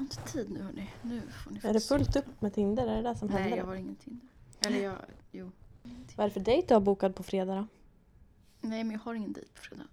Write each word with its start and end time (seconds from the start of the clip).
har 0.00 0.04
inte 0.04 0.32
tid 0.32 0.50
nu 0.50 0.62
hörni. 0.62 0.90
Nu 1.02 1.20
får 1.30 1.50
ni 1.50 1.60
Är 1.62 1.72
det 1.72 1.80
fullt 1.80 2.16
upp 2.16 2.40
med 2.40 2.54
Tinder? 2.54 2.86
Är 2.86 3.02
det 3.02 3.08
det 3.08 3.14
som 3.16 3.28
Nej, 3.28 3.42
händer? 3.42 3.56
jag 3.58 3.64
har 3.64 3.74
ingen 3.74 3.96
Tinder. 3.96 4.28
Eller 4.60 4.82
jag, 4.82 4.96
jo. 5.32 5.50
Vad 6.16 6.24
är 6.24 6.28
det 6.28 6.34
för 6.34 6.40
dejt 6.40 6.68
du 6.68 6.74
har 6.74 6.80
bokat 6.80 7.14
på 7.14 7.22
fredag 7.22 7.54
då? 7.54 7.66
Nej, 8.60 8.84
men 8.84 8.92
jag 8.92 9.00
har 9.00 9.14
ingen 9.14 9.32
dejt 9.32 9.50
på 9.54 9.60
fredag. 9.60 9.84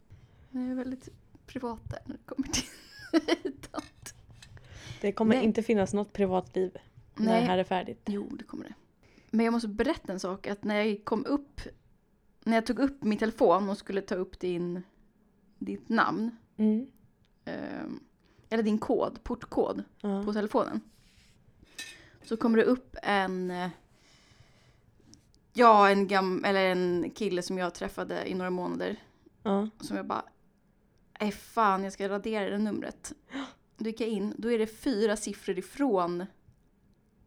Jag 0.51 0.63
är 0.63 0.75
väldigt 0.75 1.09
privat 1.45 1.89
där 1.89 1.99
när 2.05 2.17
det 2.17 2.23
kommer 2.25 2.47
till 2.47 2.63
dejtandet. 3.43 4.15
Det 5.01 5.11
kommer 5.11 5.35
Nej. 5.35 5.45
inte 5.45 5.63
finnas 5.63 5.93
något 5.93 6.13
privatliv 6.13 6.77
när 7.15 7.25
det 7.33 7.39
här 7.39 7.47
Nej, 7.47 7.59
är 7.59 7.63
färdigt. 7.63 8.01
jo 8.05 8.27
det 8.29 8.43
kommer 8.43 8.63
det. 8.63 8.73
Men 9.29 9.45
jag 9.45 9.51
måste 9.51 9.67
berätta 9.67 10.13
en 10.13 10.19
sak. 10.19 10.47
Att 10.47 10.63
när 10.63 10.75
jag 10.83 11.05
kom 11.05 11.25
upp, 11.25 11.61
när 12.43 12.57
jag 12.57 12.65
tog 12.65 12.79
upp 12.79 13.03
min 13.03 13.17
telefon 13.17 13.69
och 13.69 13.77
skulle 13.77 14.01
ta 14.01 14.15
upp 14.15 14.39
din, 14.39 14.81
ditt 15.59 15.89
namn. 15.89 16.37
Mm. 16.57 16.87
ehm, 17.45 17.99
eller 18.49 18.63
din 18.63 18.77
kod, 18.77 19.23
portkod 19.23 19.83
Ja. 20.01 20.23
på 20.25 20.33
telefonen. 20.33 20.81
Så 22.23 22.37
kommer 22.37 22.57
det 22.57 22.63
upp 22.63 22.95
en, 23.03 23.51
eh, 23.51 23.69
ja 25.53 25.89
en 25.89 26.07
gam, 26.07 26.43
eller 26.45 26.65
en 26.65 27.11
kille 27.15 27.41
som 27.41 27.57
jag 27.57 27.73
träffade 27.73 28.29
i 28.29 28.33
några 28.33 28.51
månader. 28.51 28.95
Ja. 29.43 29.69
Som 29.79 29.97
jag 29.97 30.05
bara, 30.05 30.23
nej 31.19 31.31
fan 31.31 31.83
jag 31.83 31.93
ska 31.93 32.09
radera 32.09 32.49
det 32.49 32.57
numret. 32.57 33.13
Då 33.77 33.85
gick 33.85 34.01
jag 34.01 34.09
in, 34.09 34.33
då 34.37 34.51
är 34.51 34.59
det 34.59 34.67
fyra 34.67 35.15
siffror 35.15 35.57
ifrån 35.59 36.25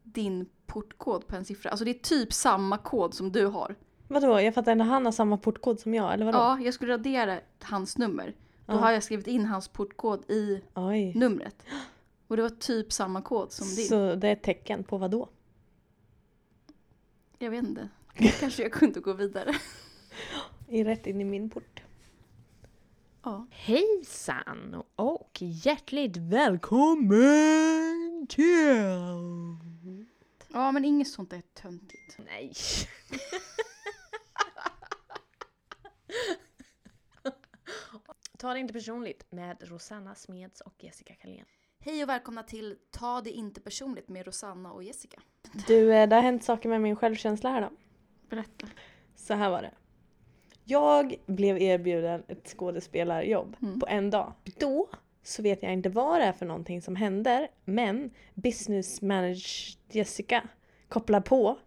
din 0.02 0.46
portkod 0.66 1.26
på 1.26 1.36
en 1.36 1.44
siffra. 1.44 1.70
Alltså 1.70 1.84
det 1.84 1.90
är 1.90 1.98
typ 2.02 2.32
samma 2.32 2.78
kod 2.78 3.14
som 3.14 3.32
du 3.32 3.46
har. 3.46 3.74
Vadå, 4.08 4.40
jag 4.40 4.54
fattar 4.54 4.72
inte, 4.72 4.84
han 4.84 5.04
har 5.04 5.12
samma 5.12 5.36
portkod 5.36 5.80
som 5.80 5.94
jag 5.94 6.14
eller 6.14 6.24
vadå? 6.24 6.38
Ja, 6.38 6.60
jag 6.60 6.74
skulle 6.74 6.92
radera 6.92 7.40
hans 7.62 7.98
nummer. 7.98 8.34
Då 8.70 8.76
Ja. 8.76 8.80
har 8.80 8.92
jag 8.92 9.02
skrivit 9.02 9.26
in 9.26 9.44
hans 9.46 9.68
portkod 9.68 10.30
i 10.30 10.60
Oj. 10.74 11.12
numret. 11.14 11.62
Och 12.28 12.36
det 12.36 12.42
var 12.42 12.50
typ 12.50 12.92
samma 12.92 13.22
kod 13.22 13.52
som 13.52 13.66
din. 13.76 13.86
Så 13.86 14.14
det 14.14 14.28
är 14.28 14.32
ett 14.32 14.42
tecken 14.42 14.84
på 14.84 14.98
vad 14.98 15.10
då? 15.10 15.28
Jag 17.38 17.50
vet 17.50 17.64
inte. 17.64 17.88
Kanske 18.40 18.62
jag 18.62 18.72
kunde 18.72 19.00
gå 19.00 19.12
vidare. 19.12 19.54
I 20.68 20.84
rätt 20.84 21.06
in 21.06 21.20
i 21.20 21.24
min 21.24 21.50
port. 21.50 21.80
Ja. 23.22 23.46
Hejsan 23.50 24.82
och 24.96 25.38
hjärtligt 25.40 26.16
välkommen 26.16 27.16
till... 28.28 29.56
Ja, 30.52 30.72
men 30.72 30.84
inget 30.84 31.08
sånt 31.08 31.32
är 31.32 31.42
töntigt. 31.54 32.18
Nej. 32.18 32.52
Ta 38.40 38.54
det 38.54 38.60
inte 38.60 38.72
personligt 38.72 39.26
med 39.30 39.56
Rosanna 39.68 40.14
Smeds 40.14 40.60
och 40.60 40.84
Jessica 40.84 41.14
Kalén. 41.14 41.44
Hej 41.80 42.02
och 42.02 42.08
välkomna 42.08 42.42
till 42.42 42.76
Ta 42.90 43.20
det 43.20 43.30
inte 43.30 43.60
personligt 43.60 44.08
med 44.08 44.26
Rosanna 44.26 44.72
och 44.72 44.82
Jessica. 44.82 45.20
Du, 45.66 45.94
eh, 45.94 46.08
det 46.08 46.16
har 46.16 46.22
hänt 46.22 46.44
saker 46.44 46.68
med 46.68 46.80
min 46.80 46.96
självkänsla 46.96 47.50
här 47.50 47.60
då. 47.60 47.70
Berätta. 48.28 48.66
Så 49.16 49.34
här 49.34 49.50
var 49.50 49.62
det. 49.62 49.70
Jag 50.64 51.14
blev 51.26 51.62
erbjuden 51.62 52.22
ett 52.28 52.48
skådespelarjobb 52.48 53.56
Mm. 53.62 53.80
på 53.80 53.86
en 53.86 54.10
dag. 54.10 54.32
Då 54.58 54.88
så 55.22 55.42
vet 55.42 55.62
jag 55.62 55.72
inte 55.72 55.88
vad 55.88 56.20
det 56.20 56.24
är 56.24 56.32
för 56.32 56.46
någonting 56.46 56.82
som 56.82 56.96
händer 56.96 57.48
men 57.64 58.10
business 58.34 59.02
manager 59.02 59.76
Jessica 59.90 60.48
kopplar 60.88 61.20
på 61.20 61.58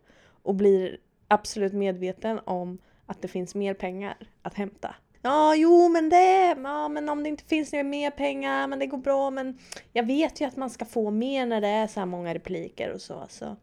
och 0.44 0.56
blir 0.56 0.98
absolut 1.28 1.74
medveten 1.74 2.40
om 2.46 2.78
att 3.06 3.22
det 3.22 3.28
finns 3.28 3.56
mer 3.56 3.74
pengar 3.74 4.18
att 4.42 4.54
hämta. 4.54 4.96
Ja, 5.26 5.56
jo 5.56 5.90
men 5.90 6.10
det, 6.10 6.56
ja 6.64 6.90
men 6.90 7.10
om 7.10 7.24
det 7.24 7.30
inte 7.30 7.44
finns 7.44 7.72
några 7.72 7.84
mer 7.84 8.12
pengar, 8.12 8.68
men 8.68 8.80
det 8.80 8.88
går 8.88 8.98
bra 8.98 9.30
men 9.30 9.58
jag 9.94 10.06
vet 10.06 10.42
ju 10.42 10.46
att 10.46 10.56
man 10.56 10.70
ska 10.70 10.86
få 10.86 11.12
mer 11.12 11.46
när 11.46 11.62
det 11.62 11.68
är 11.68 11.88
så 11.88 12.00
här 12.00 12.08
många 12.08 12.34
repliker 12.34 12.92
och 12.92 13.02
så. 13.02 13.26
så. 13.30 13.56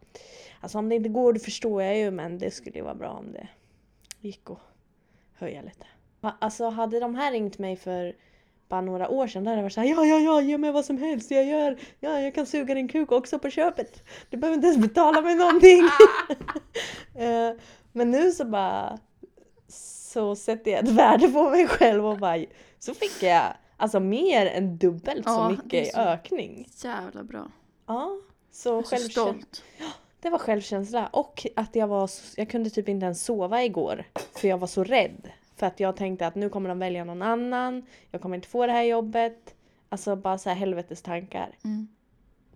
Alltså 0.61 0.79
om 0.79 0.89
det 0.89 0.95
inte 0.95 1.09
går, 1.09 1.33
det 1.33 1.41
förstår 1.41 1.83
jag 1.83 1.99
ju 1.99 2.11
men 2.11 2.39
det 2.39 2.51
skulle 2.51 2.77
ju 2.77 2.83
vara 2.83 2.95
bra 2.95 3.11
om 3.11 3.33
det 3.33 3.49
gick 4.21 4.51
att 4.51 4.59
höja 5.35 5.63
lite. 5.63 5.87
Alltså 6.21 6.69
hade 6.69 7.01
de 7.01 7.15
här 7.15 7.33
ringt 7.33 7.59
mig 7.59 7.77
för 7.77 8.17
bara 8.69 8.81
några 8.81 9.09
år 9.09 9.27
sedan 9.27 9.45
då 9.45 9.51
hade 9.51 9.59
jag 9.59 9.63
varit 9.63 9.73
såhär 9.73 9.89
ja 9.89 10.05
ja 10.05 10.19
ja 10.19 10.41
ge 10.41 10.59
mig 10.59 10.73
vad 10.73 10.85
som 10.85 10.99
helst 10.99 11.31
jag 11.31 11.45
gör, 11.45 11.79
ja 12.01 12.21
jag 12.21 12.35
kan 12.35 12.47
suga 12.47 12.75
din 12.75 12.89
kuk 12.89 13.13
också 13.13 13.39
på 13.39 13.51
köpet. 13.51 14.03
Du 14.31 14.37
behöver 14.37 14.55
inte 14.55 14.67
ens 14.67 14.89
betala 14.89 15.21
mig 15.21 15.37
någonting. 15.37 15.83
Eh, 17.15 17.53
men 17.93 18.11
nu 18.11 18.33
så 18.33 18.45
bara 18.45 18.99
så 20.13 20.37
sätter 20.37 20.71
jag 20.71 20.85
ett 20.85 20.91
värde 20.91 21.29
på 21.29 21.51
mig 21.51 21.67
själv 21.69 22.07
och 22.07 22.19
bara 22.19 22.45
så 22.79 22.95
fick 22.95 23.23
jag 23.23 23.43
alltså 23.77 24.01
mer 24.01 24.47
än 24.47 24.77
dubbelt 24.79 25.25
så 25.27 25.31
Ja, 25.33 25.45
det 25.45 25.51
mycket 25.65 25.89
i 25.89 25.91
så- 25.91 26.01
ökning. 26.01 26.69
Jävla 26.85 27.23
bra. 27.25 27.51
Ja, 27.87 28.17
så 28.51 28.69
Jag 28.69 28.79
är 28.79 28.97
så 28.97 29.09
stolt. 29.09 29.65
Det 30.21 30.31
var 30.31 30.39
självkänsla 30.39 31.07
och 31.07 31.47
att 31.57 31.77
jag 31.77 31.87
var, 31.87 32.05
s- 32.05 32.35
jag 32.37 32.51
kunde 32.51 32.71
typ 32.71 32.89
inte 32.89 33.05
ens 33.05 33.25
sova 33.25 33.65
igår 33.65 34.05
för 34.35 34.49
jag 34.49 34.59
var 34.59 34.67
så 34.67 34.85
rädd. 34.85 35.31
För 35.57 35.67
att 35.67 35.81
jag 35.81 35.97
tänkte 35.97 36.27
att 36.27 36.35
nu 36.35 36.49
kommer 36.49 36.69
de 36.69 36.79
välja 36.79 37.05
någon 37.05 37.23
annan, 37.23 37.87
jag 38.11 38.21
kommer 38.21 38.37
inte 38.37 38.49
få 38.49 38.67
det 38.67 38.73
här 38.73 38.83
jobbet. 38.83 39.55
Alltså 39.89 40.17
bara 40.17 40.39
så 40.39 40.49
här 40.49 40.57
helvetes 40.57 41.03
tankar. 41.03 41.57
Mm, 41.65 41.89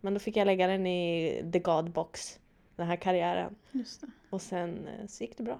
Men 0.00 0.14
då 0.14 0.20
fick 0.20 0.36
jag 0.36 0.46
lägga 0.46 0.66
den 0.66 0.86
i 0.86 1.42
the 1.52 1.58
God 1.58 1.90
box, 1.90 2.38
den 2.76 2.86
här 2.86 2.96
karriären. 2.96 3.54
Och 4.30 4.42
sen 4.42 4.88
eh, 4.88 5.06
så 5.06 5.24
gick 5.24 5.36
det 5.36 5.42
bra. 5.42 5.58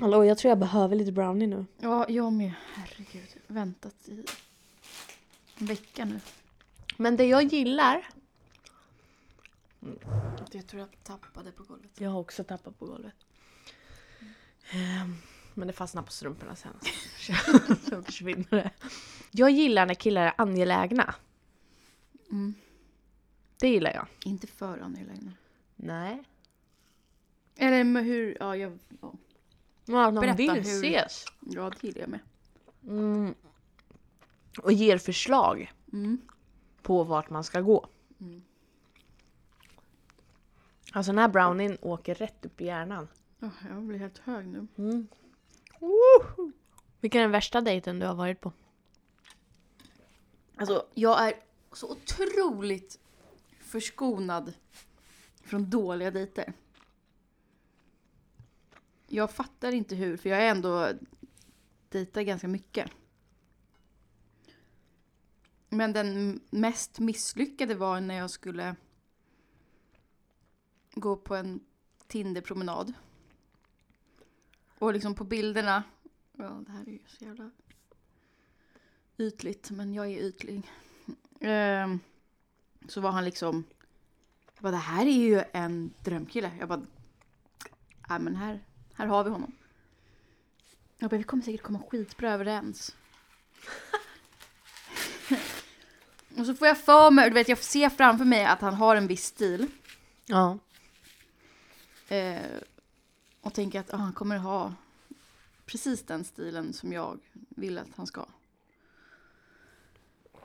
Hallå, 0.00 0.24
jag 0.24 0.38
tror 0.38 0.48
jag 0.48 0.58
behöver 0.58 0.96
lite 0.96 1.12
brownie 1.12 1.46
nu. 1.46 1.66
Ja, 1.78 2.06
jag 2.08 2.32
med. 2.32 2.52
Herregud. 2.74 3.28
Väntat 3.46 3.94
i 4.08 4.24
en 5.58 5.66
vecka 5.66 6.04
nu. 6.04 6.20
Men 6.96 7.16
det 7.16 7.24
jag 7.24 7.42
gillar... 7.42 8.08
Jag 10.52 10.66
tror 10.66 10.80
jag 10.80 10.88
tappade 11.02 11.52
på 11.52 11.62
golvet. 11.62 11.90
Jag 12.00 12.10
har 12.10 12.20
också 12.20 12.44
tappat 12.44 12.78
på 12.78 12.86
golvet. 12.86 13.14
Ehm, 14.70 15.16
Men 15.54 15.66
det 15.66 15.72
fastnar 15.72 16.02
på 16.02 16.12
strumporna 16.12 16.56
sen. 16.56 16.72
Så 17.88 18.02
försvinner 18.02 18.46
det. 18.50 18.70
Jag 19.30 19.50
gillar 19.50 19.86
när 19.86 19.94
killar 19.94 20.26
är 20.26 20.32
angelägna. 20.36 21.14
Mm. 22.30 22.54
Det 23.60 23.68
gillar 23.68 23.92
jag. 23.94 24.06
Inte 24.24 24.46
för 24.46 24.78
angelägna. 24.78 25.32
Nej. 25.76 26.22
Eller 27.56 27.84
med 27.84 28.04
hur, 28.04 28.36
ja, 28.40 28.56
jag, 28.56 28.78
ja. 29.00 29.14
Ja, 29.86 30.10
de 30.10 30.14
Berätta 30.20 30.36
vill 30.36 30.50
hur- 30.50 30.60
ses. 30.84 31.24
ja 31.40 31.70
det 31.70 31.86
gillar 31.86 32.00
jag 32.00 32.08
med. 32.08 32.20
Mm. 32.88 33.34
Och 34.62 34.72
ger 34.72 34.98
förslag 34.98 35.72
Mm. 35.92 36.20
på 36.82 37.04
vart 37.04 37.30
man 37.30 37.44
ska 37.44 37.60
gå. 37.60 37.86
Mm. 38.20 38.42
Alltså 40.92 41.12
den 41.12 41.18
här 41.18 41.28
brownien 41.28 41.78
åker 41.82 42.14
rätt 42.14 42.44
upp 42.44 42.60
i 42.60 42.64
hjärnan. 42.64 43.08
Ja, 43.38 43.50
jag 43.70 43.82
blir 43.82 43.98
helt 43.98 44.18
hög 44.18 44.46
nu. 44.46 44.66
Mm. 44.78 45.08
Woho! 45.80 46.52
Vilken 47.00 47.18
är 47.18 47.22
den 47.24 47.30
värsta 47.32 47.60
dejten 47.60 47.98
du 47.98 48.06
har 48.06 48.14
varit 48.14 48.40
på? 48.40 48.52
Alltså, 50.56 50.86
jag 50.94 51.28
är 51.28 51.34
så 51.72 51.90
otroligt 51.90 52.98
förskonad 53.60 54.52
från 55.44 55.70
dåliga 55.70 56.10
dejter. 56.10 56.52
Jag 59.06 59.30
fattar 59.30 59.72
inte 59.72 59.94
hur, 59.94 60.16
för 60.16 60.28
jag 60.28 60.42
är 60.42 60.50
ändå 60.50 60.92
dejtar 61.88 62.22
ganska 62.22 62.48
mycket. 62.48 62.90
Men 65.68 65.92
den 65.92 66.40
mest 66.50 66.98
misslyckade 66.98 67.74
var 67.74 68.00
när 68.00 68.14
jag 68.14 68.30
skulle 68.30 68.76
gå 70.94 71.16
på 71.16 71.34
en 71.34 71.60
Tinder-promenad. 72.06 72.92
Och 74.78 74.92
liksom 74.92 75.14
på 75.14 75.24
bilderna, 75.24 75.82
ja 76.32 76.62
det 76.66 76.72
här 76.72 76.88
är 76.88 76.92
ju 76.92 76.98
så 77.06 77.24
jävla 77.24 77.50
ytligt, 79.18 79.70
men 79.70 79.94
jag 79.94 80.06
är 80.06 80.18
ytlig. 80.18 80.62
Ehm, 81.40 82.00
så 82.88 83.00
var 83.00 83.10
han 83.10 83.24
liksom, 83.24 83.64
jag 84.54 84.62
bara 84.62 84.70
det 84.70 84.76
här 84.76 85.06
är 85.06 85.10
ju 85.10 85.42
en 85.52 85.92
drömkille. 86.04 86.52
Jag 86.58 86.68
bara, 86.68 86.86
ja 88.08 88.18
men 88.18 88.36
här, 88.36 88.64
här 88.96 89.06
har 89.06 89.24
vi 89.24 89.30
honom. 89.30 89.52
Jag 90.98 91.10
bara, 91.10 91.16
vi 91.16 91.22
kommer 91.22 91.42
säkert 91.42 91.62
komma 91.62 91.82
skitbra 91.90 92.32
överens. 92.32 92.96
och 96.38 96.46
så 96.46 96.54
får 96.54 96.68
jag 96.68 96.78
för 96.78 97.10
mig, 97.10 97.28
du 97.30 97.34
vet 97.34 97.48
jag 97.48 97.58
ser 97.58 97.88
framför 97.88 98.24
mig 98.24 98.44
att 98.44 98.60
han 98.60 98.74
har 98.74 98.96
en 98.96 99.06
viss 99.06 99.24
stil. 99.24 99.66
Ja. 100.26 100.58
Eh, 102.08 102.40
och 103.40 103.54
tänker 103.54 103.80
att 103.80 103.94
ah, 103.94 103.96
han 103.96 104.12
kommer 104.12 104.38
ha 104.38 104.74
precis 105.66 106.06
den 106.06 106.24
stilen 106.24 106.72
som 106.72 106.92
jag 106.92 107.18
vill 107.48 107.78
att 107.78 107.96
han 107.96 108.06
ska. 108.06 108.26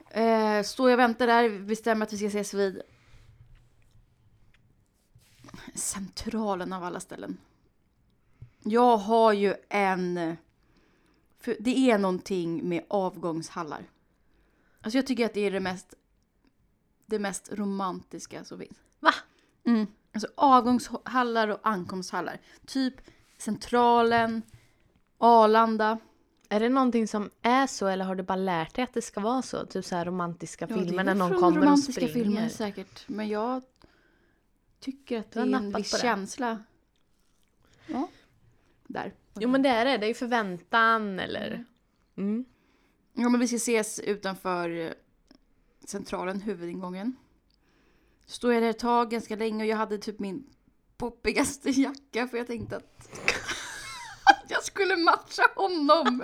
Eh, 0.10 0.64
står 0.64 0.90
jag 0.90 0.98
och 0.98 1.00
väntar 1.00 1.28
där, 1.28 1.60
bestämmer 1.60 2.06
att 2.06 2.14
vi 2.14 2.18
ska 2.18 2.28
ses 2.28 2.54
vid 2.54 2.82
centralen 5.76 6.74
av 6.74 6.84
alla 6.84 7.00
ställen. 7.00 7.38
Jag 8.64 8.98
har 8.98 9.34
ju 9.34 9.56
en... 9.70 10.38
För 11.40 11.58
det 11.60 11.92
är 11.92 11.98
någonting 11.98 12.70
med 12.70 12.84
avgångshallar. 12.88 13.90
Alltså 14.82 14.98
jag 14.98 15.08
tycker 15.08 15.26
att 15.26 15.34
det 15.34 15.42
är 15.42 15.52
det 15.52 15.60
mest 15.60 15.96
det 17.12 17.20
mest 17.20 17.50
romantiska 17.52 18.44
som 18.44 18.60
finns. 18.60 18.78
Va? 19.00 19.14
Mm. 19.66 19.88
Alltså 20.14 20.28
avgångshallar 20.36 21.48
och 21.48 21.60
ankomsthallar. 21.64 22.42
Typ 22.66 22.94
Centralen, 23.38 24.42
Arlanda. 25.18 25.98
Är 26.50 26.60
det 26.60 26.70
någonting 26.70 27.08
som 27.08 27.30
är 27.42 27.68
så 27.68 27.88
eller 27.88 28.06
har 28.06 28.16
du 28.16 28.24
bara 28.24 28.36
lärt 28.36 28.76
dig 28.76 28.84
att 28.84 28.94
det 28.94 29.02
ska 29.02 29.20
vara 29.22 29.42
så? 29.42 29.66
Typ 29.66 29.86
så 29.86 29.96
här 29.96 30.06
romantiska 30.06 30.68
Ja, 30.70 30.76
filmer 30.76 31.04
när 31.04 31.16
någon 31.16 31.40
kommer 31.40 31.58
och 31.58 31.64
romantiska 31.64 31.92
springer. 32.08 32.14
filmer 32.14 32.50
säkert. 32.50 33.08
Men 33.08 33.28
jag 33.28 33.64
tycker 34.80 35.20
att 35.20 35.32
det 35.32 35.40
är 35.40 35.56
en 35.56 35.74
viss 35.74 36.02
känsla. 36.02 36.64
Ja. 38.94 39.02
Där. 39.02 39.14
Jo 39.40 39.50
men 39.50 39.62
det 39.62 39.70
är 39.70 39.86
det, 39.86 39.98
det 39.98 40.06
är 40.06 40.08
ju 40.08 40.14
förväntan 40.14 41.20
eller... 41.20 41.66
Mm. 42.18 42.46
Ja 43.14 43.30
men 43.30 43.40
vi 43.40 43.48
ska 43.48 43.56
ses 43.56 44.00
utanför 44.00 44.70
eh, 44.70 44.92
Centralen, 45.86 46.42
huvudingången. 46.42 47.16
Står 48.26 48.54
jag 48.54 48.64
där 48.64 48.70
ett 48.70 48.80
tag 48.80 49.12
ganska 49.12 49.36
länge 49.36 49.64
och 49.64 49.70
jag 49.70 49.78
hade 49.78 49.98
typ 49.98 50.20
min 50.20 50.46
poppigaste 50.98 51.70
jacka 51.82 52.28
för 52.28 52.38
jag 52.38 52.48
tänkte 52.48 52.78
att 52.78 53.10
jag 54.48 54.64
skulle 54.64 54.96
matcha 54.96 55.44
honom. 55.56 56.24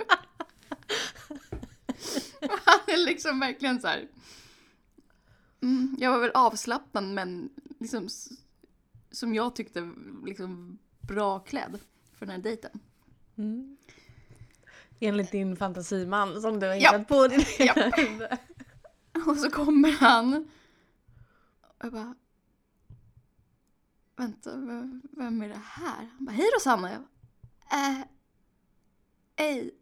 Han 2.40 2.80
är 2.86 3.06
liksom 3.06 3.40
verkligen 3.40 3.80
så 3.80 3.86
här. 3.86 4.08
Mm, 5.60 5.96
jag 5.98 6.10
var 6.10 6.18
väl 6.18 6.30
avslappnad 6.34 7.04
men 7.04 7.50
liksom 7.80 8.08
som 9.10 9.34
jag 9.34 9.56
tyckte 9.56 9.92
liksom 10.24 10.78
bra 11.00 11.38
klädd 11.38 11.78
för 12.18 12.26
den 12.26 12.34
här 12.34 12.42
dejten. 12.42 12.80
Mm. 13.36 13.76
Enligt 15.00 15.32
din 15.32 15.56
fantasiman 15.56 16.40
som 16.40 16.60
du 16.60 16.66
har 16.66 16.74
Ja. 16.74 16.92
hittat 16.92 17.08
på 17.08 17.26
din 17.28 17.44
Ja. 17.58 17.74
Och 19.26 19.36
så 19.36 19.50
kommer 19.50 19.90
han. 19.92 20.48
Och 21.60 21.84
jag 21.84 21.92
bara. 21.92 22.14
Vänta, 24.16 24.56
vem, 24.56 25.02
vem 25.12 25.42
är 25.42 25.48
det 25.48 25.60
här? 25.64 26.08
Han 26.16 26.24
bara, 26.24 26.32
hej 26.32 26.46
Rosanna. 26.56 26.90
Jag 26.92 27.00
bara, 27.00 27.88
äh, 27.90 28.04
hej. 29.36 29.74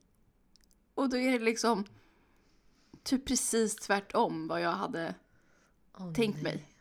Och 0.95 1.09
då 1.09 1.17
är 1.17 1.33
det 1.39 1.45
liksom 1.45 1.85
typ 3.03 3.27
precis 3.27 3.77
tvärtom 3.77 4.49
vad 4.49 4.61
jag 4.61 4.73
hade 4.73 5.15
Åh, 5.99 6.13
tänkt 6.13 6.43
nej. 6.43 6.55
mig. 6.55 6.73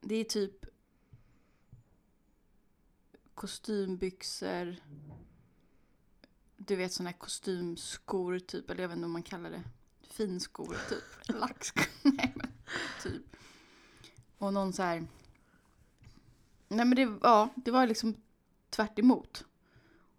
Det 0.00 0.14
är 0.14 0.24
typ 0.24 0.59
kostymbyxor. 3.40 4.76
Du 6.56 6.76
vet 6.76 6.92
såna 6.92 7.10
här 7.10 7.18
kostymskor 7.18 8.38
typ, 8.38 8.70
eller 8.70 8.82
jag 8.82 8.88
vet 8.88 8.96
inte 8.96 9.06
om 9.06 9.12
man 9.12 9.22
kallar 9.22 9.50
det. 9.50 9.62
Finskor 10.02 10.76
typ. 10.88 11.04
Lackskor. 11.40 11.84
Nej 12.02 12.32
men 12.34 12.52
typ. 13.02 13.36
Och 14.38 14.52
någon 14.52 14.72
så 14.72 14.82
här. 14.82 15.06
Nej 16.68 16.84
men 16.84 16.96
det, 16.96 17.18
ja, 17.22 17.48
det 17.56 17.70
var 17.70 17.86
liksom 17.86 18.16
tvärt 18.70 18.98
emot. 18.98 19.44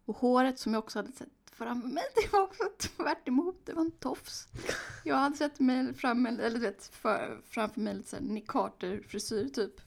Och 0.05 0.17
håret 0.17 0.59
som 0.59 0.73
jag 0.73 0.83
också 0.83 0.99
hade 0.99 1.11
sett 1.11 1.29
framför 1.51 1.87
mig, 1.87 2.03
det 2.15 2.33
var 2.33 2.41
också 2.41 2.63
tvärt 2.77 3.27
emot. 3.27 3.65
Det 3.65 3.73
var 3.73 3.81
en 3.81 3.91
tofs. 3.91 4.47
Jag 5.03 5.15
hade 5.15 5.37
sett 5.37 5.59
mig 5.59 5.93
fram, 5.93 6.25
eller 6.25 6.49
du 6.49 6.59
vet, 6.59 6.87
för, 6.87 7.41
framför 7.45 7.81
mig 7.81 7.93
lite 7.93 8.09
såhär 8.09 8.23
Nick 8.23 8.47
Carter-frisyr 8.47 9.49
typ. 9.49 9.81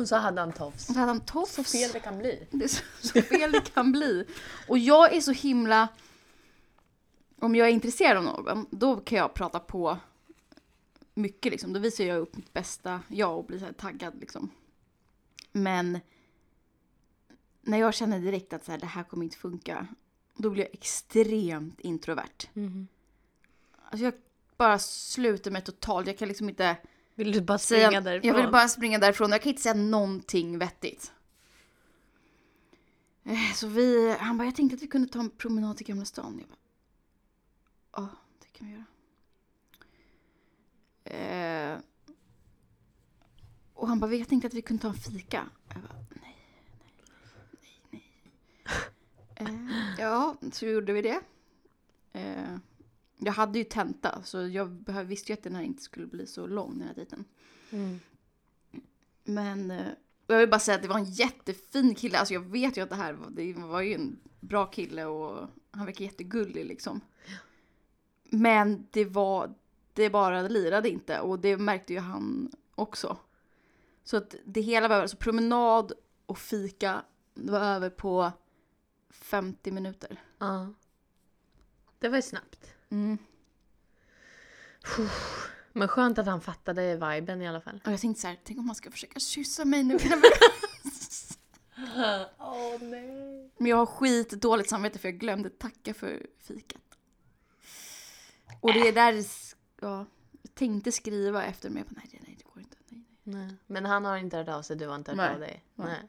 Och 0.00 0.08
så 0.08 0.16
hade 0.16 0.40
han 0.40 0.52
tofs. 0.52 0.88
Och 0.88 0.94
så 0.94 1.00
hade 1.00 1.12
han 1.12 1.20
tofs. 1.20 1.54
Så 1.54 1.64
fel 1.64 1.90
det 1.92 2.00
kan 2.00 2.18
bli. 2.18 2.46
Det 2.50 2.64
är 2.64 2.68
så, 2.68 2.82
så 3.00 3.22
fel 3.22 3.52
det 3.52 3.74
kan 3.74 3.92
bli. 3.92 4.26
Och 4.68 4.78
jag 4.78 5.16
är 5.16 5.20
så 5.20 5.32
himla... 5.32 5.88
Om 7.38 7.54
jag 7.54 7.68
är 7.68 7.72
intresserad 7.72 8.16
av 8.16 8.24
någon, 8.24 8.66
då 8.70 8.96
kan 8.96 9.18
jag 9.18 9.34
prata 9.34 9.60
på 9.60 9.98
mycket 11.14 11.52
liksom. 11.52 11.72
Då 11.72 11.80
visar 11.80 12.04
jag 12.04 12.18
upp 12.18 12.36
mitt 12.36 12.52
bästa 12.52 13.02
jag 13.08 13.38
och 13.38 13.44
blir 13.44 13.58
så 13.58 13.66
taggad 13.78 14.20
liksom. 14.20 14.50
Men 15.52 16.00
när 17.62 17.78
jag 17.78 17.94
känner 17.94 18.18
direkt 18.18 18.52
att 18.52 18.64
så 18.64 18.72
här, 18.72 18.78
det 18.78 18.86
här 18.86 19.02
kommer 19.02 19.24
inte 19.24 19.36
funka, 19.36 19.86
då 20.36 20.50
blir 20.50 20.62
jag 20.62 20.74
extremt 20.74 21.80
introvert. 21.80 22.48
Mhm. 22.52 22.88
Alltså 23.84 24.04
jag 24.04 24.14
bara 24.56 24.78
sluter 24.78 25.50
mig 25.50 25.62
totalt. 25.62 26.06
Jag 26.06 26.18
kan 26.18 26.28
liksom 26.28 26.48
inte 26.48 26.76
Vill 27.20 27.32
du 27.32 27.40
bara 27.40 27.58
springa 27.58 28.00
därifrån? 28.00 28.28
Jag 28.28 28.34
vill 28.42 28.50
bara 28.52 28.68
springa 28.68 28.98
därifrån. 28.98 29.30
Jag 29.30 29.42
kan 29.42 29.50
inte 29.50 29.62
säga 29.62 29.74
någonting 29.74 30.58
vettigt. 30.58 31.12
Eh, 33.24 33.52
Så 33.54 33.66
vi... 33.66 34.16
Han 34.20 34.38
bara, 34.38 34.44
jag 34.44 34.56
tänkte 34.56 34.76
att 34.76 34.82
vi 34.82 34.86
kunde 34.86 35.08
ta 35.08 35.20
en 35.20 35.30
promenad 35.30 35.76
till 35.76 35.86
Gamla 35.86 36.04
stan. 36.04 36.38
Jag 36.40 36.48
bara, 36.48 36.56
ja, 37.96 38.08
det 38.40 38.58
kan 38.58 38.66
vi 38.66 38.72
göra. 38.72 38.84
Eh, 41.74 41.78
och 43.74 43.88
han 43.88 44.00
bara, 44.00 44.14
jag 44.14 44.28
tänkte 44.28 44.46
att 44.46 44.54
vi 44.54 44.62
kunde 44.62 44.82
ta 44.82 44.88
en 44.88 44.94
fika. 44.94 45.46
Jag 45.74 45.82
bara, 45.82 45.94
nej, 46.22 46.36
nej, 47.90 47.90
nej, 47.90 48.12
nej. 49.38 49.54
Eh, 49.54 49.94
ja, 49.98 50.36
så 50.52 50.66
gjorde 50.66 50.92
vi 50.92 51.02
det. 51.02 51.20
Eh, 52.12 52.56
jag 53.20 53.32
hade 53.32 53.58
ju 53.58 53.64
tenta, 53.64 54.22
så 54.22 54.48
jag 54.48 54.66
visste 55.04 55.32
ju 55.32 55.34
att 55.34 55.42
den 55.42 55.54
här 55.54 55.62
inte 55.62 55.82
skulle 55.82 56.06
bli 56.06 56.26
så 56.26 56.46
lång, 56.46 56.78
den 56.78 56.88
här 56.88 56.94
dejten. 56.94 57.24
Mm. 57.70 58.00
Men 59.24 59.70
eh, 59.70 59.86
jag 60.26 60.38
vill 60.38 60.48
bara 60.48 60.60
säga 60.60 60.74
att 60.74 60.82
det 60.82 60.88
var 60.88 60.98
en 60.98 61.12
jättefin 61.12 61.94
kille. 61.94 62.18
Alltså 62.18 62.34
jag 62.34 62.40
vet 62.40 62.76
ju 62.76 62.80
att 62.82 62.90
det 62.90 62.96
här 62.96 63.12
var, 63.12 63.30
det 63.30 63.52
var 63.52 63.80
ju 63.80 63.94
en 63.94 64.18
bra 64.40 64.66
kille 64.66 65.04
och 65.04 65.48
han 65.70 65.86
verkar 65.86 66.04
jättegullig 66.04 66.66
liksom. 66.66 67.00
Men 68.24 68.86
det 68.90 69.04
var, 69.04 69.54
det 69.92 70.10
bara 70.10 70.42
lirade 70.42 70.88
inte 70.88 71.20
och 71.20 71.38
det 71.38 71.56
märkte 71.56 71.92
ju 71.92 71.98
han 71.98 72.52
också. 72.74 73.16
Så 74.04 74.16
att 74.16 74.34
det 74.44 74.60
hela 74.60 74.88
var 74.88 74.96
alltså 74.96 75.16
promenad 75.16 75.92
och 76.26 76.38
fika, 76.38 77.02
det 77.34 77.52
var 77.52 77.60
över 77.60 77.90
på 77.90 78.32
50 79.10 79.70
minuter. 79.72 80.22
Ja. 80.38 80.74
Det 81.98 82.08
var 82.08 82.16
ju 82.16 82.22
snabbt. 82.22 82.74
Mm. 82.90 83.18
Men 85.72 85.88
skönt 85.88 86.18
att 86.18 86.26
han 86.26 86.40
fattade 86.40 86.94
viben 86.94 87.42
i 87.42 87.48
alla 87.48 87.60
fall. 87.60 87.80
Och 87.84 87.92
jag 87.92 88.00
tänkte 88.00 88.20
så 88.20 88.28
här, 88.28 88.40
tänk 88.44 88.58
om 88.58 88.66
han 88.66 88.74
ska 88.74 88.90
försöka 88.90 89.20
kyssa 89.20 89.64
mig 89.64 89.82
nu. 89.82 89.98
Åh 92.38 92.82
nej. 92.82 93.50
Men 93.58 93.66
jag 93.66 93.76
har 93.76 93.86
skit 93.86 94.30
dåligt 94.30 94.68
samvete 94.68 94.98
för 94.98 95.08
jag 95.08 95.18
glömde 95.18 95.50
tacka 95.50 95.94
för 95.94 96.26
fikat. 96.38 96.82
Och 98.60 98.72
det 98.72 98.88
är 98.88 98.92
där, 98.92 99.24
ja, 99.80 100.06
jag 100.42 100.54
tänkte 100.54 100.92
skriva 100.92 101.44
efter 101.44 101.70
men 101.70 101.78
jag 101.78 101.86
bara, 101.86 102.00
nej, 102.04 102.20
nej, 102.26 102.34
det 102.38 102.44
går 102.44 102.60
inte. 102.62 102.76
Nej, 102.88 103.04
nej. 103.22 103.46
nej. 103.46 103.56
Men 103.66 103.84
han 103.86 104.04
har 104.04 104.16
inte 104.16 104.36
hört 104.36 104.48
av 104.48 104.62
sig, 104.62 104.76
du 104.76 104.86
har 104.86 104.96
inte 104.96 105.10
hört 105.10 105.16
Nej. 105.16 105.34
av 105.34 105.40
dig? 105.40 105.64
Nej. 105.74 105.86
Nej. 105.86 106.08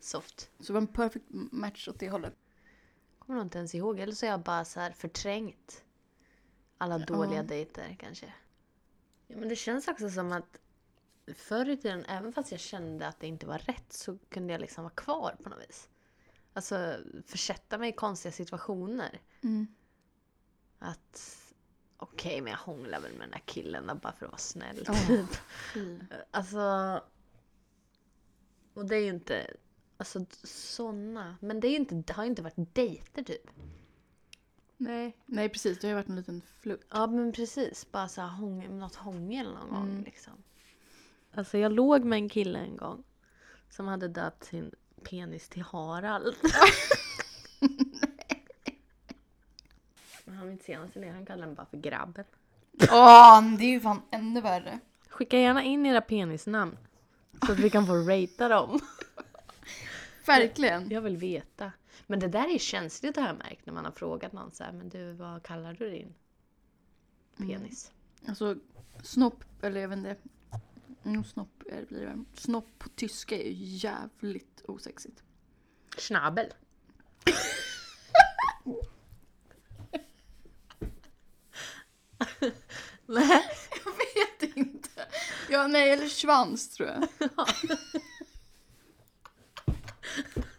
Soft. 0.00 0.50
Så 0.60 0.66
det 0.66 0.72
var 0.72 0.80
en 0.80 0.86
perfect 0.86 1.26
match 1.30 1.88
åt 1.88 1.98
det 1.98 2.10
hållet. 2.10 2.34
Kommer 3.18 3.36
nog 3.38 3.46
inte 3.46 3.58
ens 3.58 3.74
ihåg. 3.74 3.98
Eller 3.98 4.14
så 4.14 4.26
har 4.26 4.30
jag 4.30 4.40
bara 4.40 4.64
så 4.64 4.80
här 4.80 4.92
förträngt 4.92 5.84
alla 6.82 6.98
Ja. 6.98 7.06
dåliga 7.06 7.42
dejter 7.42 7.96
kanske. 8.00 8.32
Ja, 9.26 9.36
men 9.36 9.48
det 9.48 9.56
känns 9.56 9.88
också 9.88 10.10
som 10.10 10.32
att 10.32 10.58
förr 11.34 11.68
i 11.68 11.76
tiden, 11.76 12.04
även 12.04 12.32
fast 12.32 12.50
jag 12.50 12.60
kände 12.60 13.08
att 13.08 13.20
det 13.20 13.26
inte 13.26 13.46
var 13.46 13.58
rätt 13.58 13.92
så 13.92 14.18
kunde 14.28 14.52
jag 14.52 14.60
liksom 14.60 14.84
vara 14.84 14.94
kvar 14.94 15.36
på 15.42 15.48
något 15.48 15.60
vis. 15.68 15.88
Alltså 16.52 16.96
försätta 17.26 17.78
mig 17.78 17.88
i 17.88 17.92
konstiga 17.92 18.32
situationer. 18.32 19.20
Mm. 19.42 19.66
Att 20.78 21.38
okej, 21.96 22.40
men 22.40 22.50
jag 22.50 22.58
hånglar 22.58 23.00
väl 23.00 23.12
med 23.12 23.20
den 23.20 23.32
här 23.32 23.42
killen 23.46 23.86
då 23.86 23.94
bara 23.94 24.12
för 24.12 24.26
att 24.26 24.32
vara 24.32 24.38
snäll. 24.38 24.84
Ja. 24.86 24.94
Typ. 25.06 25.36
Fy. 25.74 25.98
Alltså... 26.30 27.00
Och 28.74 28.86
det 28.86 28.96
är 28.96 29.00
ju 29.00 29.08
inte... 29.08 29.56
Alltså 29.96 30.26
såna. 30.44 31.36
Men 31.40 31.60
det, 31.60 31.66
är 31.66 31.70
ju 31.70 31.76
inte, 31.76 31.94
det 31.94 32.12
har 32.12 32.24
ju 32.24 32.30
inte 32.30 32.42
varit 32.42 32.74
dejter 32.74 33.22
typ. 33.22 33.50
Nej. 34.82 35.16
nej, 35.26 35.48
precis. 35.48 35.78
Det 35.78 35.86
har 35.86 35.88
ju 35.90 35.94
varit 35.94 36.08
en 36.08 36.16
liten 36.16 36.42
flört. 36.60 36.80
Ja 36.90 37.06
men 37.06 37.32
precis. 37.32 37.86
Bara 37.92 38.08
så 38.08 38.20
här 38.20 38.28
hång, 38.28 38.78
något 38.78 38.94
hångel 38.94 39.52
någon 39.54 39.70
gång 39.70 39.90
Mm. 39.90 40.04
liksom. 40.04 40.32
Alltså 41.34 41.58
jag 41.58 41.72
låg 41.72 42.04
med 42.04 42.16
en 42.16 42.28
kille 42.28 42.58
en 42.58 42.76
gång. 42.76 43.02
Som 43.70 43.88
hade 43.88 44.08
döpt 44.08 44.44
sin 44.44 44.72
penis 45.10 45.48
till 45.48 45.62
Harald. 45.62 46.34
Men 50.24 50.34
han 50.36 50.46
var 50.46 50.52
inte 50.52 50.64
senast 50.64 50.96
i 50.96 51.00
det. 51.00 51.08
Han 51.10 51.26
kallade 51.26 51.46
den 51.46 51.54
bara 51.54 51.66
för 51.66 51.76
grabben. 51.76 52.24
Åh, 52.90 53.42
det 53.58 53.64
är 53.64 53.70
ju 53.70 53.80
fan 53.80 54.02
ännu 54.10 54.40
värre. 54.40 54.78
Skicka 55.08 55.38
gärna 55.38 55.62
in 55.62 55.86
era 55.86 56.00
penisnamn. 56.00 56.78
Så 57.46 57.52
att 57.52 57.58
vi 57.58 57.70
kan 57.70 57.86
få 57.86 57.94
ratea 57.94 58.48
dem. 58.48 58.80
Verkligen. 60.26 60.90
Jag 60.90 61.00
vill 61.00 61.16
veta. 61.16 61.72
Men 62.06 62.20
det 62.20 62.28
där 62.28 62.54
är 62.54 62.58
känsligt 62.58 63.16
har 63.16 63.26
jag 63.26 63.38
märkt 63.38 63.66
när 63.66 63.72
man 63.72 63.84
har 63.84 63.92
frågat 63.92 64.32
någon 64.32 64.50
så 64.50 64.64
här, 64.64 64.72
men 64.72 64.88
du 64.88 65.12
vad 65.12 65.42
kallar 65.42 65.74
du 65.74 65.90
din 65.90 66.14
penis? 67.36 67.92
Alltså, 68.26 68.56
snopp, 69.02 69.44
eller 69.62 69.80
jag 69.80 69.88
vet 69.88 69.98
inte. 69.98 70.16
Mm, 71.04 71.24
snopp 71.24 71.62
blir 71.88 72.00
det. 72.00 72.24
Snopp 72.34 72.78
på 72.78 72.88
tyska 72.88 73.38
är 73.38 73.50
ju 73.50 73.64
jävligt 73.64 74.62
osexigt. 74.68 75.22
Schnabel. 75.98 76.46
Nej. 83.06 83.42
Jag 83.84 83.92
vet 83.92 84.42
Ja, 85.48 85.66
nej, 85.66 85.90
eller 85.90 86.06
svans 86.06 86.68
tror 86.68 86.88
jag. 86.88 87.08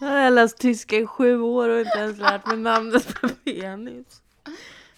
Jag 0.00 0.08
har 0.08 0.30
läst 0.30 0.58
tyska 0.58 0.96
i 0.96 1.06
sju 1.06 1.40
år 1.40 1.68
och 1.68 1.80
inte 1.80 1.98
ens 1.98 2.18
lärt 2.18 2.46
mig 2.46 2.56
namnet 2.56 3.14
på 3.20 3.28
penis. 3.28 4.22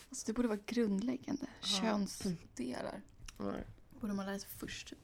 Alltså, 0.09 0.27
det 0.27 0.33
borde 0.33 0.49
vara 0.49 0.59
grundläggande. 0.67 1.47
Könsdelar. 1.61 3.03
Borde 4.01 4.13
man 4.15 4.27
lära 4.27 4.39
sig 4.39 4.49
först 4.59 4.89
typ. 4.89 4.99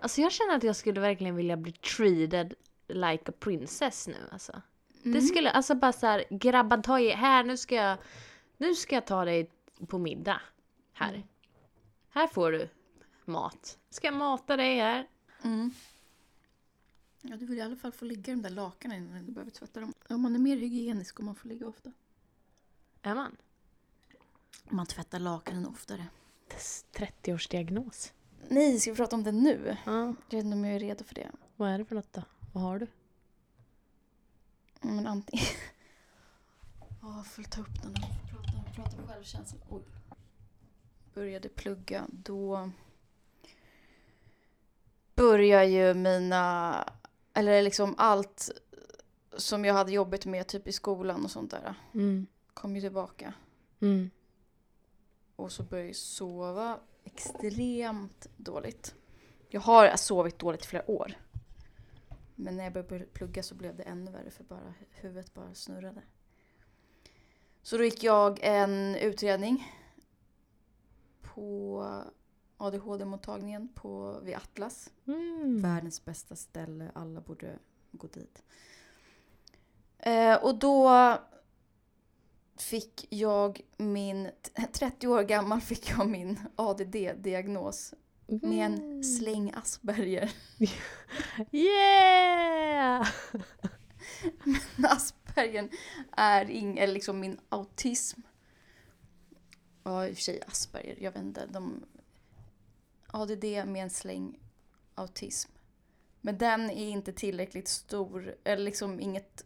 Alltså 0.00 0.20
jag 0.20 0.32
känner 0.32 0.56
att 0.56 0.62
jag 0.62 0.76
skulle 0.76 1.00
verkligen 1.00 1.36
vilja 1.36 1.56
bli 1.56 1.72
treated 1.72 2.54
like 2.88 3.30
a 3.30 3.34
princess 3.40 4.08
nu 4.08 4.16
alltså. 4.32 4.62
Det 5.02 5.20
skulle, 5.20 5.50
alltså 5.50 5.74
bara 5.74 5.92
såhär, 5.92 6.24
grabbar 6.30 6.78
ta 6.78 7.00
i, 7.00 7.10
här 7.10 7.44
nu 7.44 7.56
ska 7.56 7.74
jag, 7.74 7.98
nu 8.56 8.74
ska 8.74 8.94
jag 8.94 9.06
ta 9.06 9.24
dig 9.24 9.50
på 9.86 9.98
middag. 9.98 10.40
Här. 10.92 11.26
Här 12.10 12.26
får 12.26 12.52
du 12.52 12.68
mat. 13.24 13.78
Ska 13.90 14.06
jag 14.06 14.14
mata 14.14 14.56
dig 14.56 14.78
här? 14.78 15.06
Mm. 15.46 15.70
Ja, 17.22 17.36
du 17.36 17.46
vill 17.46 17.58
i 17.58 17.60
alla 17.60 17.76
fall 17.76 17.92
få 17.92 18.04
ligga 18.04 18.32
i 18.32 18.36
de 18.36 18.42
där 18.42 18.50
lakanen 18.50 18.96
innan 18.96 19.26
du 19.26 19.32
behöver 19.32 19.50
tvätta 19.50 19.80
dem. 19.80 19.94
Ja, 20.08 20.16
man 20.16 20.34
är 20.34 20.38
mer 20.38 20.56
hygienisk 20.56 21.20
om 21.20 21.26
man 21.26 21.34
får 21.34 21.48
ligga 21.48 21.66
ofta. 21.66 21.92
Är 23.02 23.14
man? 23.14 23.36
Man 24.68 24.86
tvättar 24.86 25.18
lakanen 25.18 25.66
oftare. 25.66 26.06
30-årsdiagnos. 26.92 28.12
Nej, 28.48 28.80
ska 28.80 28.90
vi 28.90 28.96
prata 28.96 29.16
om 29.16 29.22
det 29.24 29.32
nu? 29.32 29.76
Ja. 29.86 29.92
Jag 30.30 30.36
vet 30.36 30.44
inte 30.44 30.56
om 30.56 30.64
jag 30.64 30.74
är 30.74 30.80
redo 30.80 31.04
för 31.04 31.14
det. 31.14 31.30
Vad 31.56 31.70
är 31.70 31.78
det 31.78 31.84
för 31.84 31.94
något 31.94 32.12
då? 32.12 32.22
Vad 32.52 32.62
har 32.62 32.78
du? 32.78 32.86
Men 34.80 35.06
antingen... 35.06 35.46
Ja, 37.02 37.16
jag 37.16 37.26
får 37.26 37.42
ta 37.42 37.60
upp 37.60 37.82
den 37.82 37.90
och 37.90 38.30
prata, 38.30 38.74
prata 38.74 39.02
om 39.02 39.08
självkänsla. 39.08 39.58
Oj. 39.68 39.82
Började 41.14 41.48
plugga, 41.48 42.06
då 42.08 42.70
börjar 45.16 45.62
ju 45.64 45.94
mina... 45.94 46.84
Eller 47.32 47.62
liksom 47.62 47.94
allt 47.98 48.50
som 49.36 49.64
jag 49.64 49.74
hade 49.74 49.92
jobbigt 49.92 50.26
med 50.26 50.46
typ 50.46 50.68
i 50.68 50.72
skolan 50.72 51.24
och 51.24 51.30
sånt 51.30 51.50
där 51.50 51.74
Mm. 51.94 52.26
kom 52.54 52.74
ju 52.76 52.80
tillbaka. 52.82 53.34
Mm. 53.80 54.10
Och 55.36 55.52
så 55.52 55.62
började 55.62 55.88
jag 55.88 55.96
sova 55.96 56.78
extremt 57.04 58.26
dåligt. 58.36 58.94
Jag 59.48 59.60
har 59.60 59.96
sovit 59.96 60.38
dåligt 60.38 60.64
i 60.64 60.66
flera 60.68 60.90
år. 60.90 61.12
Men 62.34 62.56
när 62.56 62.64
jag 62.64 62.72
började 62.72 63.04
plugga 63.04 63.42
så 63.42 63.54
blev 63.54 63.76
det 63.76 63.82
ännu 63.82 64.10
värre 64.10 64.30
för 64.30 64.44
bara 64.44 64.74
huvudet 64.90 65.34
bara 65.34 65.54
snurrade. 65.54 66.02
Så 67.62 67.76
då 67.76 67.84
gick 67.84 68.02
jag 68.04 68.38
en 68.42 68.96
utredning 68.96 69.72
på 71.22 71.84
ADHD-mottagningen 72.56 73.68
på, 73.74 74.20
vid 74.22 74.36
Atlas. 74.36 74.90
Mm. 75.06 75.62
Världens 75.62 76.04
bästa 76.04 76.36
ställe, 76.36 76.90
alla 76.94 77.20
borde 77.20 77.58
gå 77.92 78.06
dit. 78.06 78.42
Eh, 79.98 80.34
och 80.44 80.58
då 80.58 80.90
fick 82.58 83.06
jag 83.10 83.60
min, 83.76 84.30
30 84.72 85.08
år 85.08 85.22
gammal 85.22 85.60
fick 85.60 85.90
jag 85.90 86.08
min 86.08 86.40
ADD-diagnos 86.56 87.94
med 88.26 88.66
en 88.66 88.74
Mm. 88.74 89.02
släng 89.02 89.52
Asperger. 89.54 90.32
Yeah! 91.52 93.06
Asperger 94.84 95.68
är 96.12 96.50
ing, 96.50 96.78
eller 96.78 96.94
liksom 96.94 97.20
min 97.20 97.40
autism. 97.48 98.20
Ja, 99.82 100.06
i 100.06 100.12
och 100.12 100.16
för 100.16 100.22
sig 100.22 100.42
Asperger, 100.46 100.96
jag 101.00 101.12
vet 101.12 101.22
inte. 101.22 101.46
De, 101.46 101.84
ADD 103.16 103.44
med 103.44 103.82
en 103.82 103.90
släng 103.90 104.38
autism. 104.94 105.50
Men 106.20 106.38
den 106.38 106.70
är 106.70 106.88
inte 106.88 107.12
tillräckligt 107.12 107.68
stor, 107.68 108.36
eller 108.44 108.64
liksom 108.64 109.00
inget 109.00 109.44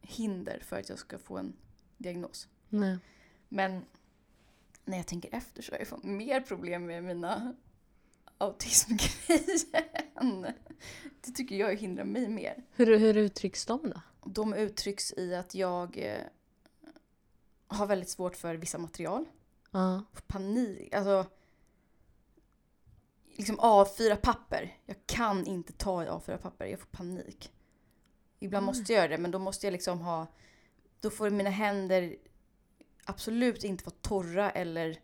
hinder 0.00 0.62
för 0.64 0.80
att 0.80 0.88
jag 0.88 0.98
ska 0.98 1.18
få 1.18 1.38
en 1.38 1.56
diagnos. 1.96 2.48
Nej. 2.68 2.98
Men 3.48 3.84
när 4.84 4.96
jag 4.96 5.06
tänker 5.06 5.34
efter 5.34 5.62
så 5.62 5.72
har 5.72 5.78
jag 5.78 5.88
fått 5.88 6.04
mer 6.04 6.40
problem 6.40 6.86
med 6.86 7.04
mina 7.04 7.54
autismgrejer. 8.38 10.54
Det 11.20 11.32
tycker 11.32 11.56
jag 11.56 11.76
hindrar 11.76 12.04
mig 12.04 12.28
mer. 12.28 12.64
Hur, 12.72 12.98
hur 12.98 13.16
uttrycks 13.16 13.66
de 13.66 13.90
då? 13.90 14.00
De 14.30 14.54
uttrycks 14.54 15.12
i 15.12 15.34
att 15.34 15.54
jag 15.54 15.98
eh, 15.98 16.26
har 17.66 17.86
väldigt 17.86 18.08
svårt 18.08 18.36
för 18.36 18.54
vissa 18.54 18.78
material. 18.78 19.24
Får 20.12 20.22
panik. 20.26 20.94
Alltså, 20.94 21.26
liksom 23.36 23.60
A4-papper. 23.60 24.76
Jag 24.86 24.96
kan 25.06 25.46
inte 25.46 25.72
ta 25.72 26.04
i 26.04 26.06
A4-papper. 26.06 26.66
Jag 26.66 26.80
får 26.80 26.86
panik. 26.86 27.52
Ibland 28.38 28.66
måste 28.66 28.92
jag 28.92 28.98
göra 28.98 29.08
det, 29.08 29.18
men 29.18 29.30
då 29.30 29.38
måste 29.38 29.66
jag 29.66 29.72
liksom 29.72 30.00
ha... 30.00 30.26
Då 31.00 31.10
får 31.10 31.30
mina 31.30 31.50
händer 31.50 32.16
absolut 33.04 33.64
inte 33.64 33.84
vara 33.84 33.96
torra 34.00 34.50
eller 34.50 35.00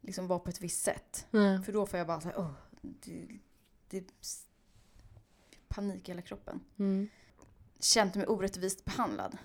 liksom 0.00 0.26
vara 0.26 0.38
på 0.38 0.50
ett 0.50 0.60
visst 0.60 0.84
sätt. 0.84 1.26
Nej. 1.30 1.62
För 1.62 1.72
då 1.72 1.86
får 1.86 1.98
jag 1.98 2.06
bara 2.06 2.20
så 2.20 2.28
här, 2.28 2.38
åh, 2.38 2.50
det, 2.80 3.28
det, 3.88 4.04
panik 5.68 6.08
i 6.08 6.10
hela 6.12 6.22
kroppen. 6.22 6.60
Mm. 6.78 7.08
känt 7.80 8.14
mig 8.14 8.26
orättvist 8.26 8.84
behandlad. 8.84 9.38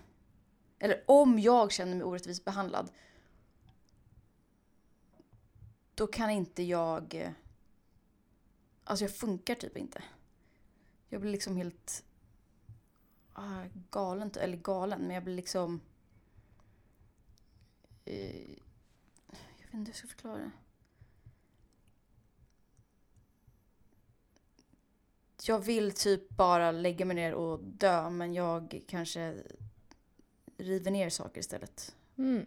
Eller 0.79 1.03
om 1.07 1.39
jag 1.39 1.71
känner 1.71 1.95
mig 1.95 2.03
orättvist 2.03 2.45
behandlad. 2.45 2.91
Då 5.95 6.07
kan 6.07 6.29
inte 6.29 6.63
jag... 6.63 7.33
Alltså 8.83 9.05
jag 9.05 9.15
funkar 9.15 9.55
typ 9.55 9.77
inte. 9.77 10.03
Jag 11.09 11.21
blir 11.21 11.31
liksom 11.31 11.57
helt 11.57 12.03
ah, 13.33 13.63
galen, 13.89 14.31
eller 14.39 14.57
galen, 14.57 15.01
men 15.01 15.11
jag 15.11 15.23
blir 15.23 15.35
liksom... 15.35 15.81
Eh, 18.05 18.49
jag 19.57 19.65
vet 19.65 19.73
inte 19.73 19.77
hur 19.77 19.85
jag 19.85 19.95
ska 19.95 20.07
förklara 20.07 20.37
det. 20.37 20.51
Jag 25.45 25.59
vill 25.59 25.91
typ 25.91 26.29
bara 26.29 26.71
lägga 26.71 27.05
mig 27.05 27.15
ner 27.15 27.33
och 27.33 27.59
dö, 27.63 28.09
men 28.09 28.33
jag 28.33 28.83
kanske 28.87 29.43
river 30.57 30.91
ner 30.91 31.09
saker 31.09 31.39
istället. 31.39 31.95
Mm. 32.17 32.45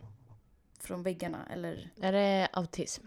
Från 0.79 1.03
väggarna, 1.03 1.47
eller... 1.47 1.91
Är 2.01 2.13
det 2.13 2.49
autism? 2.53 3.07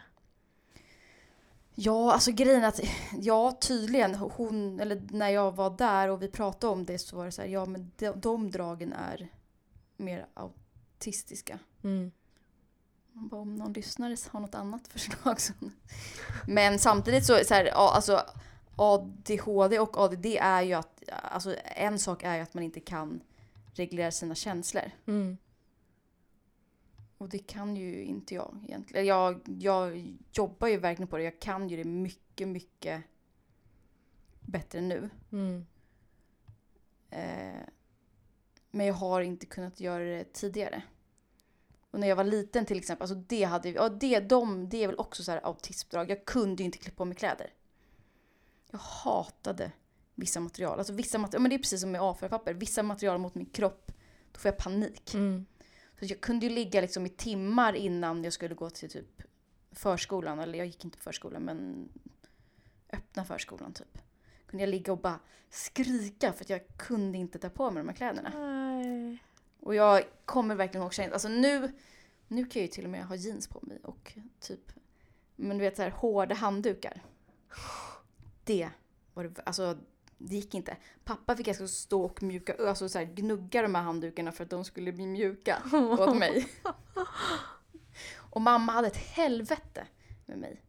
Ja, 1.81 2.13
alltså 2.13 2.31
grejen 2.31 2.63
att, 2.63 2.79
ja 3.21 3.57
tydligen, 3.61 4.15
hon, 4.15 4.79
eller 4.79 5.01
när 5.09 5.29
jag 5.29 5.55
var 5.55 5.77
där 5.77 6.09
och 6.09 6.21
vi 6.21 6.27
pratade 6.27 6.73
om 6.73 6.85
det 6.85 6.99
så 6.99 7.15
var 7.15 7.25
det 7.25 7.31
så 7.31 7.41
här, 7.41 7.49
ja 7.49 7.65
men 7.65 7.91
de, 7.97 8.11
de 8.19 8.51
dragen 8.51 8.93
är 8.93 9.29
mer 9.97 10.27
autistiska. 10.33 11.59
Mm. 11.83 12.11
Man 13.13 13.27
bara, 13.27 13.41
om 13.41 13.55
någon 13.55 13.73
lyssnare 13.73 14.15
har 14.31 14.39
något 14.39 14.55
annat 14.55 14.87
förslag 14.87 15.41
så... 15.41 15.53
Men 16.47 16.79
samtidigt 16.79 17.25
så, 17.25 17.39
så 17.45 17.53
här, 17.53 17.65
ja, 17.65 17.91
alltså 17.95 18.21
ADHD 18.75 19.79
och 19.79 19.97
ADD 19.97 20.25
är 20.25 20.61
ju 20.61 20.73
att, 20.73 21.03
alltså 21.09 21.55
en 21.63 21.99
sak 21.99 22.23
är 22.23 22.35
ju 22.35 22.41
att 22.41 22.53
man 22.53 22.63
inte 22.63 22.79
kan 22.79 23.21
reglera 23.73 24.11
sina 24.11 24.35
känslor. 24.35 24.91
Mm. 25.07 25.37
Och 27.19 27.29
det 27.29 27.39
kan 27.39 27.75
ju 27.75 28.03
inte 28.03 28.35
jag 28.35 28.57
egentligen. 28.63 29.05
Jag, 29.05 29.41
jag 29.45 30.15
jobbar 30.31 30.67
ju 30.67 30.77
verkligen 30.77 31.07
på 31.07 31.17
det. 31.17 31.23
Jag 31.23 31.39
kan 31.39 31.69
ju 31.69 31.77
det 31.77 31.83
mycket, 31.83 32.47
mycket 32.47 33.03
bättre 34.39 34.81
nu. 34.81 35.09
Mm. 35.31 35.65
Eh, 37.09 37.61
men 38.71 38.85
jag 38.85 38.93
har 38.93 39.21
inte 39.21 39.45
kunnat 39.45 39.79
göra 39.79 40.03
det 40.03 40.33
tidigare. 40.33 40.83
Och 41.91 41.99
när 41.99 42.07
jag 42.07 42.15
var 42.15 42.23
liten 42.23 42.65
till 42.65 42.77
exempel, 42.77 43.03
alltså 43.03 43.15
det 43.15 43.43
hade 43.43 43.69
ja, 43.69 43.89
det, 43.89 44.19
de, 44.19 44.69
det 44.69 44.83
är 44.83 44.87
väl 44.87 44.99
också 44.99 45.23
så 45.23 45.31
här 45.31 45.45
autismdrag. 45.45 46.09
Jag 46.09 46.25
kunde 46.25 46.63
ju 46.63 46.65
inte 46.65 46.77
klippa 46.77 46.97
på 46.97 47.05
mig 47.05 47.15
kläder. 47.15 47.53
Jag 48.71 48.79
hatade 48.79 49.71
vissa 50.15 50.39
material. 50.39 50.77
Alltså 50.77 50.93
vissa 50.93 51.17
material, 51.17 51.41
men 51.41 51.49
det 51.49 51.55
är 51.55 51.57
precis 51.57 51.81
som 51.81 51.91
med 51.91 52.01
A4-papper. 52.01 52.53
Vissa 52.53 52.83
material 52.83 53.17
mot 53.17 53.35
min 53.35 53.45
kropp, 53.45 53.91
då 54.31 54.39
får 54.39 54.49
jag 54.49 54.57
panik. 54.57 55.13
Mm. 55.13 55.45
Så 55.99 56.05
jag 56.05 56.21
kunde 56.21 56.45
ju 56.45 56.51
ligga 56.51 56.81
liksom 56.81 57.05
i 57.05 57.09
timmar 57.09 57.73
innan 57.73 58.23
jag 58.23 58.33
skulle 58.33 58.55
gå 58.55 58.69
till 58.69 58.89
typ 58.89 59.21
förskolan. 59.71 60.39
Eller 60.39 60.57
jag 60.57 60.67
gick 60.67 60.85
inte 60.85 60.97
på 60.97 61.03
förskolan, 61.03 61.41
men 61.41 61.89
öppna 62.93 63.25
förskolan 63.25 63.73
typ. 63.73 63.97
Kunde 64.45 64.63
jag 64.63 64.69
ligga 64.69 64.91
och 64.91 64.99
bara 64.99 65.19
skrika 65.49 66.33
för 66.33 66.43
att 66.43 66.49
jag 66.49 66.61
kunde 66.77 67.17
inte 67.17 67.39
ta 67.39 67.49
på 67.49 67.71
mig 67.71 67.83
de 67.83 67.89
här 67.89 67.95
kläderna. 67.95 68.31
Nej. 68.35 69.23
Och 69.59 69.75
jag 69.75 70.03
kommer 70.25 70.55
verkligen 70.55 70.83
ihåg 70.83 70.93
känslan. 70.93 71.13
Alltså 71.13 71.27
nu, 71.27 71.71
nu 72.27 72.45
kan 72.45 72.61
jag 72.61 72.67
ju 72.67 72.67
till 72.67 72.83
och 72.83 72.89
med 72.89 73.05
ha 73.05 73.15
jeans 73.15 73.47
på 73.47 73.59
mig 73.61 73.79
och 73.83 74.17
typ, 74.39 74.71
men 75.35 75.57
du 75.57 75.63
vet 75.63 75.75
så 75.75 75.81
här 75.81 75.89
hårda 75.89 76.35
handdukar. 76.35 77.03
Det 78.43 78.69
var 79.13 79.23
det, 79.23 79.41
alltså 79.45 79.77
det 80.19 80.35
gick 80.35 80.53
inte. 80.53 80.77
Pappa 81.03 81.35
fick 81.35 81.47
alltså 81.47 81.67
stå 81.67 82.03
och 82.03 82.23
mjuka, 82.23 82.55
alltså 82.67 82.89
så 82.89 82.97
här, 82.99 83.05
gnugga 83.05 83.61
de 83.61 83.75
här 83.75 83.81
handdukarna 83.81 84.31
för 84.31 84.43
att 84.43 84.49
de 84.49 84.65
skulle 84.65 84.91
bli 84.91 85.05
mjuka 85.05 85.63
åt 85.73 86.17
mig. 86.17 86.47
Och 88.15 88.41
mamma 88.41 88.71
hade 88.71 88.87
ett 88.87 88.97
helvete 88.97 89.87
med 90.25 90.37
mig. 90.37 90.63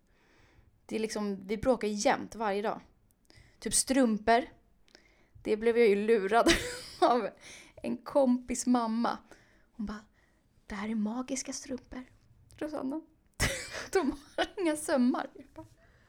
Det 0.87 0.97
är 0.97 1.00
liksom, 1.00 1.47
vi 1.47 1.57
bråkar 1.57 1.88
jämt 1.88 2.35
varje 2.35 2.62
dag. 2.62 2.80
Typ 3.59 3.75
strumpor. 3.75 4.45
Det 5.42 5.57
blev 5.57 5.78
jag 5.78 5.88
ju 5.88 6.07
lurad 6.07 6.52
av 7.00 7.28
en 7.83 7.97
kompis 7.97 8.66
mamma. 8.66 9.19
Hon 9.73 9.87
bara, 9.87 10.04
det 10.66 10.75
här 10.75 10.88
är 10.88 10.95
magiska 10.95 11.52
strumpor, 11.52 12.04
Rosanna. 12.57 13.00
De 13.92 14.19
har 14.37 14.47
inga 14.57 14.76
sömmar. 14.76 15.26
Okej. 15.33 15.47
Okay. 15.47 15.64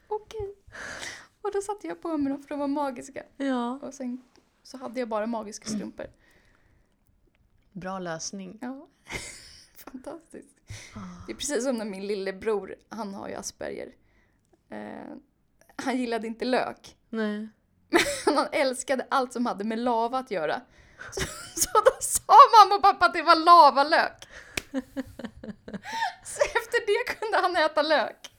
Okej. 0.08 0.56
Och 1.42 1.52
då 1.54 1.62
satte 1.62 1.88
jag 1.88 2.02
på 2.02 2.18
mig 2.18 2.34
dem 2.34 2.42
för 2.42 2.50
de 2.50 2.60
var 2.60 2.68
magiska. 2.68 3.24
Ja. 3.38 3.80
Och 3.82 3.94
sen 3.94 4.22
så 4.64 4.78
hade 4.78 5.00
jag 5.00 5.10
bara 5.10 5.28
magiska 5.28 5.70
strumpor. 5.70 6.06
Bra 7.72 8.00
lösning. 8.00 8.58
Ja. 8.62 8.88
Fantastiskt. 9.76 10.58
Det 11.28 11.32
är 11.32 11.36
precis 11.36 11.64
som 11.64 11.76
när 11.78 11.86
min 11.86 12.08
lillebror, 12.08 12.76
han 12.90 13.14
har 13.14 13.28
ju 13.30 13.36
Asperger. 13.36 13.96
Eh, 14.70 15.16
han 15.76 15.98
gillade 15.98 16.28
inte 16.28 16.46
lök. 16.46 16.98
Nej. 17.10 17.50
Men 17.90 18.02
han 18.38 18.48
älskade 18.52 19.08
allt 19.10 19.34
som 19.34 19.46
hade 19.46 19.64
med 19.64 19.80
lava 19.80 20.18
att 20.18 20.32
göra. 20.32 20.62
Så, 21.12 21.22
så 21.56 21.70
då 21.86 21.92
sa 22.00 22.34
mamma 22.60 22.76
och 22.76 22.82
pappa 22.82 23.06
att 23.06 23.14
det 23.14 23.22
var 23.22 23.36
lavalök. 23.36 24.28
Så 26.24 26.42
efter 26.42 26.86
det 26.86 27.20
kunde 27.20 27.38
han 27.38 27.56
äta 27.56 27.82
lök. 27.82 28.32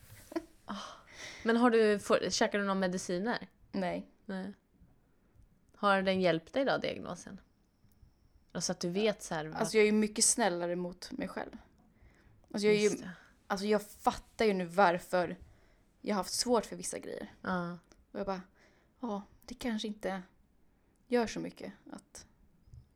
Men 1.43 1.57
har 1.57 1.71
du, 1.71 1.99
får, 1.99 2.31
käkar 2.31 2.59
du 2.59 2.65
några 2.65 2.81
mediciner? 2.81 3.49
Nej. 3.73 4.07
Nej. 4.27 4.53
Har 5.75 6.03
den 6.03 6.21
hjälpt 6.21 6.53
dig 6.53 6.65
då, 6.65 6.79
diagnosen? 6.79 7.41
Alltså 8.53 8.73
att 8.73 8.81
du 8.81 8.89
vet 8.89 9.23
så 9.23 9.35
här... 9.35 9.53
Alltså 9.55 9.77
jag 9.77 9.83
är 9.83 9.87
ju 9.87 9.93
mycket 9.93 10.25
snällare 10.25 10.77
mot 10.77 11.13
mig 11.13 11.29
själv. 11.29 11.59
Alltså 12.51 12.67
jag, 12.67 12.77
är 12.77 12.81
ju, 12.81 12.91
alltså 13.47 13.67
jag 13.67 13.83
fattar 13.83 14.45
ju 14.45 14.53
nu 14.53 14.65
varför 14.65 15.37
jag 16.01 16.15
har 16.15 16.21
haft 16.21 16.33
svårt 16.33 16.67
för 16.67 16.77
vissa 16.77 16.99
grejer. 16.99 17.33
Ja. 17.43 17.79
Och 18.13 18.21
jag 18.21 18.27
bara, 18.27 18.43
ja, 19.01 19.23
det 19.45 19.55
kanske 19.55 19.89
inte 19.89 20.23
gör 21.07 21.27
så 21.27 21.41
mycket 21.41 21.73
att 21.91 22.27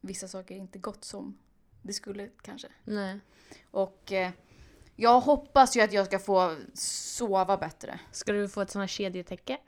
vissa 0.01 0.29
saker 0.29 0.55
inte 0.55 0.79
gått 0.79 1.05
som 1.05 1.39
det 1.83 1.93
skulle 1.93 2.31
kanske. 2.43 2.69
Nej. 2.85 3.21
Och 3.71 4.13
eh, 4.13 4.31
jag 4.97 5.21
hoppas 5.21 5.77
ju 5.77 5.81
att 5.81 5.93
jag 5.93 6.07
ska 6.07 6.19
få 6.19 6.57
sova 6.75 7.57
bättre. 7.57 8.01
Ska 8.13 8.33
du 8.33 8.49
få 8.49 8.61
ett 8.61 8.71
sånt 8.71 8.81
här 8.83 8.87
kedjetäcke? 8.89 9.59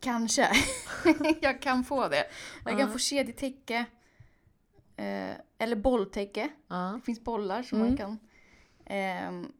Kanske. 0.00 0.48
jag 1.40 1.62
kan 1.62 1.84
få 1.84 2.08
det. 2.08 2.26
Jag 2.64 2.74
Ja. 2.74 2.78
kan 2.78 2.92
få 2.92 2.98
kedjetäcke. 2.98 3.84
Eh, 4.96 5.30
eller 5.58 5.76
bolltäcke. 5.76 6.48
Ja. 6.68 6.92
Det 6.96 7.00
finns 7.06 7.20
bollar 7.20 7.62
som 7.62 7.78
Mm. 7.78 7.88
man 7.88 7.96
kan. 7.96 8.18
Ehm, 8.86 9.52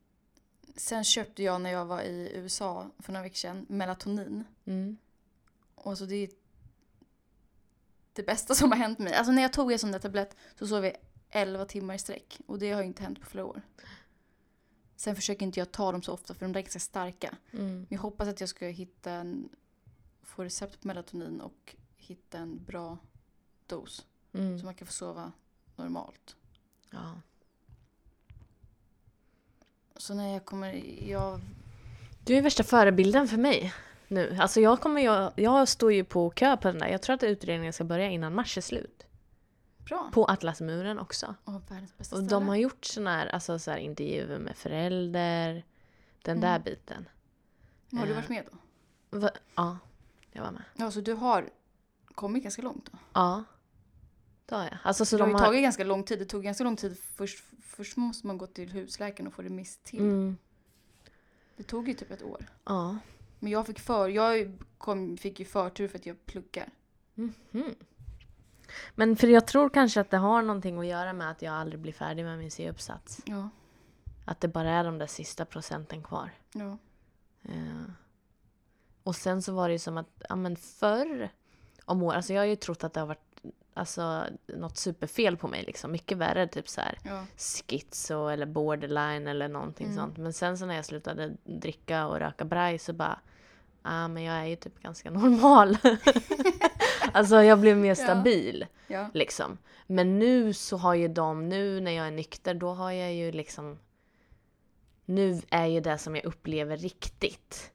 sen 0.76 1.04
köpte 1.04 1.42
jag 1.42 1.60
när 1.60 1.70
jag 1.72 1.84
var 1.86 2.00
i 2.02 2.32
USA 2.34 2.90
för 2.98 3.12
några 3.12 3.22
veckor 3.24 3.36
sedan 3.36 3.66
melatonin. 3.68 4.44
Mm. 4.66 4.96
Och 5.74 5.98
så 5.98 6.04
det 6.04 6.14
är 6.16 6.28
det 8.12 8.22
bästa 8.22 8.54
som 8.54 8.70
har 8.72 8.78
hänt 8.78 8.98
mig. 8.98 9.14
Alltså 9.14 9.32
när 9.32 9.42
jag 9.42 9.52
tog 9.52 9.72
en 9.72 9.78
sån 9.78 9.92
där 9.92 9.98
tablett 9.98 10.36
så 10.58 10.66
sov 10.66 10.84
jag 10.84 10.96
11 11.30 11.64
timmar 11.64 11.94
i 11.94 11.98
sträck. 11.98 12.38
Och 12.46 12.58
det 12.58 12.72
har 12.72 12.80
ju 12.80 12.86
inte 12.86 13.02
hänt 13.02 13.20
på 13.20 13.26
flera 13.26 13.44
år. 13.46 13.62
Sen 15.02 15.16
försöker 15.16 15.46
inte 15.46 15.60
jag 15.60 15.72
ta 15.72 15.92
dem 15.92 16.02
så 16.02 16.12
ofta 16.12 16.34
för 16.34 16.46
de 16.46 16.52
där 16.52 16.60
är 16.60 16.62
ganska 16.62 16.78
starka. 16.78 17.34
Mm. 17.52 17.74
Men 17.74 17.86
jag 17.88 17.98
hoppas 17.98 18.28
att 18.28 18.40
jag 18.40 18.48
ska 18.48 18.66
hitta 18.66 19.12
en, 19.12 19.48
få 20.22 20.44
recept 20.44 20.80
på 20.80 20.88
melatonin 20.88 21.40
och 21.40 21.76
hitta 21.96 22.38
en 22.38 22.64
bra 22.64 22.98
dos. 23.66 24.06
Mm. 24.32 24.58
Så 24.58 24.64
man 24.64 24.74
kan 24.74 24.86
få 24.86 24.92
sova 24.92 25.32
normalt. 25.76 26.36
Ja. 26.90 27.20
Så 29.96 30.14
när 30.14 30.32
jag 30.32 30.44
kommer, 30.44 30.72
jag, 31.08 31.40
Du 32.24 32.36
är 32.36 32.42
värsta 32.42 32.62
förebilden 32.62 33.28
för 33.28 33.36
mig 33.36 33.74
nu. 34.08 34.36
Alltså 34.40 34.60
jag, 34.60 34.80
kommer, 34.80 35.02
jag, 35.02 35.32
jag 35.36 35.68
står 35.68 35.92
ju 35.92 36.04
på 36.04 36.30
kö 36.30 36.56
på 36.56 36.68
den 36.68 36.78
där. 36.78 36.88
Jag 36.88 37.02
tror 37.02 37.14
att 37.14 37.22
utredningen 37.22 37.72
ska 37.72 37.84
börja 37.84 38.10
innan 38.10 38.34
mars 38.34 38.58
är 38.58 38.62
slut. 38.62 39.06
Bra. 39.84 40.10
På 40.12 40.24
Atlasmuren 40.24 40.98
också. 40.98 41.34
Åh, 41.44 41.58
Och 42.12 42.22
de 42.22 42.48
har 42.48 42.56
gjort 42.56 42.84
såna 42.84 43.10
här, 43.16 43.26
alltså 43.26 43.58
så 43.58 43.70
här 43.70 43.78
intervjuer 43.78 44.38
med 44.38 44.56
förälder. 44.56 45.64
Den 46.22 46.40
där 46.40 46.48
Mm. 46.56 46.62
biten. 46.62 47.08
Har 47.92 48.06
du 48.06 48.10
eh, 48.12 48.16
varit 48.16 48.28
med 48.28 48.44
då? 48.50 49.18
Va? 49.18 49.30
Ja, 49.54 49.78
jag 50.32 50.42
var 50.42 50.50
med. 50.52 50.62
Ja, 50.76 50.90
så 50.90 51.00
du 51.00 51.12
har 51.14 51.50
kommit 52.14 52.42
ganska 52.42 52.62
långt 52.62 52.88
då? 52.92 52.98
Ja. 53.12 53.44
Det 54.46 54.54
har 54.54 54.64
jag. 54.64 54.78
Alltså 54.82 55.04
så 55.04 55.16
det 55.16 55.22
har 55.22 55.28
de 55.28 55.30
ju 55.30 55.38
har... 55.38 55.46
tagit 55.46 55.62
ganska 55.62 55.84
lång 55.84 56.04
tid. 56.04 56.18
Det 56.18 56.24
tog 56.24 56.42
ganska 56.42 56.64
lång 56.64 56.76
tid. 56.76 56.98
Först, 56.98 57.44
först 57.62 57.96
måste 57.96 58.26
man 58.26 58.38
gå 58.38 58.46
till 58.46 58.70
husläkaren 58.72 59.26
och 59.26 59.34
få 59.34 59.42
remiss 59.42 59.76
till. 59.82 59.98
Mm. 60.00 60.36
Det 61.56 61.62
tog 61.62 61.88
ju 61.88 61.94
typ 61.94 62.10
ett 62.10 62.22
år. 62.22 62.46
Ja. 62.64 62.98
Men 63.38 63.52
jag 63.52 63.66
fick 63.66 63.80
för, 63.80 64.08
jag 64.08 64.58
kom, 64.78 65.16
fick 65.16 65.38
ju 65.40 65.44
förtur 65.46 65.88
för 65.88 65.98
att 65.98 66.06
jag 66.06 66.26
pluggar. 66.26 66.70
Mhm. 67.14 67.74
Men 68.94 69.16
för 69.16 69.26
jag 69.28 69.46
tror 69.46 69.68
kanske 69.70 70.00
att 70.00 70.10
det 70.10 70.16
har 70.16 70.42
någonting 70.42 70.78
att 70.78 70.86
göra 70.86 71.12
med 71.12 71.30
att 71.30 71.42
jag 71.42 71.54
aldrig 71.54 71.80
blir 71.80 71.92
färdig 71.92 72.24
med 72.24 72.38
min 72.38 72.50
C-uppsats. 72.50 73.20
Ja. 73.24 73.48
Att 74.24 74.40
det 74.40 74.48
bara 74.48 74.70
är 74.70 74.84
de 74.84 74.98
där 74.98 75.06
sista 75.06 75.44
procenten 75.44 76.02
kvar. 76.02 76.30
ja. 76.52 76.78
Eh, 77.42 77.82
och 79.04 79.16
sen 79.16 79.42
så 79.42 79.52
var 79.52 79.68
det 79.68 79.72
ju 79.72 79.78
som 79.78 79.98
att, 79.98 80.22
ja 80.28 80.36
men 80.36 80.56
förr 80.56 81.28
om 81.84 82.02
år, 82.02 82.14
alltså 82.14 82.32
jag 82.32 82.40
har 82.40 82.46
ju 82.46 82.56
trott 82.56 82.84
att 82.84 82.92
det 82.92 83.00
har 83.00 83.06
varit 83.06 83.42
alltså, 83.74 84.24
något 84.46 84.76
superfel 84.76 85.36
på 85.36 85.48
mig 85.48 85.62
liksom. 85.62 85.92
Mycket 85.92 86.18
värre, 86.18 86.46
typ 86.48 86.68
så 86.68 86.80
här 86.80 86.98
ja. 87.04 87.26
schizo 87.36 88.28
eller 88.28 88.46
borderline 88.46 89.26
eller 89.26 89.48
någonting 89.48 89.86
Mm. 89.86 89.98
sånt. 89.98 90.16
Men 90.18 90.32
sen 90.32 90.58
så 90.58 90.66
när 90.66 90.74
jag 90.74 90.84
slutade 90.84 91.32
dricka 91.44 92.06
och 92.06 92.18
röka 92.18 92.44
braj 92.44 92.78
så 92.78 92.92
bara, 92.92 93.20
ja 93.84 94.08
men 94.08 94.22
jag 94.22 94.36
är 94.36 94.44
ju 94.44 94.56
typ 94.56 94.82
ganska 94.82 95.10
normal. 95.20 95.76
alltså 97.12 97.42
jag 97.42 97.60
blev 97.60 97.76
mer 97.76 97.88
Ja. 97.88 97.94
stabil 97.94 98.66
ja. 98.88 99.10
liksom. 99.14 99.58
Men 99.86 100.18
nu 100.18 100.52
så 100.52 100.76
har 100.76 100.94
ju 100.94 101.08
de, 101.08 101.48
nu 101.48 101.80
när 101.80 101.90
jag 101.92 102.06
är 102.06 102.10
nykter, 102.10 102.54
då 102.54 102.74
har 102.74 102.90
jag 102.90 103.14
ju 103.14 103.32
liksom 103.32 103.78
nu 105.04 105.40
är 105.50 105.66
ju 105.66 105.80
det 105.80 105.98
som 105.98 106.16
jag 106.16 106.24
upplever 106.24 106.76
riktigt 106.76 107.72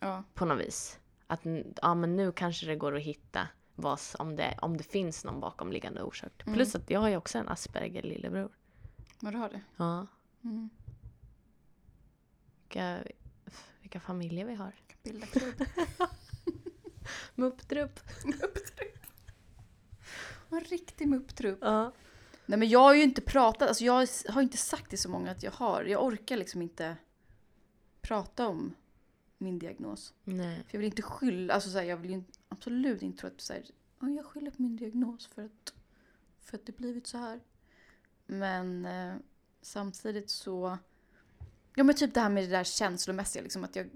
ja. 0.00 0.22
på 0.34 0.44
något 0.44 0.60
vis. 0.60 0.98
Att 1.26 1.40
ja, 1.82 1.94
men 1.94 2.16
nu 2.16 2.32
kanske 2.32 2.66
det 2.66 2.76
går 2.76 2.96
att 2.96 3.02
hitta 3.02 3.48
vad, 3.74 3.98
om, 4.18 4.36
det, 4.36 4.58
om 4.62 4.76
det 4.76 4.84
finns 4.84 5.24
någon 5.24 5.40
bakomliggande 5.40 6.02
orsak. 6.02 6.42
Mm. 6.42 6.54
Plus 6.54 6.74
att 6.74 6.90
jag 6.90 7.00
har 7.00 7.08
ju 7.08 7.16
också 7.16 7.38
en 7.38 7.48
Asperger 7.48 8.02
lillebror. 8.02 8.48
Vad 9.20 9.32
du 9.32 9.38
har 9.38 9.48
det? 9.48 9.60
Ja, 9.76 10.06
Mm. 10.44 10.70
vilka, 12.62 12.98
vilka 13.80 14.00
familjer 14.00 14.44
vi 14.44 14.54
har. 14.54 14.72
Bilda 15.02 15.26
klubb. 15.26 15.64
Mupptrupp. 17.34 18.00
En 20.50 20.60
riktig 20.60 21.08
mupptrupp. 21.08 21.58
Ja. 21.60 21.92
Nej 22.46 22.58
men 22.58 22.68
jag 22.68 22.80
har 22.80 22.94
ju 22.94 23.02
inte 23.02 23.20
pratat, 23.20 23.68
alltså 23.68 23.84
jag 23.84 24.08
har 24.28 24.42
inte 24.42 24.56
sagt 24.56 24.90
till 24.90 24.98
så 24.98 25.08
många 25.08 25.30
att 25.30 25.42
jag 25.42 25.50
har. 25.52 25.84
Jag 25.84 26.04
orkar 26.04 26.36
liksom 26.36 26.62
inte 26.62 26.96
prata 28.00 28.48
om 28.48 28.74
min 29.38 29.58
diagnos. 29.58 30.14
Nej. 30.24 30.56
För 30.56 30.74
jag 30.74 30.78
vill 30.78 30.86
inte 30.86 31.02
skylla, 31.02 31.54
alltså 31.54 31.70
så 31.70 31.78
här, 31.78 31.84
jag 31.84 31.96
vill 31.96 32.10
ju 32.10 32.22
absolut 32.48 33.02
inte 33.02 33.20
tro 33.20 33.28
att 33.28 33.40
så 33.40 33.52
här, 33.52 33.64
"Ja, 34.00 34.08
jag 34.08 34.24
skyller 34.24 34.50
på 34.50 34.62
min 34.62 34.76
diagnos 34.76 35.26
för 35.26 35.44
att, 35.44 35.74
för 36.40 36.56
att 36.56 36.66
det 36.66 36.76
blivit 36.76 37.06
så 37.06 37.18
här. 37.18 37.40
Men 38.26 38.86
eh, 38.86 39.14
samtidigt 39.62 40.30
så, 40.30 40.78
ja 41.74 41.84
men 41.84 41.94
typ 41.94 42.14
det 42.14 42.20
här 42.20 42.28
med 42.30 42.44
det 42.44 42.50
där 42.50 42.64
känslomässiga 42.64 43.42
liksom 43.42 43.64
att 43.64 43.76
jag, 43.76 43.90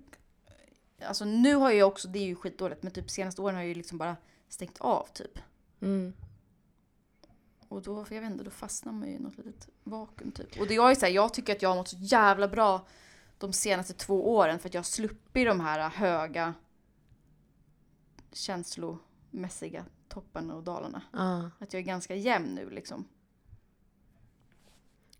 alltså 1.07 1.25
nu 1.25 1.55
har 1.55 1.71
jag 1.71 1.89
också, 1.89 2.09
det 2.09 2.19
är 2.19 2.25
ju 2.25 2.35
skitdåligt, 2.35 2.83
men 2.83 2.93
typ 2.93 3.11
senaste 3.11 3.43
åren 3.43 3.55
har 3.55 3.63
jag 3.63 3.69
ju 3.69 3.75
liksom 3.75 3.99
bara 3.99 4.17
stängt 4.49 4.81
av 4.81 5.07
typ. 5.13 5.39
Mm. 5.81 6.13
Och 7.69 7.83
då, 7.83 8.05
för 8.05 8.15
jag 8.15 8.23
vet 8.23 8.31
inte, 8.31 8.45
då 8.45 8.51
fastnar 8.51 8.93
man 8.93 9.09
ju 9.09 9.15
i 9.15 9.19
något 9.19 9.39
litet 9.39 9.69
vakuum 9.85 10.33
typ. 10.33 10.61
Och 10.61 10.67
det 10.67 10.75
jag 10.75 10.91
är 10.91 10.95
så 10.95 11.07
här, 11.07 11.13
jag 11.13 11.35
tycker 11.35 11.53
att 11.57 11.63
jag 11.63 11.69
har 11.69 11.77
mått 11.77 11.89
så 11.89 11.97
jävla 11.99 12.49
bra 12.49 12.87
de 13.39 13.53
senaste 13.53 13.93
två 13.93 14.35
åren 14.37 14.59
för 14.59 14.69
att 14.69 14.75
jag 14.75 14.79
har 14.79 14.85
sluppit 14.85 15.47
de 15.47 15.61
här 15.61 15.89
höga 15.91 16.55
känslomässiga 18.33 19.85
topparna 20.09 20.55
och 20.55 20.63
dalarna. 20.63 21.03
Ja. 21.13 21.51
Att 21.59 21.73
jag 21.73 21.81
är 21.81 21.87
ganska 21.87 22.15
jämn 22.15 22.55
nu 22.55 22.71
liksom. 22.71 23.05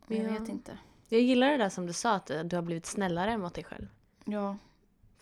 Men 0.07 0.19
jag 0.23 0.35
Ja. 0.35 0.39
vet 0.39 0.49
inte. 0.49 0.79
Jag 1.09 1.21
gillar 1.21 1.51
det 1.51 1.57
där 1.57 1.69
som 1.69 1.87
du 1.87 1.93
sa, 1.93 2.15
att 2.15 2.27
du 2.27 2.57
har 2.57 2.63
blivit 2.63 2.87
snällare 2.87 3.39
mot 3.39 3.55
dig 3.55 3.65
själv. 3.65 3.89
Ja. 4.25 4.57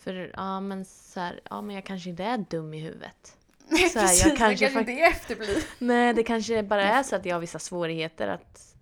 För 0.01 0.31
ja 0.35 0.59
men 0.59 0.85
så 0.85 1.19
här, 1.19 1.39
ja 1.49 1.61
men 1.61 1.75
jag 1.75 1.85
kanske 1.85 2.09
inte 2.09 2.23
är 2.23 2.37
dum 2.37 2.73
i 2.73 2.79
huvudet. 2.79 3.37
Nej 3.67 3.89
Så 3.89 3.99
här, 3.99 4.05
jag 4.05 4.09
precis, 4.09 4.25
jag 4.25 4.37
kanske 4.37 4.65
kanske, 4.65 4.79
inte 4.79 4.91
är 4.91 5.09
efterbliven. 5.09 5.61
Nej, 5.79 6.13
det 6.13 6.23
kanske 6.23 6.63
bara 6.63 6.83
är 6.83 7.03
så 7.03 7.15
att 7.15 7.25
jag 7.25 7.35
har 7.35 7.39
vissa 7.39 7.59
svårigheter 7.59 8.27
att, 8.27 8.75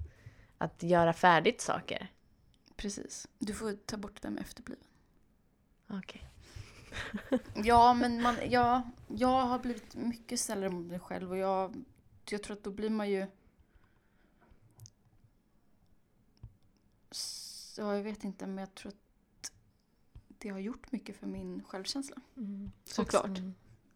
att 0.58 0.84
göra 0.84 1.14
färdigt 1.14 1.62
saker. 1.62 2.12
Precis. 2.76 3.28
Du 3.40 3.54
får 3.54 3.74
ta 3.86 3.98
bort 3.98 4.22
det 4.22 4.28
där 4.28 4.34
med 4.34 4.42
efterbliven. 4.42 4.84
Okej. 5.90 6.30
Ja, 7.54 7.94
men 7.94 8.22
man, 8.22 8.36
ja, 8.50 8.82
jag 9.08 9.42
har 9.42 9.60
blivit 9.60 9.96
mycket 9.96 10.40
snällare 10.40 10.70
mot 10.70 10.86
mig 10.86 11.00
själv 11.00 11.32
och 11.32 11.38
jag, 11.38 11.84
jag 12.30 12.44
tror 12.44 12.58
att 12.58 12.64
då 12.64 12.72
blir 12.72 12.90
man 12.90 13.10
ju... 13.10 13.28
Ja, 17.78 17.96
jag 17.96 18.04
vet 18.04 18.24
inte, 18.24 18.48
men 18.48 18.58
jag 18.58 18.76
tror 18.76 18.90
att 18.90 19.09
det 20.40 20.50
har 20.50 20.60
gjort 20.60 20.92
mycket 20.92 21.16
för 21.18 21.28
min 21.28 21.64
självkänsla. 21.64 22.16
Mm. 22.38 22.72
Såklart. 22.86 23.38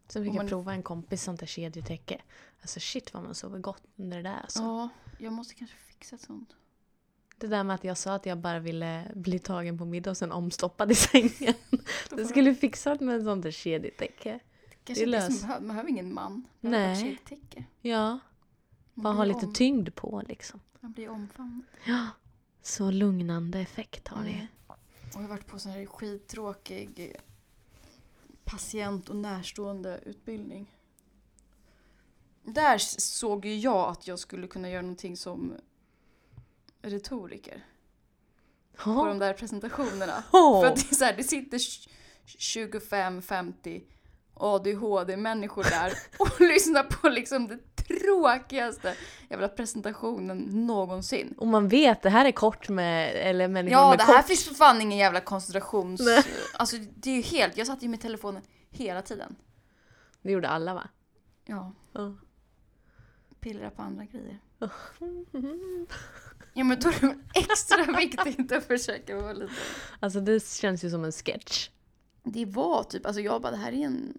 Sen 0.07 0.23
fick 0.23 0.29
Om 0.29 0.35
jag 0.35 0.43
man- 0.43 0.47
prova 0.47 0.73
en 0.73 0.83
kompis 0.83 1.23
sånt 1.23 1.39
där 1.39 1.47
kedjetäcke. 1.47 2.21
Alltså 2.61 2.79
shit 2.79 3.13
vad 3.13 3.23
man 3.23 3.35
sover 3.35 3.59
gott 3.59 3.83
under 3.95 4.17
det 4.17 4.23
där 4.29 4.39
alltså. 4.43 4.59
Ja, 4.61 4.89
jag 5.19 5.33
måste 5.33 5.53
kanske 5.53 5.77
fixa 5.77 6.15
ett 6.15 6.21
sånt. 6.21 6.55
Det 7.37 7.47
där 7.47 7.63
med 7.63 7.73
att 7.75 7.83
jag 7.83 7.97
sa 7.97 8.13
att 8.15 8.25
jag 8.25 8.37
bara 8.37 8.59
ville 8.59 9.11
bli 9.15 9.39
tagen 9.39 9.77
på 9.77 9.85
middag 9.85 10.09
och 10.11 10.17
sen 10.17 10.31
omstoppad 10.31 10.91
i 10.91 10.95
sängen. 10.95 11.53
Det 12.09 12.25
skulle 12.25 12.55
fixat 12.55 12.99
med 13.01 13.15
en 13.15 13.23
sån 13.23 13.41
där 13.41 13.51
kedjetäcke. 13.51 14.39
Kanske 14.83 15.05
det 15.05 15.11
det 15.11 15.17
är 15.17 15.29
lös. 15.29 15.43
man 15.43 15.67
behöver 15.67 15.89
ingen 15.89 16.13
man. 16.13 16.47
Man 16.61 16.71
behöver 16.71 16.95
kedjetäcke. 16.95 17.63
Ja, 17.81 18.19
Man 18.93 19.03
bara 19.03 19.13
ha 19.13 19.25
lite 19.25 19.45
om- 19.45 19.53
tyngd 19.53 19.95
på 19.95 20.21
liksom. 20.27 20.59
Man 20.79 20.91
blir 20.91 21.09
omfamnad. 21.09 21.61
Ja, 21.85 22.07
så 22.61 22.91
lugnande 22.91 23.59
effekt 23.59 24.07
har 24.07 24.23
det. 24.23 24.29
Mm. 24.29 24.47
Och 25.15 25.21
jag 25.21 25.27
har 25.27 25.29
varit 25.29 25.47
på 25.47 25.59
sån 25.59 25.71
här 25.71 25.85
skittråkig 25.85 27.15
patient 28.43 29.09
och 29.09 29.15
närstående 29.15 29.99
utbildning. 30.05 30.75
Där 32.43 32.77
såg 32.77 33.45
ju 33.45 33.55
jag 33.55 33.89
att 33.89 34.07
jag 34.07 34.19
skulle 34.19 34.47
kunna 34.47 34.69
göra 34.69 34.81
någonting 34.81 35.17
som 35.17 35.53
retoriker 36.81 37.65
på 38.77 39.05
de 39.05 39.19
där 39.19 39.33
presentationerna. 39.33 40.23
För 40.31 40.65
att 40.65 40.75
det, 40.75 40.91
är 40.91 40.95
så 40.95 41.05
här, 41.05 41.17
det 41.17 41.23
sitter 41.23 41.57
25-50 42.27 43.83
ADHD-människor 44.33 45.63
där 45.63 45.93
och 46.19 46.39
lyssnar 46.41 46.83
på 46.83 47.09
liksom 47.09 47.47
det 47.47 47.59
tråkigaste 47.87 48.95
jävla 49.29 49.47
presentationen 49.47 50.37
någonsin. 50.67 51.33
Och 51.37 51.47
man 51.47 51.67
vet, 51.67 52.01
det 52.01 52.09
här 52.09 52.25
är 52.25 52.31
kort 52.31 52.69
med, 52.69 53.15
eller 53.15 53.47
människor 53.47 53.71
Ja, 53.79 53.89
med 53.89 53.97
det 53.99 54.03
här 54.03 54.17
kort. 54.17 54.27
finns 54.27 54.43
för 54.47 54.55
fan 54.55 54.81
ingen 54.81 54.97
jävla 54.97 55.19
koncentrations... 55.21 56.01
Nej. 56.05 56.23
Alltså 56.53 56.77
det 56.95 57.09
är 57.11 57.15
ju 57.15 57.21
helt... 57.21 57.57
Jag 57.57 57.67
satt 57.67 57.83
ju 57.83 57.87
med 57.89 58.01
telefonen 58.01 58.41
hela 58.69 59.01
tiden. 59.01 59.35
Det 60.21 60.31
gjorde 60.31 60.49
alla 60.49 60.73
va? 60.73 60.89
Ja, 61.45 61.73
Ja. 61.93 62.15
pillra 63.39 63.69
på 63.69 63.81
andra 63.81 64.05
grejer. 64.05 64.39
Ja 66.53 66.63
men 66.63 66.79
då 66.79 66.89
är 66.89 67.01
det 67.01 67.15
extra 67.35 67.97
viktigt 67.97 68.51
att 68.51 68.63
försöka 68.65 69.21
vara 69.21 69.33
lite... 69.33 69.53
Alltså 69.99 70.19
det 70.19 70.45
känns 70.47 70.83
ju 70.83 70.89
som 70.89 71.03
en 71.05 71.11
sketch. 71.11 71.69
Det 72.23 72.45
var 72.45 72.83
typ, 72.83 73.05
alltså 73.05 73.21
jag 73.21 73.41
bara 73.41 73.51
det 73.51 73.57
här 73.57 73.71
är 73.71 73.85
en 73.85 74.17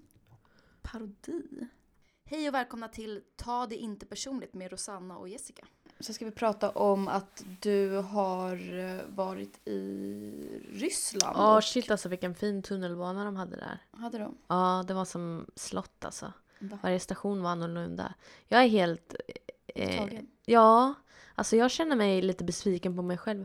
parodi. 0.83 1.43
Hej 2.27 2.49
och 2.49 2.55
välkomna 2.55 2.89
till 2.89 3.23
Ta 3.37 3.67
det 3.67 3.77
inte 3.77 4.07
personligt 4.07 4.55
med 4.55 4.71
Rosanna 4.71 5.17
och 5.19 5.29
Jessica. 5.29 5.67
Så 6.01 6.13
ska 6.13 6.25
vi 6.25 6.31
prata 6.31 6.71
om 6.71 7.09
att 7.09 7.45
du 7.61 7.91
har 7.97 8.79
eh, 8.79 9.01
varit 9.09 9.69
i 9.69 10.61
Ryssland. 10.73 11.37
Ja 11.39 11.57
och- 11.57 11.65
shit 11.65 11.91
alltså 11.91 12.09
vilken 12.09 12.35
fin 12.35 12.63
tunnelbana 12.63 13.25
de 13.25 13.37
hade 13.37 13.57
där. 13.57 13.79
Hade 13.91 14.19
de? 14.19 14.39
Ja, 14.49 14.85
det 14.89 14.95
var 14.95 15.05
som 15.05 15.47
slott 15.55 16.05
alltså. 16.05 16.33
Va? 16.59 16.79
Varje 16.83 17.01
station 17.01 17.43
var 17.43 17.51
annorlunda. 17.51 18.15
Jag 18.49 18.63
är 18.65 18.69
helt... 18.69 19.15
Eh, 19.67 19.99
Tagen? 19.99 20.27
ja, 20.45 20.95
alltså 21.35 21.57
jag 21.57 21.71
känner 21.71 21.97
mig 21.97 22.23
lite 22.23 22.45
besviken 22.45 22.97
på 22.97 23.03
mig 23.03 23.19
själv. 23.19 23.45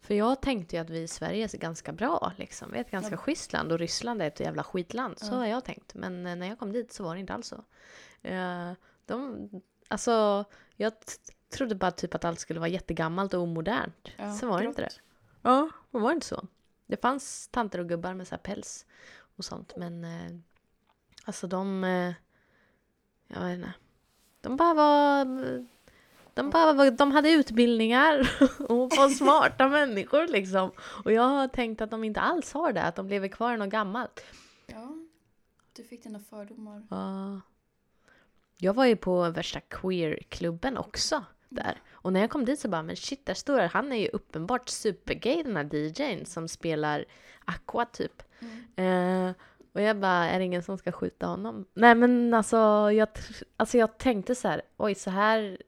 För 0.00 0.14
jag 0.14 0.42
tänkte 0.42 0.76
ju 0.76 0.82
att 0.82 0.90
vi 0.90 0.98
i 1.02 1.08
Sverige 1.08 1.44
är 1.44 1.58
ganska 1.58 1.92
bra 1.92 2.32
liksom. 2.36 2.70
Vi 2.72 2.76
är 2.76 2.80
ett 2.80 2.90
ganska 2.90 3.12
Ja. 3.14 3.16
schysst 3.18 3.52
land 3.52 3.72
och 3.72 3.78
Ryssland 3.78 4.22
är 4.22 4.26
ett 4.26 4.40
jävla 4.40 4.62
skitland. 4.62 5.18
Så 5.18 5.26
Ja. 5.26 5.36
har 5.36 5.46
jag 5.46 5.64
tänkt. 5.64 5.94
Men 5.94 6.26
eh, 6.26 6.36
när 6.36 6.46
jag 6.48 6.58
kom 6.58 6.72
dit 6.72 6.92
så 6.92 7.04
var 7.04 7.14
det 7.14 7.20
inte 7.20 7.34
alls 7.34 7.46
så. 7.46 7.64
Eh, 8.22 8.72
de, 9.06 9.48
alltså, 9.88 10.44
jag 10.76 10.92
trodde 11.48 11.74
bara 11.74 11.90
typ 11.90 12.14
att 12.14 12.24
allt 12.24 12.40
skulle 12.40 12.60
vara 12.60 12.68
jättegammalt 12.68 13.34
och 13.34 13.42
omodernt. 13.42 14.08
Ja, 14.16 14.34
Sen 14.34 14.48
var 14.48 14.60
det 14.60 14.66
inte 14.66 14.82
det. 14.82 14.90
Ja, 15.42 15.70
det 15.90 15.98
var 15.98 16.12
inte 16.12 16.26
så. 16.26 16.46
Det 16.86 16.96
fanns 17.02 17.48
tanter 17.48 17.78
och 17.78 17.88
gubbar 17.88 18.14
med 18.14 18.28
så 18.28 18.34
här 18.34 18.42
päls 18.42 18.86
och 19.36 19.44
sånt. 19.44 19.76
Men 19.76 20.04
eh, 20.04 20.38
alltså 21.24 21.46
de... 21.46 21.84
Eh, 21.84 22.12
jag 23.28 23.40
vet 23.40 23.56
inte. 23.56 23.72
De 24.40 24.56
bara 24.56 24.74
var... 24.74 25.24
De, 26.34 26.50
bara 26.50 26.90
de 26.90 27.12
hade 27.12 27.30
utbildningar 27.30 28.30
och 28.68 28.96
var 28.96 29.08
smarta 29.08 29.68
människor 29.78 30.26
liksom. 30.26 30.70
Och 31.04 31.12
jag 31.12 31.22
har 31.22 31.48
tänkt 31.48 31.80
att 31.80 31.90
de 31.90 32.04
inte 32.04 32.20
alls 32.20 32.52
har 32.52 32.72
det, 32.72 32.82
att 32.82 32.96
de 32.96 33.08
lever 33.08 33.28
kvar 33.28 33.54
i 33.54 33.56
något 33.56 33.70
gammalt. 33.70 34.24
Ja, 34.66 34.96
du 35.72 35.84
fick 35.84 36.02
dina 36.02 36.20
fördomar. 36.20 36.86
Ja. 36.90 37.40
Jag 38.56 38.74
var 38.74 38.84
ju 38.84 38.96
på 38.96 39.30
värsta 39.30 39.60
queer-klubben 39.60 40.76
också 40.76 41.24
där. 41.48 41.82
Och 41.90 42.12
när 42.12 42.20
jag 42.20 42.30
kom 42.30 42.44
dit 42.44 42.60
så 42.60 42.68
bara, 42.68 42.82
men 42.82 42.96
shit, 42.96 43.26
där 43.26 43.34
står 43.34 43.58
det. 43.58 43.66
Han 43.66 43.92
är 43.92 43.96
ju 43.96 44.08
uppenbart 44.08 44.68
supergay 44.68 45.42
den 45.42 45.56
här 45.56 45.74
DJn 45.74 46.26
som 46.26 46.48
spelar 46.48 47.04
Aqua 47.44 47.84
typ. 47.84 48.22
Mm. 48.40 49.28
Eh, 49.28 49.34
och 49.72 49.82
jag 49.82 49.96
bara, 49.96 50.30
är 50.30 50.38
det 50.38 50.44
ingen 50.44 50.62
som 50.62 50.78
ska 50.78 50.92
skjuta 50.92 51.26
honom? 51.26 51.66
Nej 51.74 51.94
men 51.94 52.34
alltså 52.34 52.56
jag, 52.92 53.08
alltså 53.56 53.78
jag 53.78 53.98
tänkte 53.98 54.34
så 54.34 54.48
här, 54.48 54.62
oj 54.76 54.94
så 54.94 55.10
här 55.10 55.58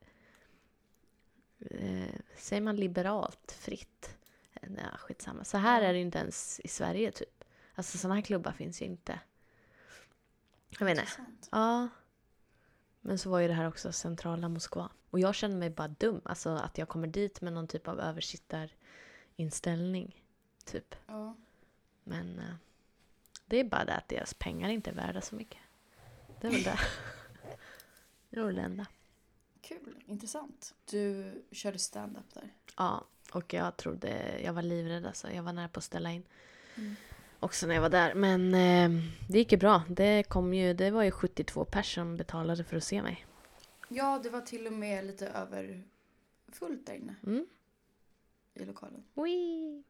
eh, 1.71 2.15
säger 2.37 2.63
man 2.63 2.77
liberalt, 2.77 3.57
fritt? 3.61 4.17
Eh, 4.55 4.69
Nej, 4.71 4.85
skitsamma. 4.99 5.45
Så 5.45 5.59
här 5.59 5.83
är 5.83 5.93
det 5.93 5.99
inte 5.99 6.19
ens 6.19 6.61
i 6.65 6.69
Sverige 6.69 7.13
typ. 7.13 7.45
Alltså 7.75 7.99
sådana 7.99 8.15
här 8.15 8.23
klubbar 8.23 8.53
finns 8.53 8.83
ju 8.83 8.87
inte. 8.87 9.21
Jag 10.79 10.87
vet 10.87 10.99
inte. 10.99 11.13
Ja. 11.51 11.89
Men 13.09 13.19
så 13.19 13.31
var 13.31 13.41
ju 13.41 13.49
det 13.49 13.55
här 13.55 13.69
också 13.69 13.93
centrala 13.93 14.49
Moskva. 14.49 14.91
Och 15.11 15.21
jag 15.21 15.35
känner 15.35 15.57
mig 15.57 15.71
bara 15.71 15.89
dum. 15.89 16.21
Alltså 16.25 16.51
att 16.51 16.79
jag 16.79 16.89
kommer 16.89 17.07
dit 17.07 17.41
med 17.41 17.53
någon 17.53 17.69
typ 17.69 17.89
av 17.89 18.01
översittarinställning. 18.01 20.25
Typ. 20.65 20.95
Ja. 21.07 21.37
Men 22.05 22.39
eh, 22.39 22.55
det 23.47 23.57
är 23.57 23.65
bara 23.65 23.85
det 23.85 23.95
att 23.95 24.09
deras 24.09 24.35
pengar 24.35 24.69
inte 24.69 24.91
är 24.91 24.95
värda 24.95 25.21
så 25.21 25.35
mycket. 25.35 25.59
Det 26.41 26.47
är 26.47 26.51
väl 26.51 26.63
det. 26.63 26.79
det 28.31 28.41
väl 28.41 28.55
det 28.55 28.63
enda. 28.63 28.87
Kul, 29.61 30.03
intressant. 30.07 30.75
Du 30.85 31.33
körde 31.53 31.79
stand-up 31.79 32.35
där. 32.35 32.55
Ja, 32.77 33.05
och 33.33 33.55
jag 33.55 33.77
trodde, 33.77 34.41
jag 34.41 34.53
var 34.53 34.63
livrädd 34.63 35.07
alltså. 35.07 35.31
Jag 35.31 35.43
var 35.43 35.53
nära 35.53 35.69
på 35.69 35.79
att 35.79 35.85
ställa 35.85 36.13
in. 36.13 36.23
Mm. 36.75 36.97
Också 37.41 37.67
när 37.67 37.75
jag 37.75 37.83
var 37.83 37.89
där. 37.89 38.15
Men 38.15 38.55
eh, 38.55 39.03
det 39.29 39.39
gick 39.39 39.53
ju 39.53 39.59
bra. 39.59 39.83
Det, 39.89 40.23
kom 40.23 40.55
ju, 40.55 40.75
det 40.75 40.91
var 40.91 41.03
ju 41.03 41.11
72 41.11 41.65
pers 41.65 41.95
som 41.95 42.17
betalade 42.17 42.65
för 42.65 42.77
att 42.77 42.85
se 42.85 43.03
mig. 43.03 43.27
Ja, 43.89 44.21
det 44.23 44.31
var 44.31 44.41
till 44.41 44.67
och 44.67 44.73
med 44.73 45.05
lite 45.07 45.29
över 45.29 45.83
fullt 46.53 46.87
där 46.87 46.95
inne 46.95 47.15
Mm. 47.27 47.47
i 48.55 48.65
lokalen. 48.65 49.05
Wee. 49.15 49.83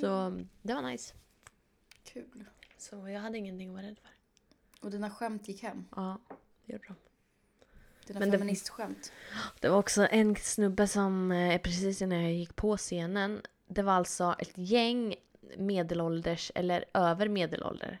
Så 0.00 0.38
det 0.62 0.74
var 0.74 0.82
nice. 0.82 1.14
Kul. 2.04 2.44
Så 2.78 3.08
jag 3.08 3.20
hade 3.20 3.38
ingenting 3.38 3.68
att 3.68 3.74
vara 3.74 3.86
rädd 3.86 3.98
för. 3.98 4.10
Och 4.86 4.90
dina 4.90 5.10
skämt 5.10 5.48
gick 5.48 5.62
hem. 5.62 5.84
Ja, 5.96 6.18
det 6.66 6.72
gjorde 6.72 6.84
de. 6.88 6.94
Dina 8.06 8.20
Men 8.20 8.32
feministskämt. 8.32 9.12
Det 9.60 9.68
var 9.68 9.78
också 9.78 10.06
en 10.10 10.36
snubbe 10.36 10.88
som 10.88 11.32
eh, 11.32 11.60
precis 11.60 12.02
innan 12.02 12.22
jag 12.22 12.32
gick 12.32 12.56
på 12.56 12.76
scenen. 12.76 13.42
Det 13.66 13.82
var 13.82 13.92
alltså 13.92 14.34
ett 14.38 14.58
gäng 14.58 15.14
medelålders, 15.58 16.52
eller 16.54 16.84
över 16.94 17.28
medelålder 17.28 17.98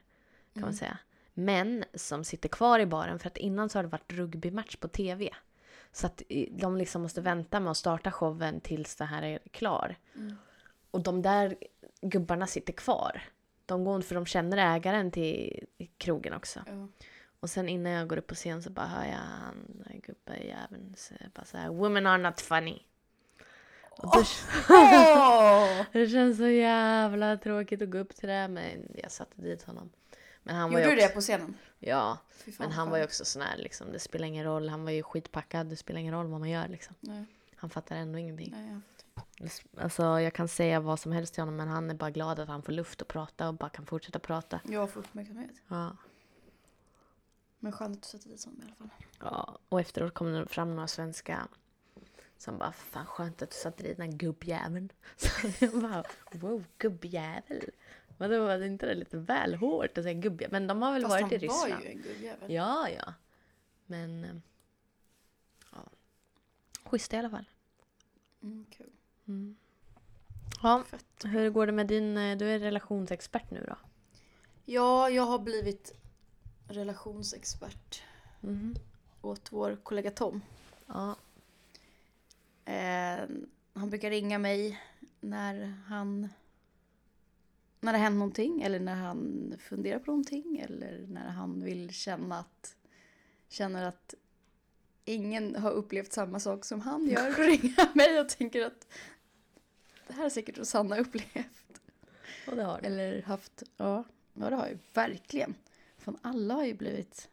kan 0.52 0.60
man 0.60 0.62
Mm. 0.62 0.72
säga. 0.76 0.98
Män 1.34 1.84
som 1.94 2.24
sitter 2.24 2.48
kvar 2.48 2.78
i 2.78 2.86
baren 2.86 3.18
för 3.18 3.26
att 3.26 3.36
innan 3.36 3.68
så 3.68 3.78
har 3.78 3.82
det 3.82 3.88
varit 3.88 4.12
rugbymatch 4.12 4.76
på 4.76 4.88
tv. 4.88 5.30
Så 5.92 6.06
att 6.06 6.22
eh, 6.28 6.46
de 6.50 6.76
liksom 6.76 7.02
måste 7.02 7.20
vänta 7.20 7.60
med 7.60 7.70
att 7.70 7.76
starta 7.76 8.12
showen 8.12 8.60
tills 8.60 8.96
det 8.96 9.04
här 9.04 9.22
är 9.22 9.38
klar. 9.50 9.96
Mm. 10.16 10.36
Och 10.90 11.00
de 11.02 11.22
där 11.22 11.56
gubbarna 12.00 12.46
sitter 12.46 12.72
kvar. 12.72 13.22
De 13.66 13.84
går 13.84 14.00
för 14.00 14.14
de 14.14 14.26
känner 14.26 14.76
ägaren 14.76 15.10
till 15.10 15.64
krogen 15.98 16.32
också. 16.32 16.60
Ja. 16.66 16.88
Och 17.40 17.50
sen 17.50 17.68
innan 17.68 17.92
jag 17.92 18.08
går 18.08 18.16
upp 18.16 18.26
på 18.26 18.34
scen 18.34 18.62
så 18.62 18.70
bara 18.70 18.86
hör 18.86 19.04
jag 19.04 19.16
han 19.16 19.66
gubbjäveln 20.02 20.94
säga 20.96 21.30
bara 21.34 21.44
så 21.44 21.56
här 21.56 21.68
Women 21.68 22.06
are 22.06 22.22
not 22.22 22.40
funny. 22.40 22.82
Åh! 23.98 24.22
det 25.92 26.08
känns 26.08 26.36
så 26.38 26.46
jävla 26.48 27.36
tråkigt 27.36 27.82
att 27.82 27.90
gå 27.90 27.98
upp 27.98 28.16
till 28.16 28.28
det 28.28 28.48
men 28.48 28.88
jag 29.02 29.12
satte 29.12 29.42
dit 29.42 29.62
honom. 29.62 29.90
Men 30.42 30.56
han 30.56 30.72
var 30.72 30.80
Gjorde 30.80 30.90
ju 30.90 30.96
du 30.96 31.02
också, 31.02 31.08
det 31.08 31.14
på 31.14 31.20
scenen? 31.20 31.56
Ja, 31.78 32.18
fan, 32.30 32.54
men 32.58 32.72
han 32.72 32.90
var 32.90 32.98
ju 32.98 33.04
också 33.04 33.24
sån 33.24 33.42
här 33.42 33.56
liksom, 33.56 33.92
det 33.92 33.98
spelar 33.98 34.26
ingen 34.26 34.44
roll. 34.44 34.68
Han 34.68 34.84
var 34.84 34.90
ju 34.90 35.02
skitpackad, 35.02 35.66
det 35.66 35.76
spelar 35.76 36.00
ingen 36.00 36.14
roll 36.14 36.26
vad 36.26 36.40
man 36.40 36.50
gör 36.50 36.68
liksom. 36.68 36.94
Nej, 37.00 37.24
Han 37.56 37.70
fattar 37.70 37.96
ändå 37.96 38.18
ingenting. 38.18 38.50
nej, 38.56 38.68
jag 38.70 38.80
Alltså 39.76 40.02
jag 40.02 40.34
kan 40.34 40.48
säga 40.48 40.80
vad 40.80 41.00
som 41.00 41.12
helst 41.12 41.34
till 41.34 41.42
honom 41.42 41.56
men 41.56 41.68
han 41.68 41.90
är 41.90 41.94
bara 41.94 42.10
glad 42.10 42.40
att 42.40 42.48
han 42.48 42.62
får 42.62 42.72
luft 42.72 43.02
att 43.02 43.08
prata 43.08 43.48
och 43.48 43.54
bara 43.54 43.70
kan 43.70 43.86
fortsätta 43.86 44.18
prata. 44.18 44.60
Jag 44.64 44.90
får 44.90 45.00
uppmärksamhet. 45.00 45.50
Ja. 45.68 45.96
Men 47.58 47.72
skönt 47.72 47.96
att 47.96 48.02
du 48.02 48.08
satte 48.08 48.28
dit 48.28 48.44
honom 48.44 48.60
i 48.60 48.64
alla 48.64 48.74
fall. 48.74 48.88
Ja, 49.20 49.58
och 49.68 49.80
efteråt 49.80 50.14
kom 50.14 50.32
det 50.32 50.46
fram 50.46 50.74
några 50.74 50.88
svenska 50.88 51.48
som 52.40 52.58
bara 52.58 52.72
fan 52.72 53.06
skönt 53.06 53.42
att 53.42 53.50
du 53.50 53.56
satte 53.56 53.82
dit 53.82 53.96
den 53.96 54.10
här 54.10 54.18
gubbjäveln. 54.18 54.92
Så 55.16 55.28
jag 55.60 55.80
bara 55.82 56.04
wow 56.32 56.64
gubbjävel. 56.78 57.70
Var 58.18 58.28
det 58.58 58.66
inte 58.66 58.86
det 58.86 58.94
lite 58.94 59.16
väl 59.16 59.54
hårt 59.54 59.98
att 59.98 60.04
säga 60.04 60.12
gubbjävel? 60.14 60.52
Men 60.52 60.66
de 60.66 60.82
har 60.82 60.92
väl 60.92 61.02
Fast 61.02 61.10
varit 61.10 61.22
han 61.22 61.32
i 61.32 61.38
Ryssland. 61.38 61.72
var 61.72 61.80
ju 61.80 61.86
en 61.90 62.02
gubbjävel. 62.02 62.52
Ja, 62.52 62.88
ja. 62.88 63.14
Men 63.86 64.24
eh, 64.24 64.34
ja. 65.72 65.78
Schysst 66.84 67.12
i 67.12 67.16
alla 67.16 67.30
fall. 67.30 67.44
Mm, 68.42 68.66
kul. 68.70 68.90
Mm. 69.28 69.56
Ja, 70.62 70.84
Fett. 70.90 71.04
hur 71.24 71.50
går 71.50 71.66
det 71.66 71.72
med 71.72 71.86
din, 71.86 72.16
eh, 72.16 72.36
du 72.38 72.48
är 72.50 72.58
relationsexpert 72.58 73.50
nu 73.50 73.64
då? 73.68 73.76
Ja, 74.64 75.10
jag 75.10 75.22
har 75.22 75.38
blivit 75.38 75.92
relationsexpert 76.68 78.02
Mhm. 78.40 78.74
åt 79.22 79.52
vår 79.52 79.76
kollega 79.82 80.10
Tom. 80.10 80.42
Ja. 80.86 81.16
Eh, 82.70 83.28
han 83.72 83.90
brukar 83.90 84.10
ringa 84.10 84.38
mig 84.38 84.80
när 85.20 85.64
han 85.64 86.28
när 87.80 87.92
det 87.92 87.98
händer 87.98 88.18
någonting 88.18 88.62
eller 88.62 88.80
när 88.80 88.94
han 88.94 89.52
funderar 89.58 89.98
på 89.98 90.10
någonting 90.10 90.58
eller 90.58 91.06
när 91.08 91.28
han 91.28 91.64
vill 91.64 91.90
känna 91.90 92.38
att 92.38 92.76
känner 93.48 93.84
att 93.84 94.14
ingen 95.04 95.56
har 95.56 95.70
upplevt 95.70 96.12
samma 96.12 96.40
sak 96.40 96.64
som 96.64 96.80
han 96.80 97.08
gör 97.08 97.28
och 97.40 97.46
ringer 97.46 97.96
mig 97.96 98.20
och 98.20 98.28
tänker 98.28 98.66
att 98.66 98.86
det 100.06 100.12
här 100.12 100.24
är 100.24 100.30
säkert 100.30 100.58
Rosanna 100.58 100.98
upplevt. 100.98 101.80
Och 102.46 102.56
det 102.56 102.62
har 102.62 102.80
du. 102.80 102.86
Eller 102.86 103.22
haft, 103.22 103.62
ja, 103.76 104.04
ja 104.34 104.50
det 104.50 104.56
har 104.56 104.62
jag 104.62 104.70
ju 104.70 104.78
verkligen. 104.92 105.54
Fan 105.98 106.18
alla 106.22 106.54
har 106.54 106.64
ju 106.64 106.74
blivit 106.74 107.28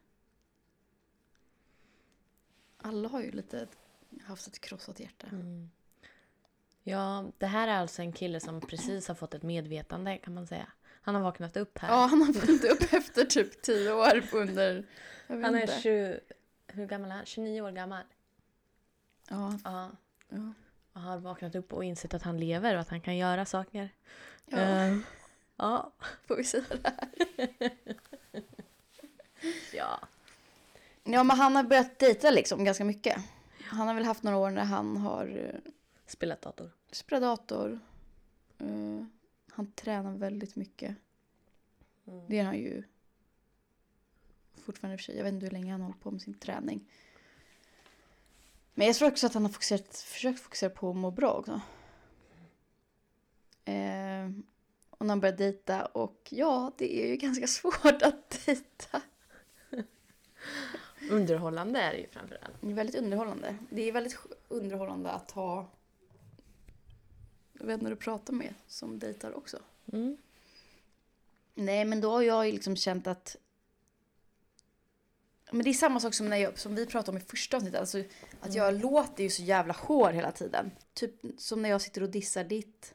alla 2.77 3.09
har 3.09 3.21
ju 3.21 3.31
lite 3.31 3.67
haft 4.27 4.47
ett 4.47 4.61
krossat 4.61 4.99
hjärta. 4.99 5.27
Mm. 5.31 5.69
Ja, 6.83 7.25
det 7.37 7.45
här 7.45 7.67
är 7.67 7.77
alltså 7.77 8.01
en 8.01 8.11
kille 8.11 8.39
som 8.39 8.61
precis 8.61 9.07
har 9.07 9.15
fått 9.15 9.33
ett 9.33 9.43
medvetande 9.43 10.17
kan 10.17 10.33
man 10.33 10.47
säga. 10.47 10.67
Han 11.01 11.15
har 11.15 11.21
vaknat 11.21 11.57
upp 11.57 11.77
här. 11.77 11.89
Ja, 11.89 12.05
han 12.05 12.21
har 12.21 12.33
fullt 12.33 12.63
upp 12.63 12.93
efter 12.93 13.25
typ 13.25 13.61
tio 13.61 13.93
år 13.93 14.23
under... 14.33 14.85
Han 15.27 15.55
är 15.55 15.61
inte. 15.61 15.79
20, 15.81 16.19
hur 16.67 16.87
gammal 16.87 17.11
är 17.11 17.15
han? 17.15 17.25
29 17.25 17.61
år 17.61 17.71
gammal. 17.71 18.03
Ja, 19.29 19.59
Ja. 19.63 19.91
ja. 20.29 20.53
Och 20.93 21.01
har 21.01 21.17
vaknat 21.17 21.55
upp 21.55 21.73
och 21.73 21.83
insett 21.83 22.13
att 22.13 22.23
han 22.23 22.37
lever 22.39 22.75
och 22.75 22.81
att 22.81 22.89
han 22.89 23.01
kan 23.01 23.17
göra 23.17 23.45
saker. 23.45 23.89
ja. 24.45 24.57
Eh, 24.57 24.97
ja. 25.57 25.91
Får 26.27 26.35
vi 26.35 26.43
säga 26.43 26.63
det 26.69 26.93
här? 26.99 27.09
ja. 29.73 29.99
Ja, 31.03 31.23
men 31.23 31.37
han 31.37 31.55
har 31.55 31.63
börjat 31.63 31.99
dejta 31.99 32.31
liksom 32.31 32.63
ganska 32.63 32.85
mycket. 32.85 33.17
Han 33.67 33.87
har 33.87 33.95
väl 33.95 34.05
haft 34.05 34.23
några 34.23 34.37
år 34.37 34.51
när 34.51 34.65
han 34.65 34.97
har 34.97 35.27
eh, 35.27 35.71
Spelat 36.05 36.41
dator. 36.41 36.71
spelat 36.91 37.21
dator. 37.21 37.79
Eh, 38.57 39.05
han 39.51 39.71
tränar 39.71 40.17
väldigt 40.17 40.55
mycket. 40.55 40.95
Mm. 42.05 42.25
Det 42.27 42.39
är 42.39 42.43
han 42.43 42.57
ju 42.57 42.83
fortfarande 44.55 44.93
i 44.93 44.97
och 44.97 44.99
för 44.99 45.03
sig. 45.03 45.17
Jag 45.17 45.23
vet 45.23 45.33
inte 45.33 45.45
hur 45.45 45.51
länge 45.51 45.71
han 45.71 45.81
har 45.81 45.87
hållit 45.87 46.01
på 46.01 46.11
med 46.11 46.21
sin 46.21 46.33
träning. 46.33 46.91
Men 48.73 48.87
jag 48.87 48.95
tror 48.95 49.11
också 49.11 49.27
att 49.27 49.33
han 49.33 49.43
har 49.43 49.51
fokuserat, 49.51 49.97
försökt 49.97 50.39
fokusera 50.39 50.69
på 50.69 50.89
att 50.89 50.95
må 50.95 51.11
bra 51.11 51.31
också. 51.31 51.61
Eh, 53.65 54.29
och 54.89 55.05
när 55.05 55.09
han 55.09 55.19
började 55.19 55.43
dejta 55.43 55.85
och 55.85 56.27
ja, 56.29 56.71
det 56.77 57.03
är 57.03 57.07
ju 57.07 57.15
ganska 57.27 57.47
svårt 57.47 58.01
att 58.01 58.45
dejta. 58.45 59.01
Underhållande 61.09 61.79
är 61.79 61.91
det 61.91 61.99
ju 61.99 62.07
framförallt. 62.07 62.55
Det 62.61 62.69
är 62.71 62.73
väldigt 62.73 62.95
underhållande. 62.95 63.57
Det 63.69 63.81
är 63.81 63.91
väldigt 63.91 64.17
underhållande 64.47 65.11
att 65.11 65.31
ha 65.31 65.69
vänner 67.53 67.91
att 67.91 67.99
prata 67.99 68.31
med 68.31 68.53
som 68.67 68.99
dejtar 68.99 69.37
också. 69.37 69.59
Mm. 69.93 70.17
Nej, 71.55 71.85
men 71.85 72.01
då 72.01 72.11
har 72.11 72.21
jag 72.21 72.45
ju 72.45 72.51
liksom 72.51 72.75
känt 72.75 73.07
att... 73.07 73.35
Men 75.51 75.63
det 75.63 75.69
är 75.69 75.73
samma 75.73 75.99
sak 75.99 76.13
som, 76.13 76.29
när 76.29 76.37
jag, 76.37 76.59
som 76.59 76.75
vi 76.75 76.85
pratade 76.85 77.11
om 77.11 77.23
i 77.23 77.25
första 77.25 77.57
avsnittet. 77.57 77.79
Alltså, 77.79 78.03
att 78.41 78.55
jag 78.55 78.81
låter 78.81 79.23
ju 79.23 79.29
så 79.29 79.43
jävla 79.43 79.73
hård 79.73 80.13
hela 80.13 80.31
tiden. 80.31 80.71
Typ 80.93 81.13
som 81.37 81.61
när 81.61 81.69
jag 81.69 81.81
sitter 81.81 82.03
och 82.03 82.09
dissar 82.09 82.43
ditt 82.43 82.93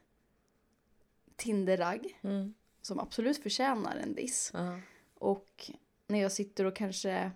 Tinderragg. 1.36 2.18
Mm. 2.22 2.54
Som 2.82 3.00
absolut 3.00 3.42
förtjänar 3.42 3.96
en 3.96 4.14
diss. 4.14 4.50
Ja. 4.54 4.80
Och 5.14 5.70
när 6.06 6.22
jag 6.22 6.32
sitter 6.32 6.64
och 6.64 6.76
kanske 6.76 7.30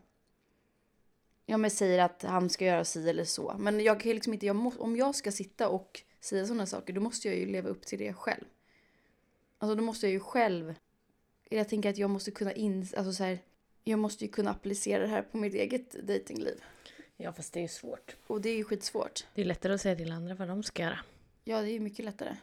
ja, 1.47 1.57
men 1.57 1.71
säger 1.71 1.99
att 1.99 2.23
han 2.23 2.51
ska 2.51 2.65
göra 2.65 2.85
si 2.85 3.09
eller 3.09 3.25
så. 3.25 3.55
Men 3.59 3.81
jag 3.81 4.01
kan 4.01 4.13
liksom 4.13 4.33
inte, 4.33 4.47
jag 4.47 4.57
må, 4.57 4.73
om 4.79 4.97
jag 4.97 5.15
ska 5.15 5.33
sitta 5.33 5.69
och 5.69 6.03
säga 6.21 6.47
sådana 6.47 6.67
saker 6.67 6.93
då 6.93 7.01
måste 7.01 7.29
jag 7.29 7.37
ju 7.37 7.47
leva 7.47 7.69
upp 7.69 7.87
till 7.87 7.99
det 7.99 8.13
själv. 8.13 8.45
Alltså 9.59 9.75
då 9.75 9.83
måste 9.83 10.07
jag 10.07 10.13
ju 10.13 10.21
själv, 10.21 10.75
jag 11.49 11.69
tänker 11.69 11.91
att 11.91 11.99
jag 11.99 12.11
måste 12.11 12.31
kunna 12.31 12.53
in, 12.53 12.89
alltså 12.97 13.13
så 13.13 13.25
här, 13.25 13.39
jag 13.85 13.99
måste 13.99 14.25
ju 14.25 14.31
kunna 14.31 14.51
applicera 14.51 15.03
det 15.03 15.09
här 15.09 15.23
på 15.23 15.37
mitt 15.37 15.55
eget 15.55 15.93
datingliv. 15.93 16.63
ja, 17.17 17.33
fast 17.33 17.53
det 17.53 17.61
är 17.61 17.63
ju 17.63 17.69
svårt. 17.69 18.17
Och 18.27 18.41
det 18.41 18.49
är 18.49 18.57
ju 18.57 18.65
skitsvårt. 18.65 19.27
Det 19.35 19.41
är 19.41 19.45
lättare 19.45 19.75
att 19.75 19.81
säga 19.81 19.97
till 19.97 20.13
andra 20.13 20.35
vad 20.35 20.49
de 20.49 20.63
ska 20.63 20.83
göra. 20.83 20.99
Ja, 21.45 21.61
det 21.63 21.71
är 21.71 21.73
ju 21.73 21.81
mycket 21.81 22.05
lättare. 22.05 22.37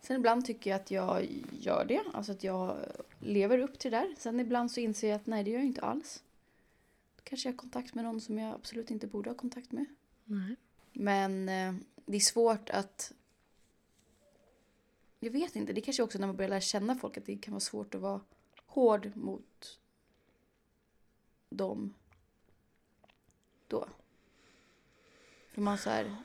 Sen 0.00 0.16
ibland 0.16 0.44
tycker 0.44 0.70
jag 0.70 0.80
att 0.80 0.90
jag 0.90 1.26
gör 1.60 1.84
det, 1.84 2.02
alltså 2.12 2.32
att 2.32 2.44
jag 2.44 2.76
lever 3.20 3.58
upp 3.58 3.78
till 3.78 3.90
det 3.90 3.96
där. 3.96 4.14
Sen 4.18 4.40
ibland 4.40 4.70
så 4.72 4.80
inser 4.80 5.08
jag 5.08 5.16
att 5.16 5.26
nej, 5.26 5.44
det 5.44 5.50
gör 5.50 5.58
jag 5.58 5.66
inte 5.66 5.80
alls. 5.80 6.22
Då 7.20 7.24
kanske 7.24 7.48
jag 7.48 7.52
har 7.52 7.58
kontakt 7.58 7.94
med 7.94 8.04
någon 8.04 8.20
som 8.20 8.38
jag 8.38 8.54
absolut 8.54 8.90
inte 8.90 9.06
borde 9.06 9.30
ha 9.30 9.34
kontakt 9.34 9.72
med. 9.72 9.86
Nej. 10.24 10.56
Men 10.92 11.48
eh, 11.48 11.74
det 12.06 12.16
är 12.16 12.20
svårt 12.20 12.70
att... 12.70 13.12
Jag 15.18 15.30
vet 15.30 15.56
inte, 15.56 15.72
det 15.72 15.80
kanske 15.80 16.02
också 16.02 16.18
när 16.18 16.26
man 16.26 16.36
börjar 16.36 16.48
lära 16.48 16.60
känna 16.60 16.94
folk 16.96 17.16
att 17.16 17.26
det 17.26 17.36
kan 17.36 17.52
vara 17.54 17.60
svårt 17.60 17.94
att 17.94 18.00
vara 18.00 18.20
hård 18.66 19.16
mot 19.16 19.78
dem 21.48 21.94
då. 23.68 23.88
För 25.52 25.60
man 25.60 25.78
så 25.78 25.90
här 25.90 26.16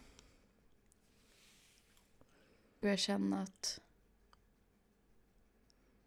börjar 2.79 2.97
känna 2.97 3.41
att... 3.41 3.79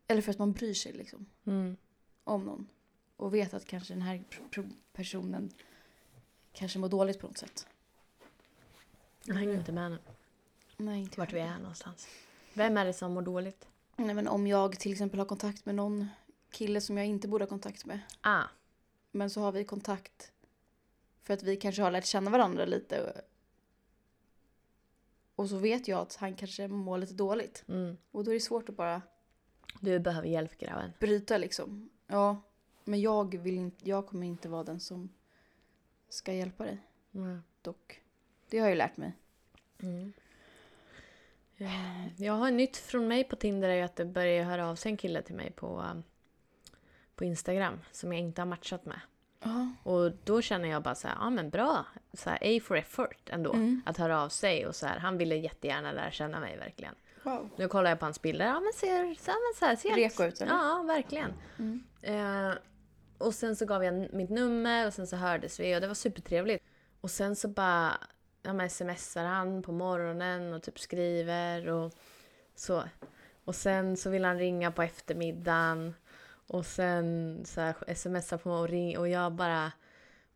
Eller 0.07 0.23
för 0.23 0.31
att 0.31 0.39
man 0.39 0.53
bryr 0.53 0.75
sig 0.75 0.93
liksom 0.93 1.27
Mm. 1.45 1.77
om 2.25 2.45
någon. 2.45 2.69
Och 3.19 3.35
vet 3.35 3.55
att 3.55 3.65
kanske 3.65 3.95
den 3.95 4.03
här 4.03 4.25
personen 4.93 5.51
kanske 6.53 6.79
mår 6.79 6.89
dåligt 6.89 7.21
på 7.21 7.27
något 7.27 7.39
sätt. 7.39 7.67
Jag 9.25 9.35
hänger 9.35 9.55
inte 9.55 9.73
med 9.73 9.91
nu. 9.91 9.99
Nej, 10.77 11.01
inte 11.01 11.21
Vart 11.21 11.33
vi 11.33 11.41
är 11.41 11.59
någonstans. 11.59 12.09
Vem 12.55 12.77
är 12.77 12.85
det 12.85 12.93
som 12.93 13.13
mår 13.13 13.23
dåligt? 13.23 13.69
Nej, 13.97 14.15
men 14.15 14.29
om 14.29 14.47
jag 14.47 14.81
till 14.81 14.93
exempel 14.93 15.19
har 15.19 15.27
kontakt 15.27 15.67
med 15.67 15.75
någon 15.75 16.09
kille 16.51 16.81
som 16.81 16.97
jag 16.99 17.07
inte 17.07 17.29
borde 17.29 17.45
ha 17.45 17.49
kontakt 17.49 17.87
med. 17.87 18.01
Ah. 18.21 18.45
Men 19.11 19.31
så 19.31 19.41
har 19.41 19.53
vi 19.53 19.65
kontakt 19.65 20.33
för 21.23 21.35
att 21.35 21.43
vi 21.43 21.57
kanske 21.57 21.83
har 21.83 21.91
lärt 21.91 22.07
känna 22.07 22.31
varandra 22.31 22.65
lite. 22.65 23.23
Och 25.35 25.49
så 25.49 25.57
vet 25.57 25.89
jag 25.89 26.01
att 26.01 26.15
han 26.15 26.35
kanske 26.35 26.69
mår 26.69 26.99
lite 26.99 27.15
dåligt. 27.15 27.65
Mm. 27.69 27.97
Och 28.11 28.25
då 28.25 28.31
är 28.31 28.35
det 28.35 28.41
svårt 28.41 28.69
att 28.69 28.77
bara 28.77 29.03
Du 29.81 29.99
behöver 29.99 30.29
hjälp 30.29 30.59
grabben. 30.59 30.93
bryta 30.99 31.39
liksom. 31.39 31.91
Ja, 32.07 32.43
men 32.89 33.01
jag, 33.01 33.39
vill 33.39 33.59
inte, 33.59 33.89
jag 33.89 34.07
kommer 34.07 34.27
inte 34.27 34.49
vara 34.49 34.65
den 34.65 34.81
som 34.81 35.09
ska 36.09 36.33
hjälpa 36.33 36.65
dig 36.65 36.79
Mm. 37.15 37.43
dock. 37.63 38.03
Det 38.51 38.59
har 38.59 38.67
jag 38.67 38.71
ju 38.71 38.79
lärt 38.79 38.97
mig. 38.97 39.13
Mm. 39.83 40.13
Jag 42.17 42.33
har 42.33 42.51
nytt 42.51 42.77
från 42.77 43.09
mig 43.09 43.25
på 43.25 43.37
Tinder 43.37 43.69
är 43.69 43.85
att 43.85 43.97
det 43.97 44.05
börjar 44.05 44.45
höra 44.45 44.69
av 44.69 44.77
sig 44.77 44.91
en 44.91 44.97
kille 44.97 45.23
till 45.23 45.35
mig 45.35 45.51
på, 45.51 45.85
um, 45.93 46.03
på 47.15 47.25
Instagram 47.25 47.81
som 47.93 48.13
jag 48.13 48.23
inte 48.23 48.41
har 48.41 48.47
matchat 48.47 48.85
med. 48.85 49.01
Ja. 49.43 49.73
Och 49.83 50.13
då 50.25 50.43
känner 50.43 50.69
jag 50.69 50.83
bara 50.83 50.95
så 50.95 51.09
här, 51.09 51.17
ja 51.21 51.31
men 51.31 51.51
bra, 51.51 51.87
så 52.13 52.31
här, 52.31 52.39
A 52.43 52.61
for 52.63 52.77
effort 52.77 53.31
ändå. 53.31 53.53
Mm. 53.53 53.83
Att 53.87 53.97
höra 53.97 54.23
av 54.23 54.29
sig 54.29 54.67
och 54.67 54.77
så 54.77 54.87
här, 54.87 54.99
han 54.99 55.19
ville 55.19 55.37
jättegärna 55.37 55.93
lära 55.93 56.11
känna 56.11 56.41
mig 56.41 56.57
verkligen. 56.59 56.95
Wow. 57.23 57.51
Nu 57.57 57.69
kollar 57.69 57.91
jag 57.91 57.99
på 57.99 58.07
hans 58.07 58.23
bilder, 58.23 58.47
ja 58.47 58.61
men 58.61 58.73
ser, 58.73 59.15
så 59.15 59.31
här, 59.31 59.39
men 59.39 59.59
så 59.59 59.65
här, 59.65 59.77
ser 59.77 59.95
Reko 59.95 60.25
ut 60.25 60.41
eller? 60.41 60.53
Ja, 60.53 60.85
verkligen. 60.87 61.33
Mm. 61.59 61.85
Eh, 62.03 62.55
och 63.19 63.35
sen 63.35 63.57
så 63.57 63.65
gav 63.65 63.85
jag 63.85 64.15
mitt 64.15 64.31
nummer 64.31 64.87
och 64.87 64.95
sen 64.95 65.07
så 65.07 65.17
hördes 65.17 65.61
vi 65.61 65.77
och 65.77 65.81
det 65.81 65.87
var 65.87 65.95
supertrevligt. 65.95 66.65
Och 67.01 67.11
sen 67.11 67.37
så 67.37 67.49
bara 67.49 68.01
ja, 68.43 68.53
men 68.53 68.71
smsar 68.71 69.25
han 69.25 69.63
på 69.63 69.73
morgonen 69.73 70.53
och 70.53 70.63
typ 70.63 70.79
skriver 70.79 71.69
och 71.69 71.93
så. 72.55 72.83
Och 73.45 73.55
sen 73.55 73.97
så 73.97 74.11
vill 74.11 74.25
han 74.25 74.39
ringa 74.39 74.71
på 74.71 74.83
eftermiddagen 74.83 75.95
och 76.47 76.67
sen 76.67 77.41
så 77.45 77.61
här, 77.61 77.95
smsar 77.95 78.39
på 78.39 78.51
och 78.51 78.69
ring 78.69 78.99
och 78.99 79.09
jag 79.09 79.33
bara 79.33 79.73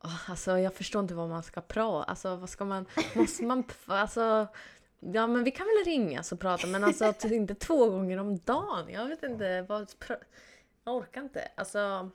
oh, 0.01 0.31
alltså 0.31 0.59
jag 0.59 0.75
förstår 0.75 1.03
inte 1.03 1.15
vad 1.15 1.29
man 1.29 1.43
ska 1.43 1.61
prata, 1.61 2.11
alltså 2.11 2.37
vad 2.37 2.49
ska 2.49 2.65
man, 2.65 2.87
måste 3.15 3.45
man, 3.45 3.65
alltså 3.87 4.49
Ja 5.05 5.27
men 5.27 5.45
vi 5.45 5.51
kan 5.51 5.67
väl 5.67 5.93
ringa 5.93 6.23
och 6.33 6.41
prata 6.41 6.67
men 6.67 6.85
alltså 6.85 7.13
typ 7.13 7.33
inte 7.33 7.55
två 7.55 7.91
gånger 7.91 8.19
om 8.19 8.39
dagen. 8.39 8.89
Jag 8.89 9.07
vet 9.07 9.23
inte 9.23 9.63
vad... 9.63 9.91
Jag 10.85 10.97
orkar 10.97 11.21
inte. 11.21 11.49
Alltså... 11.55 12.11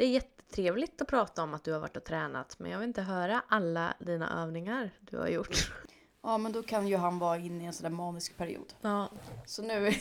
Det 0.00 0.04
är 0.04 0.10
jättetrevligt 0.10 1.02
att 1.02 1.08
prata 1.08 1.42
om 1.42 1.54
att 1.54 1.64
du 1.64 1.72
har 1.72 1.80
varit 1.80 1.96
och 1.96 2.04
tränat 2.04 2.58
men 2.58 2.70
jag 2.70 2.78
vill 2.78 2.88
inte 2.88 3.02
höra 3.02 3.42
alla 3.48 3.94
dina 3.98 4.42
övningar 4.42 4.90
du 5.00 5.18
har 5.18 5.28
gjort. 5.28 5.72
Ja, 6.22 6.38
men 6.38 6.52
då 6.52 6.62
kan 6.62 6.88
ju 6.88 6.96
han 6.96 7.18
vara 7.18 7.36
inne 7.36 7.64
i 7.64 7.66
en 7.66 7.72
sån 7.72 7.82
där 7.82 7.90
manisk 7.90 8.36
period. 8.36 8.74
Ja. 8.80 9.10
Så 9.46 9.62
nu... 9.62 9.92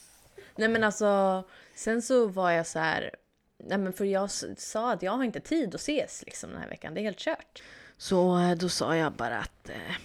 Nej 0.56 0.68
men 0.68 0.84
alltså, 0.84 1.42
sen 1.74 2.02
så 2.02 2.26
var 2.26 2.50
jag 2.50 2.66
så 2.66 2.78
här... 2.78 3.14
Nej 3.56 3.78
men 3.78 3.92
för 3.92 4.04
jag 4.04 4.30
sa 4.58 4.92
att 4.92 5.02
jag 5.02 5.12
har 5.12 5.24
inte 5.24 5.40
tid 5.40 5.74
att 5.74 5.80
ses 5.80 6.22
liksom 6.26 6.50
den 6.50 6.60
här 6.60 6.68
veckan, 6.68 6.94
det 6.94 7.00
är 7.00 7.02
helt 7.02 7.18
kört. 7.18 7.62
Så 7.96 8.38
eh, 8.38 8.56
då 8.56 8.68
sa 8.68 8.96
jag 8.96 9.12
bara 9.12 9.38
att... 9.38 9.68
Eh, 9.68 9.96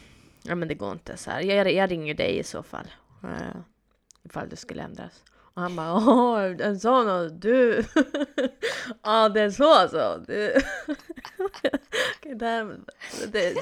ja 0.44 0.56
men 0.56 0.68
det 0.68 0.76
går 0.76 0.92
inte 0.92 1.18
så 1.18 1.32
här. 1.32 1.42
Jag, 1.42 1.74
jag 1.74 1.92
ringer 1.92 2.14
dig 2.14 2.40
i 2.40 2.44
så 2.44 2.64
fall. 2.64 2.92
Uh, 3.24 3.62
ifall 4.24 4.50
det 4.50 4.56
skulle 4.56 4.84
ändras. 4.84 5.24
Och 5.54 5.62
han 5.62 5.76
bara 5.76 5.94
åh, 5.94 6.56
en 6.60 6.80
sån 6.80 7.10
och 7.10 7.32
du. 7.32 7.86
Ja 9.04 9.30
det 9.30 9.42
är 9.42 9.50
så 9.50 9.74
alltså. 9.74 10.24
Du, 10.28 10.54
det 12.36 12.46
här, 12.46 12.78
det, 13.32 13.56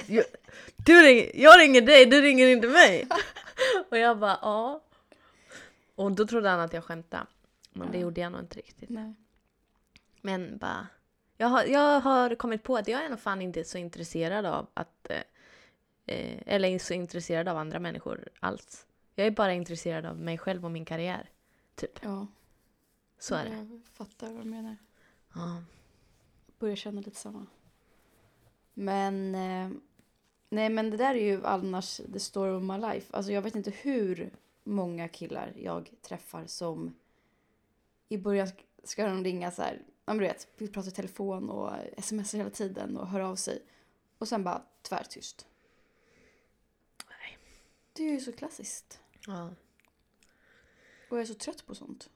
du 0.86 1.02
ringer, 1.02 1.32
jag 1.34 1.60
ringer 1.60 1.82
dig, 1.82 2.06
du 2.06 2.22
ringer 2.22 2.48
inte 2.48 2.68
mig. 2.68 3.08
Och 3.90 3.98
jag 3.98 4.20
bara 4.20 4.40
ja. 4.42 4.84
Och 5.96 6.12
då 6.12 6.28
trodde 6.28 6.50
han 6.50 6.60
att 6.60 6.74
jag 6.74 6.84
skämtade. 6.84 7.26
Men 7.74 7.92
det 7.92 8.00
gjorde 8.00 8.22
jag 8.22 8.32
nog 8.32 8.42
inte 8.42 8.58
riktigt. 8.58 8.90
Nej. 8.90 9.14
Men 10.22 10.58
bara... 10.58 10.88
Jag 11.38 11.48
har, 11.48 11.64
jag 11.64 12.00
har 12.00 12.36
kommit 12.36 12.64
på 12.64 12.78
att 12.78 12.88
jag 12.88 13.06
är 13.06 13.10
nog 13.10 13.20
fan 13.20 13.42
inte 13.42 13.64
så 13.64 13.78
intresserad 13.78 14.46
av 14.46 14.68
att... 14.74 15.10
Eh, 15.10 15.22
eh, 16.06 16.40
eller 16.46 16.80
så 16.80 16.94
intresserad 16.94 17.48
av 17.48 17.58
andra 17.58 17.80
människor 17.80 18.28
alls. 18.40 18.86
Jag 19.16 19.28
är 19.28 19.32
bara 19.32 19.54
intresserad 19.54 20.06
av 20.06 20.18
mig 20.18 20.38
själv 20.38 20.66
och 20.66 20.72
min 20.72 20.86
karriär. 20.86 21.30
Typ. 21.80 22.00
Ja. 22.04 22.28
Så 23.20 23.36
är 23.36 23.46
det. 23.46 23.56
Jag 23.56 23.82
fattar 23.94 24.34
vad 24.34 24.46
du 24.46 24.50
menar. 24.50 24.78
Ja. 25.34 25.64
Börjar 26.60 26.76
känna 26.76 27.02
lite 27.02 27.20
samma. 27.20 27.46
Men... 28.74 29.36
Eh, 29.36 29.70
nej 30.50 30.70
men 30.70 30.90
det 30.90 30.98
där 30.98 31.16
är 31.16 31.26
ju 31.26 31.46
annars 31.46 32.02
the 32.14 32.20
story 32.20 32.52
of 32.52 32.64
my 32.64 32.78
life. 32.78 33.18
Alltså 33.18 33.32
jag 33.32 33.42
vet 33.42 33.56
inte 33.56 33.72
hur 33.72 34.32
många 34.64 35.08
killar 35.08 35.54
jag 35.56 35.92
träffar 36.02 36.46
som 36.48 36.96
i 38.10 38.18
början 38.18 38.48
ska 38.84 39.06
de 39.06 39.24
ringa 39.24 39.52
så 39.52 39.62
här, 39.62 39.82
ja 40.06 40.14
men 40.14 40.18
du 40.18 40.24
vet, 40.24 40.48
vi 40.58 40.68
pratar 40.68 40.90
i 40.90 40.94
telefon 40.94 41.50
och 41.50 41.72
smsar 42.04 42.38
hela 42.38 42.50
tiden 42.50 42.98
och 42.98 43.08
hör 43.08 43.20
av 43.20 43.36
sig. 43.36 43.64
Och 44.18 44.28
sen 44.28 44.44
bara 44.44 44.64
tvärtyst. 44.82 45.48
Nej. 47.10 47.38
Det 47.94 48.04
är 48.04 48.12
ju 48.12 48.20
så 48.20 48.32
klassiskt. 48.32 49.00
Ja. 49.28 49.50
Och 51.10 51.18
jag 51.18 51.22
är 51.22 51.26
så 51.26 51.34
trött 51.34 51.66
på 51.66 51.76
sånt. 51.76 52.10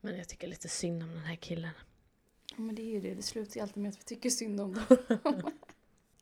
Men 0.00 0.16
jag 0.18 0.28
tycker 0.28 0.46
lite 0.48 0.68
synd 0.68 1.02
om 1.02 1.08
den 1.08 1.22
här 1.24 1.36
killen. 1.36 1.70
Ja, 2.50 2.60
men 2.60 2.74
det 2.74 2.82
är 2.82 2.90
ju 2.90 3.00
det, 3.00 3.14
det 3.14 3.22
slutar 3.22 3.54
ju 3.56 3.60
alltid 3.62 3.82
med 3.82 3.88
att 3.90 3.98
vi 3.98 4.02
tycker 4.02 4.30
synd 4.30 4.60
om 4.60 4.74
dem. 4.74 4.84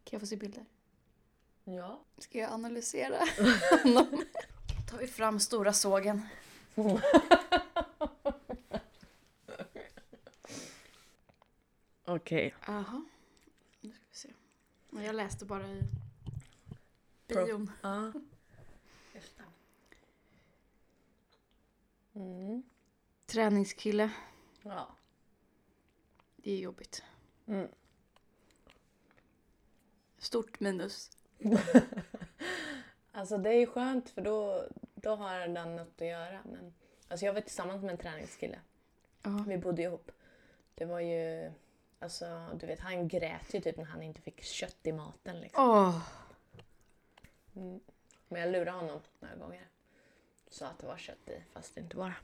kan 0.04 0.10
jag 0.10 0.20
få 0.20 0.26
se 0.26 0.36
bilder? 0.36 0.64
Ja. 1.64 2.00
Ska 2.18 2.38
jag 2.38 2.52
analysera 2.52 3.18
honom? 3.84 4.24
tar 4.90 4.98
vi 4.98 5.06
fram 5.06 5.40
stora 5.40 5.72
sågen. 5.72 6.22
Okej. 12.04 12.54
Jaha. 12.66 13.04
Nu 13.80 13.92
ska 13.92 14.04
vi 14.10 14.16
se. 14.16 14.28
Men 14.90 15.04
Jag 15.04 15.14
läste 15.14 15.44
bara 15.44 15.68
i 15.68 15.82
Pro- 17.26 17.46
bion. 17.46 17.70
Ja. 17.82 18.12
Just 19.14 19.36
det. 19.36 19.44
Mm. 22.14 22.62
Träningskille. 23.26 24.10
Ja. 24.62 24.88
Det 26.36 26.52
är 26.52 26.58
jobbigt. 26.58 27.02
Mm. 27.46 27.68
Stort 30.18 30.60
minus. 30.60 31.10
Alltså 33.14 33.38
det 33.38 33.50
är 33.50 33.58
ju 33.58 33.66
skönt 33.66 34.10
för 34.10 34.22
då, 34.22 34.64
då 34.94 35.14
har 35.14 35.48
den 35.48 35.76
något 35.76 36.00
att 36.02 36.06
göra. 36.06 36.40
Men, 36.44 36.74
alltså 37.08 37.26
jag 37.26 37.32
var 37.32 37.40
tillsammans 37.40 37.82
med 37.82 37.90
en 37.90 37.98
träningskille. 37.98 38.58
Ja. 39.22 39.44
Vi 39.48 39.58
bodde 39.58 39.82
ihop. 39.82 40.12
Det 40.74 40.84
var 40.84 41.00
ju... 41.00 41.52
Alltså 41.98 42.48
du 42.60 42.66
vet 42.66 42.80
han 42.80 43.08
grät 43.08 43.54
ju 43.54 43.60
typ 43.60 43.76
när 43.76 43.84
han 43.84 44.02
inte 44.02 44.20
fick 44.20 44.42
kött 44.42 44.78
i 44.82 44.92
maten 44.92 45.40
liksom. 45.40 45.64
Åh. 45.64 46.00
Mm. 47.56 47.80
Men 48.28 48.40
jag 48.40 48.52
lurade 48.52 48.70
honom 48.70 49.00
några 49.20 49.36
gånger. 49.36 49.68
Sa 50.52 50.66
att 50.66 50.78
det 50.78 50.86
var 50.86 50.96
kött 50.96 51.28
i 51.28 51.42
fast 51.52 51.74
det 51.74 51.80
inte 51.80 51.96
var 51.96 52.08
det. 52.08 52.16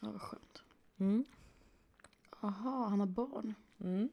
Ja, 0.00 0.10
vad 0.10 0.20
skönt. 0.22 0.62
Mm. 0.98 1.24
Jaha, 2.42 2.88
han 2.88 3.00
har 3.00 3.06
barn. 3.06 3.54
Mm. 3.80 4.08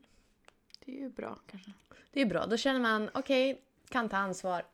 Det 0.80 0.92
är 0.92 1.00
ju 1.00 1.10
bra 1.10 1.40
kanske. 1.52 1.72
Det 2.12 2.22
är 2.22 2.26
bra, 2.26 2.46
då 2.46 2.58
känner 2.58 2.80
man 2.80 3.10
okej, 3.14 3.62
kan 3.90 4.10
ta 4.10 4.18
ansvar. 4.18 4.66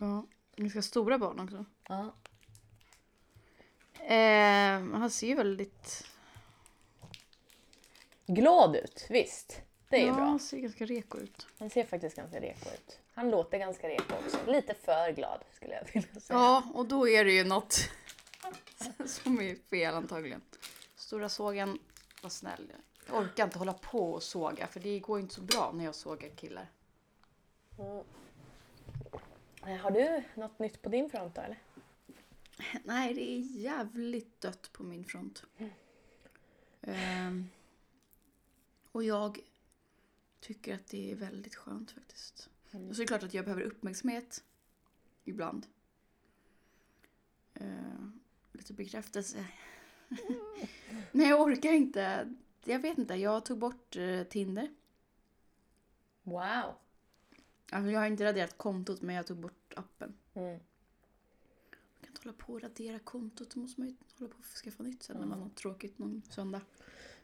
Ja. 0.00 0.26
Ganska 0.56 0.82
stora 0.82 1.18
barn 1.18 1.40
också. 1.40 1.64
Ja. 1.88 2.14
Eh, 4.04 4.98
han 4.98 5.10
ser 5.10 5.26
ju 5.26 5.34
väldigt... 5.34 6.06
Glad 8.26 8.76
ut, 8.76 9.06
visst. 9.10 9.60
Det 9.88 10.02
är 10.02 10.06
ja, 10.06 10.14
bra. 10.14 10.24
han 10.24 10.40
ser 10.40 10.58
ganska 10.58 10.86
reko 10.86 11.18
ut. 11.18 11.46
Han 11.58 11.70
ser 11.70 11.84
faktiskt 11.84 12.16
ganska 12.16 12.40
reko 12.40 12.68
ut. 12.68 12.98
Han 13.14 13.30
låter 13.30 13.58
ganska 13.58 13.88
reko 13.88 14.14
också. 14.24 14.38
Lite 14.46 14.74
för 14.74 15.12
glad 15.12 15.44
skulle 15.52 15.74
jag 15.74 15.84
vilja 15.92 16.20
säga. 16.20 16.38
Ja, 16.38 16.62
och 16.74 16.86
då 16.86 17.08
är 17.08 17.24
det 17.24 17.32
ju 17.32 17.44
något 17.44 17.74
som 19.06 19.40
är 19.40 19.54
fel 19.54 19.94
antagligen. 19.94 20.42
Stora 20.94 21.28
sågen, 21.28 21.78
var 22.22 22.30
snäll. 22.30 22.72
Jag 23.06 23.16
orkar 23.16 23.44
inte 23.44 23.58
hålla 23.58 23.72
på 23.72 24.12
och 24.12 24.22
såga 24.22 24.66
för 24.66 24.80
det 24.80 25.00
går 25.00 25.20
inte 25.20 25.34
så 25.34 25.40
bra 25.40 25.72
när 25.74 25.84
jag 25.84 25.94
sågar 25.94 26.28
killar. 26.28 26.70
Mm. 27.78 28.04
Har 29.80 29.90
du 29.90 30.22
något 30.34 30.58
nytt 30.58 30.82
på 30.82 30.88
din 30.88 31.10
front 31.10 31.34
då 31.34 31.40
eller? 31.40 31.58
Nej, 32.84 33.14
det 33.14 33.30
är 33.30 33.38
jävligt 33.38 34.40
dött 34.40 34.70
på 34.72 34.82
min 34.82 35.04
front. 35.04 35.44
Ehm, 36.80 37.48
och 38.92 39.04
jag 39.04 39.38
tycker 40.40 40.74
att 40.74 40.86
det 40.86 41.12
är 41.12 41.16
väldigt 41.16 41.54
skönt 41.54 41.90
faktiskt. 41.90 42.50
Och 42.72 42.96
så 42.96 43.02
är 43.02 43.04
det 43.04 43.08
klart 43.08 43.22
att 43.22 43.34
jag 43.34 43.44
behöver 43.44 43.62
uppmärksamhet 43.62 44.44
ibland. 45.24 45.66
Ehm, 47.54 48.20
lite 48.52 48.72
bekräftelse. 48.72 49.46
Nej, 51.12 51.28
jag 51.28 51.40
orkar 51.40 51.72
inte. 51.72 52.34
Jag 52.64 52.78
vet 52.78 52.98
inte, 52.98 53.14
jag 53.14 53.44
tog 53.44 53.58
bort 53.58 53.96
eh, 53.96 54.22
Tinder. 54.22 54.70
Wow! 56.22 56.74
Alltså, 57.70 57.90
jag 57.90 58.00
har 58.00 58.06
inte 58.06 58.24
raderat 58.24 58.58
kontot 58.58 59.02
men 59.02 59.14
jag 59.14 59.26
tog 59.26 59.36
bort 59.36 59.74
appen. 59.76 60.14
Mm. 60.34 60.50
Man 60.50 60.60
kan 62.00 62.08
inte 62.08 62.20
hålla 62.24 62.38
på 62.38 62.52
och 62.52 62.62
radera 62.62 62.98
kontot. 62.98 63.50
Då 63.50 63.60
måste 63.60 63.80
man 63.80 63.88
ju 63.88 63.96
hålla 64.18 64.30
på 64.30 64.38
och 64.38 64.44
skaffa 64.44 64.82
nytt 64.82 65.02
sen 65.02 65.16
när 65.16 65.26
man 65.26 65.40
har 65.42 65.48
tråkigt 65.48 65.98
någon 65.98 66.22
söndag. 66.30 66.60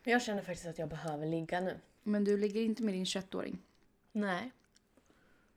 Jag 0.02 0.22
känner 0.22 0.42
faktiskt 0.42 0.66
att 0.66 0.78
jag 0.78 0.88
behöver 0.88 1.26
ligga 1.26 1.60
nu. 1.60 1.80
Men 2.02 2.24
du 2.24 2.36
ligger 2.36 2.60
inte 2.60 2.82
med 2.82 2.94
din 2.94 3.04
21-åring? 3.04 3.58
Nej. 4.12 4.52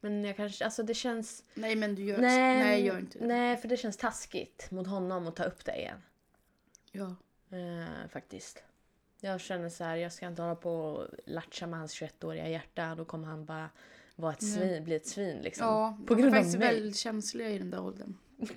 Men 0.01 0.23
jag 0.23 0.35
kanske, 0.35 0.65
alltså 0.65 0.83
det 0.83 0.93
känns... 0.93 1.43
Nej 1.53 1.75
men 1.75 1.95
du 1.95 2.03
gör 2.03 2.17
Nej, 2.17 2.63
nej 2.63 2.85
gör 2.85 2.99
inte 2.99 3.19
det. 3.19 3.25
Nej, 3.25 3.57
för 3.57 3.67
det 3.67 3.77
känns 3.77 3.97
taskigt 3.97 4.71
mot 4.71 4.87
honom 4.87 5.27
att 5.27 5.35
ta 5.35 5.43
upp 5.43 5.65
det 5.65 5.75
igen. 5.75 6.01
Ja. 6.91 7.15
Eh, 7.51 8.09
faktiskt. 8.09 8.63
Jag 9.19 9.41
känner 9.41 9.69
så 9.69 9.83
här, 9.83 9.95
jag 9.95 10.13
ska 10.13 10.27
inte 10.27 10.41
hålla 10.41 10.55
på 10.55 10.71
och 10.71 11.07
latcha 11.25 11.67
med 11.67 11.79
hans 11.79 12.01
21-åriga 12.01 12.47
hjärta. 12.47 12.95
Då 12.95 13.05
kommer 13.05 13.27
han 13.27 13.45
bara 13.45 13.69
vara 14.15 14.33
ett 14.33 14.43
svin, 14.43 14.83
bli 14.83 14.95
ett 14.95 15.07
svin 15.07 15.37
liksom. 15.41 15.67
Ja, 15.67 15.97
På 16.07 16.15
de 16.15 16.21
grund 16.21 16.35
är 16.35 16.39
av 16.39 16.43
faktiskt 16.43 16.63
väldigt 16.63 16.97
känsliga 16.97 17.49
i 17.49 17.57
den 17.57 17.71
där 17.71 17.81
åldern. 17.81 18.17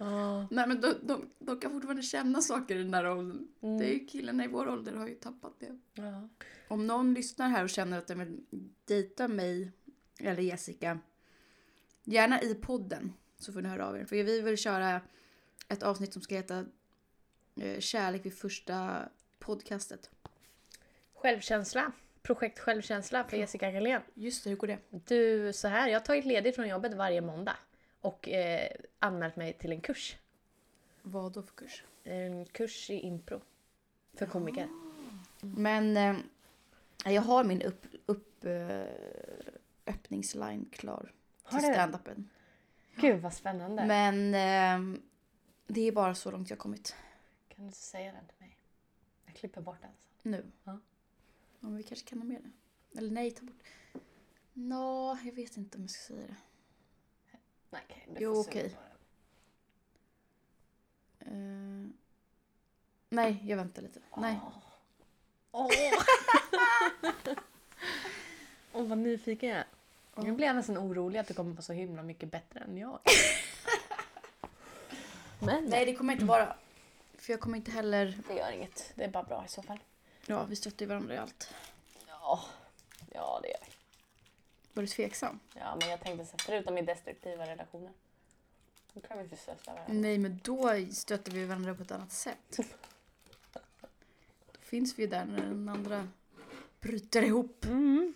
Ja. 0.00 0.46
Nej 0.50 0.68
men 0.68 0.80
de, 0.80 0.94
de, 1.02 1.30
de 1.38 1.60
kan 1.60 1.70
fortfarande 1.72 2.02
känna 2.02 2.40
saker 2.40 2.76
i 2.76 2.78
den 2.78 2.90
där 2.90 3.10
åldern. 3.10 3.48
Mm. 3.60 3.78
Det 3.78 3.84
är 3.84 3.92
ju 3.92 4.06
killarna 4.06 4.44
i 4.44 4.48
vår 4.48 4.68
ålder 4.68 4.92
har 4.92 5.08
ju 5.08 5.14
tappat 5.14 5.60
det. 5.60 5.78
Ja. 5.94 6.28
Om 6.68 6.86
någon 6.86 7.14
lyssnar 7.14 7.48
här 7.48 7.64
och 7.64 7.70
känner 7.70 7.98
att 7.98 8.06
de 8.06 8.18
vill 8.18 8.40
dejta 8.84 9.28
mig 9.28 9.72
eller 10.18 10.42
Jessica. 10.42 10.98
Gärna 12.04 12.42
i 12.42 12.54
podden 12.54 13.12
så 13.38 13.52
får 13.52 13.62
ni 13.62 13.68
höra 13.68 13.86
av 13.86 13.96
er. 13.96 14.04
För 14.04 14.16
vi 14.16 14.40
vill 14.40 14.56
köra 14.56 15.00
ett 15.68 15.82
avsnitt 15.82 16.12
som 16.12 16.22
ska 16.22 16.34
heta 16.34 16.64
eh, 17.60 17.80
Kärlek 17.80 18.26
vid 18.26 18.34
första 18.34 19.08
podcastet. 19.38 20.10
Självkänsla. 21.14 21.92
Projekt 22.22 22.58
Självkänsla 22.58 23.24
för 23.24 23.36
Jessica 23.36 23.70
Galén. 23.70 24.02
Just 24.14 24.44
det, 24.44 24.50
hur 24.50 24.56
går 24.56 24.66
det? 24.66 24.78
Du, 24.90 25.52
så 25.52 25.68
här, 25.68 25.88
jag 25.88 26.00
har 26.00 26.04
tagit 26.04 26.24
ledigt 26.24 26.54
från 26.54 26.68
jobbet 26.68 26.94
varje 26.94 27.20
måndag 27.20 27.56
och 28.00 28.28
eh, 28.28 28.70
anmält 28.98 29.36
mig 29.36 29.52
till 29.52 29.72
en 29.72 29.80
kurs. 29.80 30.16
Vad 31.02 31.32
då 31.32 31.42
för 31.42 31.54
kurs? 31.54 31.84
En 32.04 32.46
kurs 32.46 32.90
i 32.90 32.94
impro. 32.94 33.40
För 34.14 34.26
komiker. 34.26 34.68
Men 35.40 35.96
eh, 35.96 36.16
jag 37.14 37.22
har 37.22 37.44
min 37.44 37.62
upp, 37.62 37.86
upp, 38.06 38.44
eh, 38.44 38.82
öppningsline 39.86 40.66
klar 40.72 41.12
Har 41.42 41.58
till 41.58 41.68
du? 41.68 41.74
standupen. 41.74 42.28
Gud 42.96 43.20
vad 43.22 43.34
spännande. 43.34 43.86
Men 43.86 44.34
eh, 44.34 45.00
det 45.66 45.80
är 45.80 45.92
bara 45.92 46.14
så 46.14 46.30
långt 46.30 46.50
jag 46.50 46.58
kommit 46.58 46.94
Kan 47.48 47.56
du 47.58 47.64
inte 47.66 47.78
säga 47.78 48.12
den 48.12 48.26
till 48.26 48.36
mig? 48.38 48.56
Jag 49.26 49.34
klipper 49.34 49.60
bort 49.60 49.80
den 49.82 49.90
sen. 50.22 50.30
nu. 50.32 50.44
Ja. 50.64 50.78
Men 51.60 51.76
vi 51.76 51.82
kanske 51.82 52.06
kan 52.08 52.18
ha 52.18 52.24
med 52.24 52.42
det. 52.42 52.98
Eller 52.98 53.10
nej, 53.10 53.30
ta 53.30 53.44
bort. 53.44 53.62
Nå, 54.52 55.18
jag 55.24 55.32
vet 55.32 55.56
inte 55.56 55.76
om 55.78 55.82
jag 55.84 55.90
ska 55.90 56.14
säga 56.14 56.26
det. 56.26 56.36
Nej, 57.70 57.82
okej. 57.88 58.06
du 58.08 58.20
Jo, 58.20 58.40
okej. 58.40 58.70
på 58.70 58.76
den. 61.20 61.86
Eh, 61.86 61.90
nej, 63.08 63.42
jag 63.46 63.56
väntar 63.56 63.82
lite. 63.82 64.00
Nej. 64.16 64.40
Åh. 65.52 65.68
Åh, 68.72 68.82
vad 68.86 68.98
nyfiken 68.98 69.48
jag 69.48 69.58
är. 69.58 69.66
Nu 70.16 70.32
blir 70.32 70.46
jag 70.46 70.56
nästan 70.56 70.78
orolig 70.78 71.18
att 71.18 71.26
det 71.26 71.34
kommer 71.34 71.52
vara 71.52 71.62
så 71.62 71.72
himla 71.72 72.02
mycket 72.02 72.30
bättre 72.30 72.60
än 72.60 72.78
jag. 72.78 72.98
Men 75.38 75.64
Nej, 75.64 75.86
det 75.86 75.94
kommer 75.94 76.12
inte 76.12 76.24
vara. 76.24 76.56
För 77.14 77.32
jag 77.32 77.40
kommer 77.40 77.56
inte 77.56 77.70
heller... 77.70 78.18
det 78.28 78.34
gör 78.34 78.50
inget. 78.52 78.92
Det 78.94 79.04
är 79.04 79.08
bara 79.08 79.22
bra 79.22 79.44
i 79.46 79.48
så 79.48 79.62
fall. 79.62 79.78
Ja, 80.26 80.44
vi 80.44 80.56
stöttar 80.56 80.80
ju 80.80 80.86
varandra 80.86 81.14
i 81.14 81.18
allt. 81.18 81.54
Ja, 82.08 82.40
ja 83.12 83.40
det 83.42 83.48
gör 83.48 83.58
vi. 83.66 83.69
Var 84.72 84.82
du 84.82 84.86
tveksam? 84.86 85.40
Ja, 85.54 85.76
men 85.80 85.90
jag 85.90 86.00
tänkte 86.00 86.24
så 86.24 86.30
här, 86.30 86.38
förutom 86.38 86.78
i 86.78 86.82
destruktiva 86.82 87.46
relationer. 87.46 87.92
Då 88.92 89.00
kan 89.00 89.18
vi 89.18 89.24
inte 89.24 89.36
stötta 89.36 89.72
varandra. 89.72 89.94
Nej, 89.94 90.18
men 90.18 90.40
då 90.44 90.86
stöttar 90.90 91.32
vi 91.32 91.44
varandra 91.44 91.74
på 91.74 91.82
ett 91.82 91.90
annat 91.90 92.12
sätt. 92.12 92.56
Då 92.56 92.62
finns 94.60 94.98
vi 94.98 95.02
ju 95.02 95.08
där 95.08 95.24
när 95.24 95.42
den 95.42 95.68
andra 95.68 96.08
bryter 96.80 97.22
ihop. 97.22 97.64
Mm. 97.64 98.14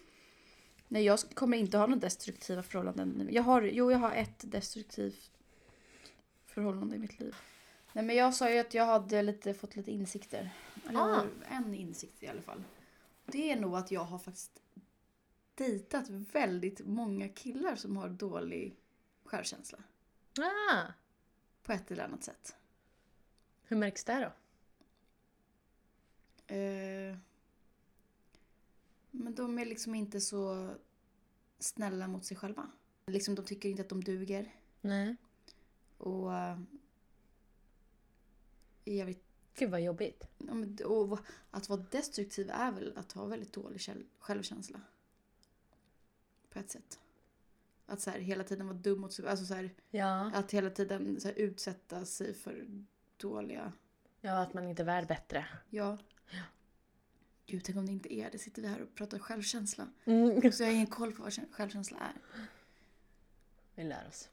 Nej, 0.88 1.04
jag 1.04 1.18
kommer 1.34 1.56
inte 1.56 1.78
ha 1.78 1.86
några 1.86 2.00
destruktiva 2.00 2.62
förhållanden. 2.62 3.28
Jag 3.30 3.42
har, 3.42 3.62
jo, 3.62 3.90
jag 3.90 3.98
har 3.98 4.12
ett 4.12 4.50
destruktivt 4.50 5.30
förhållande 6.46 6.96
i 6.96 6.98
mitt 6.98 7.20
liv. 7.20 7.36
Nej, 7.92 8.04
men 8.04 8.16
jag 8.16 8.34
sa 8.34 8.50
ju 8.50 8.58
att 8.58 8.74
jag 8.74 8.86
hade 8.86 9.22
lite, 9.22 9.54
fått 9.54 9.76
lite 9.76 9.90
insikter. 9.90 10.50
Eller 10.88 11.00
har 11.00 11.28
en 11.50 11.74
insikt 11.74 12.22
i 12.22 12.28
alla 12.28 12.42
fall. 12.42 12.64
Det 13.26 13.52
är 13.52 13.56
nog 13.56 13.76
att 13.76 13.90
jag 13.90 14.04
har 14.04 14.18
faktiskt 14.18 14.60
dejtat 15.54 16.08
väldigt 16.10 16.86
många 16.86 17.28
killar 17.28 17.76
som 17.76 17.96
har 17.96 18.08
dålig 18.08 18.76
självkänsla. 19.24 19.78
Ah, 20.70 20.82
På 21.62 21.72
ett 21.72 21.90
eller 21.90 22.04
annat 22.04 22.24
sätt. 22.24 22.56
hur 23.62 23.76
märks 23.76 24.04
det 24.04 24.20
då? 24.20 24.32
Eh, 26.54 27.16
men 29.10 29.34
de 29.34 29.58
är 29.58 29.64
liksom 29.64 29.94
inte 29.94 30.20
så 30.20 30.74
snälla 31.58 32.08
mot 32.08 32.24
sig 32.24 32.36
själva. 32.36 32.70
Liksom, 33.06 33.34
de 33.34 33.44
tycker 33.44 33.68
inte 33.68 33.82
att 33.82 33.88
de 33.88 34.04
duger. 34.04 34.54
Nej. 34.80 35.16
Och 35.98 36.34
eh, 36.34 36.58
är 38.84 38.92
jävligt, 38.92 39.24
Gud 39.54 39.70
vad 39.70 39.80
jobbigt. 39.82 40.24
och 40.84 41.18
att 41.50 41.68
vara 41.68 41.80
destruktiv 41.90 42.50
är 42.50 42.72
väl 42.72 42.96
att 42.96 43.12
ha 43.12 43.24
väldigt 43.26 43.52
dålig 43.52 43.80
självkänsla. 44.18 44.80
På 46.54 46.60
ett 46.60 46.70
sätt. 46.70 47.00
Att 47.86 48.00
så 48.00 48.10
här, 48.10 48.18
hela 48.18 48.44
tiden 48.44 48.66
vara 48.66 48.76
dum 48.78 49.00
mot 49.00 49.12
sig 49.12 49.26
alltså 49.28 49.46
så 49.46 49.54
här, 49.54 49.70
Ja. 49.90 50.30
Att 50.34 50.50
hela 50.50 50.70
tiden 50.70 51.20
så 51.20 51.28
här, 51.28 51.34
utsätta 51.34 52.04
sig 52.06 52.34
för 52.34 52.66
dåliga... 53.16 53.72
ja, 54.20 54.42
att 54.42 54.54
man 54.54 54.68
inte 54.68 54.82
är 54.82 54.86
värd 54.86 55.06
bättre. 55.08 55.46
Ja. 55.70 55.98
Gud, 57.46 57.64
tänk 57.64 57.78
om 57.78 57.86
det 57.86 57.92
inte 57.92 58.14
är 58.14 58.30
det. 58.30 58.38
Sitter 58.38 58.62
vi 58.62 58.68
här 58.68 58.82
och 58.82 58.94
pratar 58.94 59.18
självkänsla. 59.18 59.88
Mm. 60.04 60.52
Så 60.52 60.62
jag 60.62 60.68
har 60.68 60.74
ingen 60.74 60.86
koll 60.86 61.12
på 61.12 61.22
vad 61.22 61.32
kä- 61.32 61.52
självkänsla 61.52 61.98
är. 61.98 62.12
Vi 63.74 63.84
lär 63.84 64.08
oss. 64.08 64.28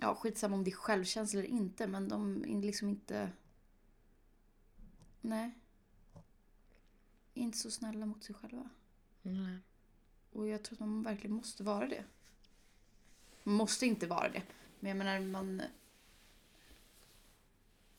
Ja, 0.00 0.14
skitsamma 0.14 0.56
om 0.56 0.64
det 0.64 0.70
är 0.70 0.74
självkänsla 0.76 1.40
eller 1.40 1.48
inte, 1.50 1.86
men 1.86 2.08
de 2.08 2.44
är 2.44 2.62
liksom 2.62 2.88
inte... 2.88 3.32
Nej. 5.20 5.58
Inte 7.34 7.58
så 7.58 7.70
snälla 7.70 8.06
mot 8.06 8.24
sig 8.24 8.34
själva. 8.34 8.70
Mm. 9.22 9.58
Och 10.36 10.48
jag 10.48 10.62
tror 10.62 10.76
att 10.76 10.80
man 10.80 11.02
verkligen 11.02 11.36
måste 11.36 11.62
vara 11.62 11.86
det. 11.86 12.04
Man 13.42 13.54
måste 13.54 13.86
inte 13.86 14.06
vara 14.06 14.28
det. 14.28 14.42
Men 14.80 14.88
jag 14.88 14.96
menar, 14.96 15.20
man... 15.20 15.62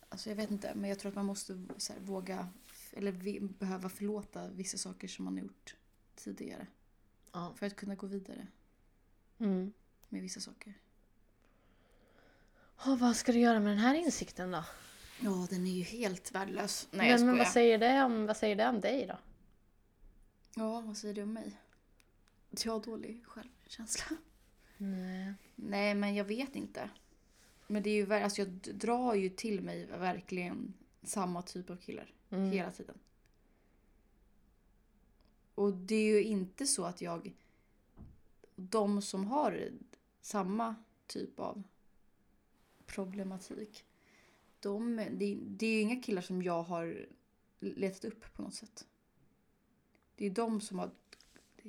Alltså 0.10 0.30
jag 0.30 0.36
vet 0.36 0.52
inte, 0.52 0.76
men 0.76 0.90
jag 0.90 1.00
tror 1.00 1.10
att 1.10 1.16
man 1.16 1.26
måste 1.26 1.64
så 1.78 1.94
här, 1.94 2.00
våga... 2.00 2.50
Eller 2.92 3.40
behöva 3.60 3.90
förlåta 3.90 4.48
vissa 4.48 4.78
saker 4.78 5.08
som 5.08 5.26
man 5.26 5.34
har 5.34 5.42
gjort 5.42 5.76
tidigare. 6.16 6.68
Ja. 7.32 7.54
För 7.56 7.66
att 7.66 7.76
kunna 7.76 7.96
gå 7.96 8.08
vidare 8.08 8.48
Mm. 9.40 9.74
med 10.10 10.22
vissa 10.22 10.40
saker. 10.40 10.74
Och 12.58 13.00
vad 13.00 13.16
ska 13.16 13.32
du 13.32 13.40
göra 13.40 13.60
med 13.60 13.72
den 13.72 13.78
här 13.78 13.96
insikten 13.96 14.52
då? 14.52 14.64
Ja, 15.22 15.48
den 15.50 15.68
är 15.68 15.72
ju 15.72 15.84
helt 15.84 16.32
värdelös. 16.32 16.88
Nej, 16.92 17.10
jag 17.12 17.20
men, 17.20 17.26
men 17.26 17.36
skojar. 17.36 17.46
vad 17.46 17.54
säger 17.54 17.78
det 17.78 18.04
om, 18.04 18.26
vad 18.26 18.38
säger 18.38 18.56
det 18.56 18.68
om 18.70 18.82
dig 18.82 19.06
då? 19.08 19.18
Ja, 20.56 20.82
vad 20.82 20.98
säger 20.98 21.14
du 21.14 21.24
om 21.24 21.34
mig? 21.34 21.58
Jag 22.50 22.72
har 22.72 22.80
dålig 22.80 23.26
självkänsla. 23.26 24.18
Nej. 24.78 25.34
Nej, 25.56 25.96
men 25.96 26.16
jag 26.16 26.26
vet 26.26 26.56
inte. 26.56 26.90
Men 27.68 27.84
det 27.84 27.90
är 27.90 27.94
ju, 27.94 28.14
alltså 28.14 28.42
jag 28.42 28.50
drar 28.52 29.14
ju 29.14 29.30
till 29.30 29.62
mig 29.62 29.86
verkligen 29.86 30.74
samma 31.04 31.42
typ 31.42 31.70
av 31.70 31.76
killar. 31.76 32.14
Mm. 32.30 32.52
Hela 32.52 32.72
tiden. 32.72 32.98
Och 35.56 35.74
det 35.74 35.96
är 35.96 36.12
ju 36.12 36.24
inte 36.24 36.68
så 36.68 36.84
att 36.86 37.02
jag... 37.02 37.34
De 38.56 39.02
som 39.02 39.26
har 39.26 39.72
samma 40.22 40.76
typ 41.08 41.40
av 41.40 41.64
problematik. 42.86 43.86
De, 44.60 44.96
det, 44.96 45.38
det 45.42 45.66
är 45.66 45.74
ju 45.74 45.82
inga 45.82 46.02
killar 46.02 46.22
som 46.22 46.42
jag 46.42 46.64
har 46.64 47.08
letat 47.60 48.06
upp 48.06 48.34
på 48.34 48.42
något 48.42 48.54
sätt. 48.54 48.88
Det 50.16 50.26
är 50.26 50.30
de 50.30 50.62
som 50.62 50.80
har 50.80 50.92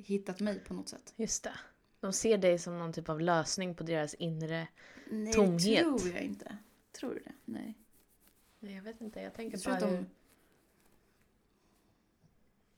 hittat 0.03 0.39
mig 0.39 0.59
på 0.59 0.73
något 0.73 0.89
sätt. 0.89 1.13
Just 1.15 1.43
det. 1.43 1.53
De 1.99 2.13
ser 2.13 2.37
dig 2.37 2.59
som 2.59 2.79
någon 2.79 2.93
typ 2.93 3.09
av 3.09 3.21
lösning 3.21 3.75
på 3.75 3.83
deras 3.83 4.13
inre... 4.13 4.67
Nej, 5.11 5.33
Tomhet. 5.33 5.61
det 5.61 5.99
tror 5.99 6.13
jag 6.15 6.23
inte. 6.23 6.57
Tror 6.91 7.13
du 7.13 7.19
det? 7.19 7.33
Nej. 7.45 7.77
Nej, 8.59 8.75
jag 8.75 8.83
vet 8.83 9.01
inte. 9.01 9.19
Jag 9.21 9.33
tänker 9.33 9.57
Jag 9.57 9.79
bara 9.79 9.89
de... 9.89 9.95
hur... 9.95 10.05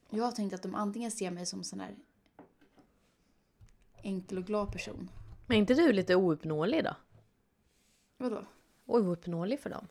Jag 0.10 0.24
har 0.24 0.32
tänkt 0.32 0.54
att 0.54 0.62
de 0.62 0.76
antingen 0.76 1.12
ser 1.12 1.32
mig 1.32 1.46
som 1.46 1.64
sån 1.64 1.80
här 1.80 1.96
enkel 4.04 4.38
och 4.38 4.46
glad 4.46 4.72
person. 4.72 5.12
Men 5.48 5.56
är 5.56 5.60
inte 5.60 5.74
du 5.74 5.94
lite 5.94 6.16
ouppnåelig 6.16 6.84
då? 6.84 6.96
Vadå? 8.18 8.46
Ouppnåelig 8.86 9.60
för 9.60 9.70
dem? 9.70 9.88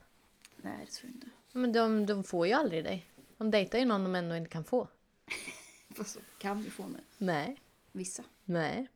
Nej, 0.57 0.87
det 0.87 0.93
tror 0.93 1.11
jag 1.11 1.17
inte. 1.17 1.31
Men 1.53 1.73
de, 1.73 2.07
de 2.07 2.25
får 2.25 2.47
ju 2.47 2.53
aldrig 2.53 2.85
dig. 2.85 3.11
De 3.37 3.51
dejtar 3.51 3.79
ju 3.79 3.85
någon 3.85 4.05
de 4.05 4.15
ändå 4.15 4.37
inte 4.37 4.51
kan 4.51 4.65
få. 4.65 4.89
Fast 5.95 6.15
så 6.15 6.21
kan 6.39 6.63
vi 6.63 6.71
få 6.71 6.87
nu. 6.87 6.99
Nej. 7.19 7.61
Vissa. 7.93 8.23
Nej. 8.45 8.89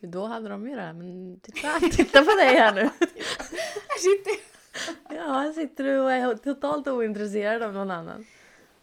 Då 0.00 0.26
hade 0.26 0.48
de 0.48 0.68
ju 0.68 0.76
det. 0.76 0.92
Men 0.92 1.40
titta, 1.40 1.80
titta 1.92 2.24
på 2.24 2.30
dig 2.30 2.56
här 2.56 2.74
nu. 2.74 2.80
Här 3.88 3.98
sitter 3.98 4.48
Ja, 5.10 5.32
här 5.32 5.52
sitter 5.52 5.84
du 5.84 6.00
och 6.00 6.12
är 6.12 6.36
totalt 6.36 6.88
ointresserad 6.88 7.62
av 7.62 7.72
någon 7.72 7.90
annan. 7.90 8.26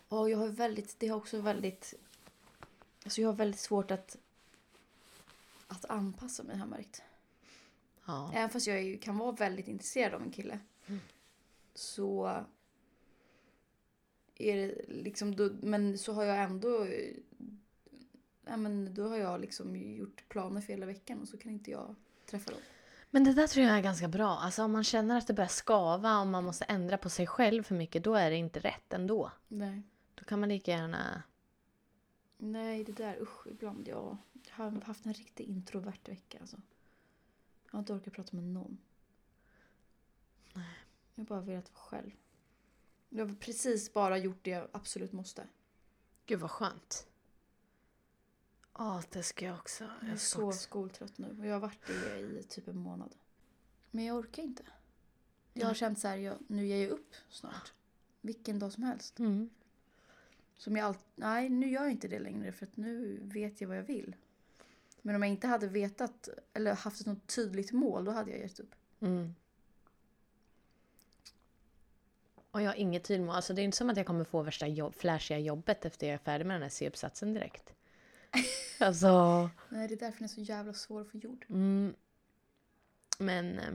Och 0.08 0.30
jag 0.30 0.38
har 0.38 0.48
väldigt, 0.48 1.00
det 1.00 1.08
har 1.08 1.18
också 1.18 1.42
väldigt, 1.42 1.94
alltså 3.04 3.22
jag 3.22 3.30
har 3.30 3.34
väldigt 3.34 3.60
svårt 3.60 3.92
att, 3.92 4.18
att 5.68 5.86
anpassa 5.86 6.44
mig 6.44 6.56
har 6.58 6.66
jag 6.66 6.70
märkt. 6.70 7.02
Ja. 8.06 8.32
Även 8.34 8.50
fast 8.50 8.68
jag 8.68 8.84
ju 8.84 8.98
kan 8.98 9.18
vara 9.18 9.32
väldigt 9.32 9.68
intresserad 9.68 10.14
av 10.14 10.22
en 10.22 10.32
kille. 10.32 10.60
Så 11.74 12.44
är 14.38 14.56
det 14.56 14.86
liksom, 14.88 15.36
då, 15.36 15.50
men 15.62 15.98
så 15.98 16.14
har 16.14 16.24
jag 16.24 16.44
ändå, 16.44 16.88
ja 18.46 18.58
men 18.58 18.94
då 18.94 19.08
har 19.08 19.18
jag 19.18 19.42
liksom 19.42 19.76
gjort 19.76 20.30
planer 20.30 20.62
för 20.62 20.74
hela 20.74 20.86
veckan 20.86 21.22
och 21.22 21.28
så 21.28 21.38
kan 21.38 21.52
inte 21.52 21.72
jag 21.72 21.96
träffa 22.26 22.52
dem. 22.52 22.60
Men 23.12 23.24
det 23.24 23.34
där 23.34 23.48
tror 23.48 23.66
jag 23.66 23.78
är 23.78 23.82
ganska 23.82 24.08
bra. 24.08 24.38
Alltså 24.38 24.64
om 24.64 24.72
man 24.72 24.84
känner 24.84 25.18
att 25.18 25.28
det 25.28 25.34
börjar 25.34 25.48
skava 25.48 26.20
och 26.20 26.28
man 26.28 26.44
måste 26.44 26.66
ändra 26.66 26.98
på 26.98 27.10
sig 27.10 27.28
själv 27.28 27.64
för 27.64 27.76
mycket, 27.76 28.04
då 28.04 28.16
är 28.16 28.30
det 28.30 28.36
inte 28.36 28.60
rätt 28.60 28.94
ändå. 28.94 29.32
Nej. 29.48 29.82
Då 30.16 30.24
kan 30.24 30.40
man 30.40 30.50
lika 30.50 30.72
gärna... 30.72 31.24
Nej, 32.38 32.84
det 32.84 32.92
där 32.92 33.22
usch, 33.22 33.48
ibland 33.48 33.88
jag 33.88 34.18
har 34.50 34.82
haft 34.82 35.06
en 35.06 35.14
riktigt 35.14 35.48
introvert 35.48 36.10
vecka 36.10 36.38
alltså. 36.42 36.58
Jag 37.66 37.72
har 37.72 37.80
inte 37.80 37.94
orkat 37.94 38.14
prata 38.14 38.36
med 38.36 38.44
någon. 38.46 38.78
Nej. 40.54 40.78
Jag 41.16 41.24
har 41.24 41.28
bara 41.28 41.42
velat 41.42 41.74
vara 41.74 41.84
själv. 41.84 42.12
Jag 43.16 43.26
har 43.26 43.36
precis 43.36 43.94
bara 43.94 44.18
gjort 44.18 44.40
det 44.42 44.50
jag 44.50 44.68
absolut 44.72 45.12
måste. 45.12 45.48
Gud 46.26 46.40
vad 46.40 46.52
skönt. 46.52 47.08
Ja, 48.78 49.04
det 49.10 49.24
ska 49.24 49.46
jag 49.46 49.56
också. 49.56 49.84
Jag 49.84 50.04
är 50.04 50.10
Jag 50.10 50.20
ska 50.20 50.40
så 50.40 50.48
också. 50.48 50.60
skoltrött 50.60 51.18
nu 51.18 51.36
och 51.40 51.46
jag 51.46 51.54
har 51.54 51.60
varit 51.60 51.88
det 51.88 52.20
i 52.20 52.44
typ 52.44 52.68
en 52.68 52.78
månad. 52.78 53.16
Men 53.92 54.06
jag 54.06 54.18
orkar 54.18 54.44
inte. 54.44 54.64
Jag 55.54 55.68
har 55.68 55.74
känt 55.74 56.00
så 56.00 56.08
här, 56.08 56.18
jag, 56.18 56.38
nu 56.48 56.68
ger 56.68 56.82
jag 56.84 56.92
upp 56.92 57.16
snart. 57.30 57.74
Vilken 58.22 58.60
dag 58.60 58.72
som 58.74 58.84
helst. 58.84 59.20
Mm. 59.20 59.50
Som 60.58 60.78
jag 60.78 60.86
allt, 60.86 61.06
nej, 61.16 61.50
nu 61.50 61.72
gör 61.72 61.82
jag 61.82 61.92
inte 61.92 62.08
det 62.08 62.20
längre 62.20 62.52
för 62.52 62.66
att 62.66 62.78
nu 62.78 63.20
vet 63.24 63.62
jag 63.62 63.68
vad 63.68 63.78
jag 63.78 63.84
vill. 63.84 64.16
Men 65.02 65.16
om 65.16 65.24
jag 65.24 65.32
inte 65.32 65.48
hade 65.48 65.68
vetat 65.68 66.30
eller 66.54 66.74
haft 66.74 67.06
något 67.06 67.28
tydligt 67.28 67.72
mål 67.72 68.06
då 68.06 68.12
hade 68.12 68.32
jag 68.32 68.40
gett 68.40 68.60
upp. 68.60 68.76
Mm. 69.00 69.36
Och 72.56 72.62
jag 72.62 72.70
har 72.70 72.76
inget 72.76 73.04
tydligt 73.04 73.26
mål. 73.26 73.36
Alltså 73.36 73.54
det 73.54 73.62
är 73.62 73.64
inte 73.64 73.78
som 73.78 73.90
att 73.90 73.98
jag 73.98 74.06
kommer 74.06 74.24
få 74.24 74.42
värsta 74.42 74.68
jobb, 74.68 74.96
flashiga 74.96 75.40
jobbet 75.40 75.86
efter 75.86 76.08
jag 76.08 76.14
är 76.14 76.18
färdig 76.18 76.46
med 76.46 76.56
den 76.56 76.62
här 76.62 76.70
C-uppsatsen 76.70 77.34
direkt. 77.34 77.74
alltså... 78.80 79.50
Nej, 79.70 79.88
det 79.88 79.94
är 79.94 79.98
därför 79.98 80.18
den 80.20 80.24
är 80.24 80.28
så 80.28 80.42
jävla 80.42 80.74
svår 80.74 81.02
att 81.02 81.12
få 81.12 81.18
gjord. 81.18 81.46
Mm. 81.50 81.96
Men... 83.18 83.60
eh, 83.60 83.74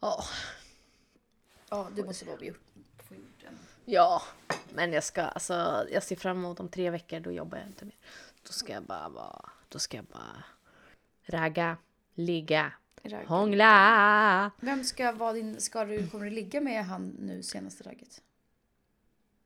Ja. 0.00 0.24
Ja, 1.70 1.88
du 1.96 2.04
måste 2.04 2.24
bara 2.24 2.36
få 2.36 2.44
gjort 2.44 3.40
den. 3.44 3.58
Ja. 3.84 4.22
Men 4.74 4.92
jag 4.92 5.04
ska, 5.04 5.22
alltså, 5.22 5.86
jag 5.90 6.02
ser 6.02 6.16
fram 6.16 6.38
emot 6.38 6.60
om 6.60 6.68
tre 6.68 6.90
veckor, 6.90 7.20
då 7.20 7.32
jobbar 7.32 7.58
jag 7.58 7.66
inte 7.66 7.84
mer. 7.84 7.96
Då 8.42 8.52
ska 8.52 8.72
jag 8.72 8.82
bara 8.82 9.08
vara, 9.08 9.50
då 9.68 9.78
ska 9.78 9.96
jag 9.96 10.06
bara 10.06 10.44
ragga, 11.26 11.76
ligga, 12.14 12.72
hångla. 13.26 14.50
Vem 14.60 14.84
ska 14.84 15.12
vara 15.12 15.32
din, 15.32 15.60
ska 15.60 15.84
du, 15.84 16.06
kommer 16.08 16.24
du 16.24 16.30
ligga 16.30 16.60
med 16.60 16.84
han 16.84 17.08
nu 17.08 17.42
senaste 17.42 17.84
ragget? 17.84 18.22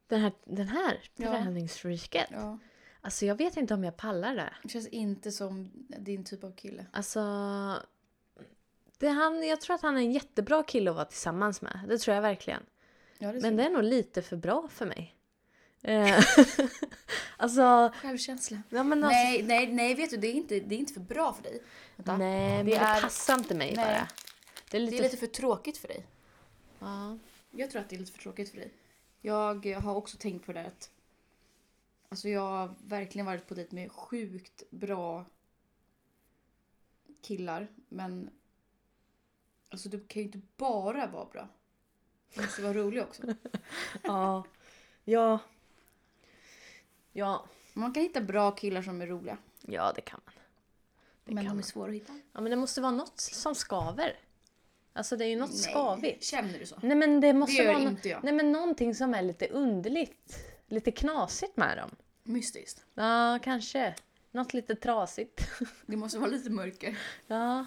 Den 0.07 0.21
här, 0.21 0.33
den 0.45 0.69
här 0.69 0.99
Ja. 1.17 1.31
träningsfreaket. 1.31 2.29
Ja. 2.31 2.59
Alltså 3.01 3.27
jag 3.27 3.35
vet 3.35 3.57
inte 3.57 3.75
om 3.75 3.85
jag 3.85 3.97
pallar 3.97 4.35
det. 4.35 4.53
Det 4.63 4.69
känns 4.69 4.89
inte 4.89 5.33
som 5.33 5.71
din 5.99 6.25
typ 6.25 6.45
av 6.45 6.53
kille. 6.53 6.87
Alltså, 6.93 7.21
det 8.99 9.09
han, 9.09 9.43
jag 9.49 9.61
tror 9.61 9.75
att 9.75 9.83
han 9.83 9.97
är 9.97 10.01
en 10.01 10.13
jättebra 10.13 10.63
kille 10.63 10.91
att 10.91 10.97
vara 10.97 11.05
tillsammans 11.07 11.63
med. 11.63 11.81
Det 11.89 11.99
tror 11.99 12.15
jag 12.15 12.23
verkligen. 12.23 12.63
Ja, 13.19 13.33
det 13.33 13.41
Men 13.41 13.57
det 13.57 13.65
är 13.65 13.71
nog 13.71 13.83
lite 13.83 14.23
för 14.23 14.37
bra 14.37 14.69
för 14.69 14.87
mig. 14.87 15.15
Eh, 15.83 16.25
alltså, 17.37 17.93
Självkänsla. 17.95 18.63
ja 18.69 18.81
alltså, 18.81 18.95
Nej, 18.95 19.43
nej, 19.43 19.73
nej, 19.73 19.95
vet 19.95 20.11
du, 20.11 20.17
det 20.17 20.27
är 20.29 20.33
inte, 20.33 20.61
det 20.61 20.75
är 20.75 20.79
inte 20.79 20.93
för 20.93 21.01
bra 21.01 21.33
för 21.33 21.43
dig. 21.43 21.63
Vänta. 21.97 22.17
nej, 22.17 22.57
men 22.57 22.67
Det 22.67 22.73
det, 22.73 22.77
är- 22.79 23.01
passar 23.01 23.35
inte 23.39 23.55
mig 23.55 23.73
Nej. 23.77 23.85
bara. 23.85 24.09
Det 24.71 24.77
är 24.77 24.81
lite, 24.81 24.91
Det 24.97 24.99
är 24.99 25.03
lite 25.03 25.17
för 25.17 25.27
tråkigt 25.27 25.79
för 25.79 25.89
dig. 25.89 26.07
Ja. 26.79 27.19
Jag 27.51 27.71
tror 27.71 27.83
att 27.83 27.89
det 27.89 27.97
är 27.97 28.01
lite 28.01 28.13
för 28.13 28.19
tråkigt 28.23 28.51
för 28.51 28.57
dig. 28.57 28.73
Jag 29.21 29.67
har 29.67 29.95
också 29.95 30.17
tänkt 30.17 30.47
på 30.47 30.53
det 30.53 30.67
att 30.67 30.91
Alltså 32.09 32.29
jag 32.29 32.41
har 32.41 32.75
verkligen 32.85 33.27
varit 33.27 33.47
på 33.49 33.55
dejt 33.55 33.75
med 33.75 33.93
sjukt 33.93 34.63
bra 34.71 35.25
killar. 37.23 37.69
Men 37.89 38.31
alltså 39.69 39.89
du 39.89 40.01
kan 40.07 40.23
ju 40.23 40.27
inte 40.27 40.41
bara 40.57 41.07
vara 41.07 41.25
bra. 41.25 41.49
Du 42.35 42.41
måste 42.43 42.63
vara 42.63 42.73
rolig 42.75 43.03
också. 43.03 43.23
ja. 44.03 44.45
Ja. 45.05 45.39
Ja. 47.13 47.45
Man 47.75 47.93
kan 47.93 48.03
hitta 48.03 48.21
bra 48.21 48.51
killar 48.51 48.83
som 48.83 49.03
är 49.03 49.07
roliga. 49.07 49.39
Ja, 49.67 49.93
det 49.97 50.01
kan 50.01 50.21
man. 50.25 50.35
Det 51.25 51.35
men 51.35 51.45
kan 51.45 51.45
de 51.45 51.51
är 51.51 51.55
man. 51.55 51.63
svåra 51.63 51.89
att 51.91 51.97
hitta. 51.97 52.13
Ja, 52.33 52.41
men 52.41 52.51
det 52.51 52.57
måste 52.57 52.81
vara 52.81 52.93
något 52.93 53.21
som 53.21 53.55
skaver. 53.55 54.19
Alltså 54.93 55.17
det 55.17 55.25
är 55.25 55.29
ju 55.29 55.37
något 55.37 55.57
skavigt. 55.59 56.25
Känner 56.25 56.59
du 56.59 56.67
så? 56.67 56.79
Nej 56.83 56.97
men 56.97 57.21
det 57.21 57.33
måste 57.33 57.57
Det 57.63 57.65
gör 57.65 57.75
vara 57.75 57.83
inte 57.83 58.09
jag. 58.09 58.25
Nej 58.25 58.33
men 58.33 58.53
någonting 58.53 58.95
som 58.95 59.15
är 59.15 59.23
lite 59.23 59.49
underligt. 59.49 60.45
Lite 60.67 60.91
knasigt 60.91 61.57
med 61.57 61.79
dem. 61.79 61.91
Mystiskt. 62.23 62.85
Ja, 62.95 63.39
kanske. 63.43 63.95
Något 64.31 64.55
lite 64.55 64.75
trasigt. 64.75 65.49
Det 65.87 65.97
måste 65.97 66.19
vara 66.19 66.31
lite 66.31 66.51
mörker. 66.51 66.99
Ja, 67.27 67.67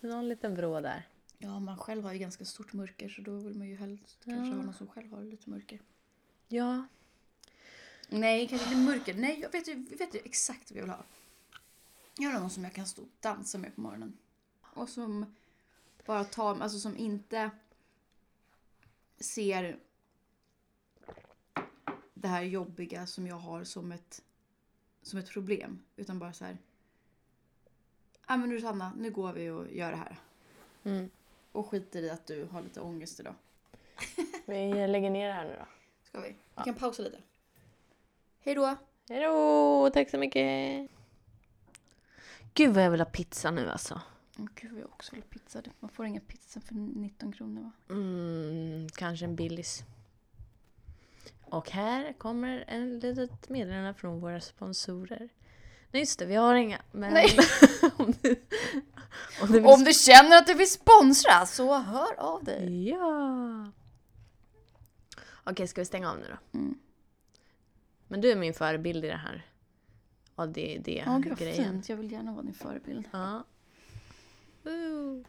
någon 0.00 0.28
liten 0.28 0.54
vrå 0.56 0.80
där. 0.80 1.06
Ja, 1.38 1.60
man 1.60 1.78
själv 1.78 2.04
har 2.04 2.12
ju 2.12 2.18
ganska 2.18 2.44
stort 2.44 2.72
mörker 2.72 3.08
så 3.08 3.22
då 3.22 3.32
vill 3.32 3.54
man 3.54 3.68
ju 3.68 3.76
helst 3.76 4.18
kanske 4.24 4.56
ha 4.56 4.62
någon 4.62 4.74
som 4.74 4.86
själv 4.86 5.12
har 5.12 5.22
lite 5.24 5.50
mörker. 5.50 5.80
Ja. 6.48 6.86
Nej, 8.12 8.48
kanske 8.48 8.66
inte 8.66 8.80
mörker. 8.80 9.14
Nej, 9.14 9.40
jag 9.40 9.52
vet, 9.52 9.68
ju, 9.68 9.74
vet 9.74 10.14
ju 10.14 10.20
exakt 10.24 10.70
vad 10.70 10.78
jag 10.78 10.82
vill 10.82 10.90
ha. 10.90 11.04
Jag 12.18 12.28
vill 12.28 12.36
ha 12.36 12.40
någon 12.40 12.50
som 12.50 12.64
jag 12.64 12.72
kan 12.72 12.86
stå 12.86 13.02
och 13.02 13.08
dansa 13.20 13.58
med 13.58 13.74
på 13.74 13.80
morgonen. 13.80 14.18
Och 14.62 14.88
som 14.88 15.34
bara 16.06 16.24
tar, 16.24 16.60
alltså 16.60 16.78
som 16.78 16.96
inte 16.96 17.50
ser 19.20 19.78
det 22.14 22.28
här 22.28 22.42
jobbiga 22.42 23.06
som 23.06 23.26
jag 23.26 23.36
har 23.36 23.64
som 23.64 23.92
ett, 23.92 24.22
som 25.02 25.18
ett 25.18 25.30
problem. 25.30 25.82
Utan 25.96 26.18
bara 26.18 26.32
så 26.32 26.44
här. 26.44 26.58
Ja 28.28 28.36
men 28.36 28.48
nu 28.48 28.60
Sanna, 28.60 28.92
nu 28.98 29.10
går 29.10 29.32
vi 29.32 29.50
och 29.50 29.72
gör 29.72 29.90
det 29.90 29.96
här. 29.96 30.18
Mm. 30.84 31.10
Och 31.52 31.66
skiter 31.66 32.02
i 32.02 32.10
att 32.10 32.26
du 32.26 32.44
har 32.44 32.62
lite 32.62 32.80
ångest 32.80 33.20
idag. 33.20 33.34
Vi 34.46 34.86
lägger 34.88 35.10
ner 35.10 35.28
det 35.28 35.34
här 35.34 35.44
nu 35.44 35.56
då. 35.58 35.66
Ska 36.02 36.20
vi? 36.20 36.36
Vi 36.56 36.62
kan 36.64 36.74
pausa 36.74 37.02
lite. 37.02 37.18
Hej 38.44 38.54
då! 38.54 38.76
Hejdå, 39.08 39.90
tack 39.94 40.10
så 40.10 40.18
mycket. 40.18 40.90
Gud 42.54 42.74
vad 42.74 42.84
jag 42.84 42.90
vill 42.90 43.00
ha 43.00 43.04
pizza 43.04 43.50
nu 43.50 43.70
alltså. 43.70 44.00
Åh 44.38 44.46
gud 44.54 44.72
vad 44.72 44.80
jag 44.80 44.88
också 44.88 45.12
vill 45.12 45.22
ha 45.22 45.28
pizza. 45.28 45.62
Man 45.80 45.90
får 45.90 46.06
inga 46.06 46.20
pizza 46.20 46.60
för 46.60 46.74
19 46.74 47.32
kronor 47.32 47.62
va? 47.62 47.72
Mm, 47.94 48.88
kanske 48.88 49.24
en 49.24 49.36
Billys. 49.36 49.82
Och 51.44 51.70
här 51.70 52.12
kommer 52.12 52.64
en 52.68 52.98
litet 52.98 53.48
meddelande 53.48 53.94
från 53.94 54.20
våra 54.20 54.40
sponsorer. 54.40 55.28
Nej 55.90 56.02
just 56.02 56.18
det, 56.18 56.26
vi 56.26 56.34
har 56.34 56.54
inga. 56.54 56.82
Men 56.92 57.12
Nej. 57.12 57.38
om 57.96 58.14
du, 58.22 58.36
om 59.42 59.46
du 59.46 59.52
vill 59.52 59.66
Om 59.66 59.84
du 59.84 59.92
känner 59.92 60.36
att 60.36 60.46
du 60.46 60.54
vill 60.54 60.70
sponsra 60.70 61.46
så 61.46 61.78
hör 61.78 62.20
av 62.20 62.44
dig. 62.44 62.88
Ja. 62.88 63.72
Okej, 65.44 65.68
ska 65.68 65.80
vi 65.80 65.84
stänga 65.84 66.10
av 66.10 66.18
nu 66.18 66.26
då? 66.28 66.58
Mm. 66.58 66.78
Men 68.12 68.20
du 68.20 68.30
är 68.30 68.36
min 68.36 68.54
förebild 68.54 69.04
i 69.04 69.08
det 69.08 69.16
här. 69.16 69.46
Det 70.48 71.02
Ja 71.06 71.18
gud 71.18 71.38
vad 71.38 71.54
fint. 71.54 71.88
Jag 71.88 71.96
vill 71.96 72.12
gärna 72.12 72.32
vara 72.32 72.42
din 72.42 72.54
förebild. 72.54 73.08
Ja. 73.12 73.44
Woo. 74.62 75.24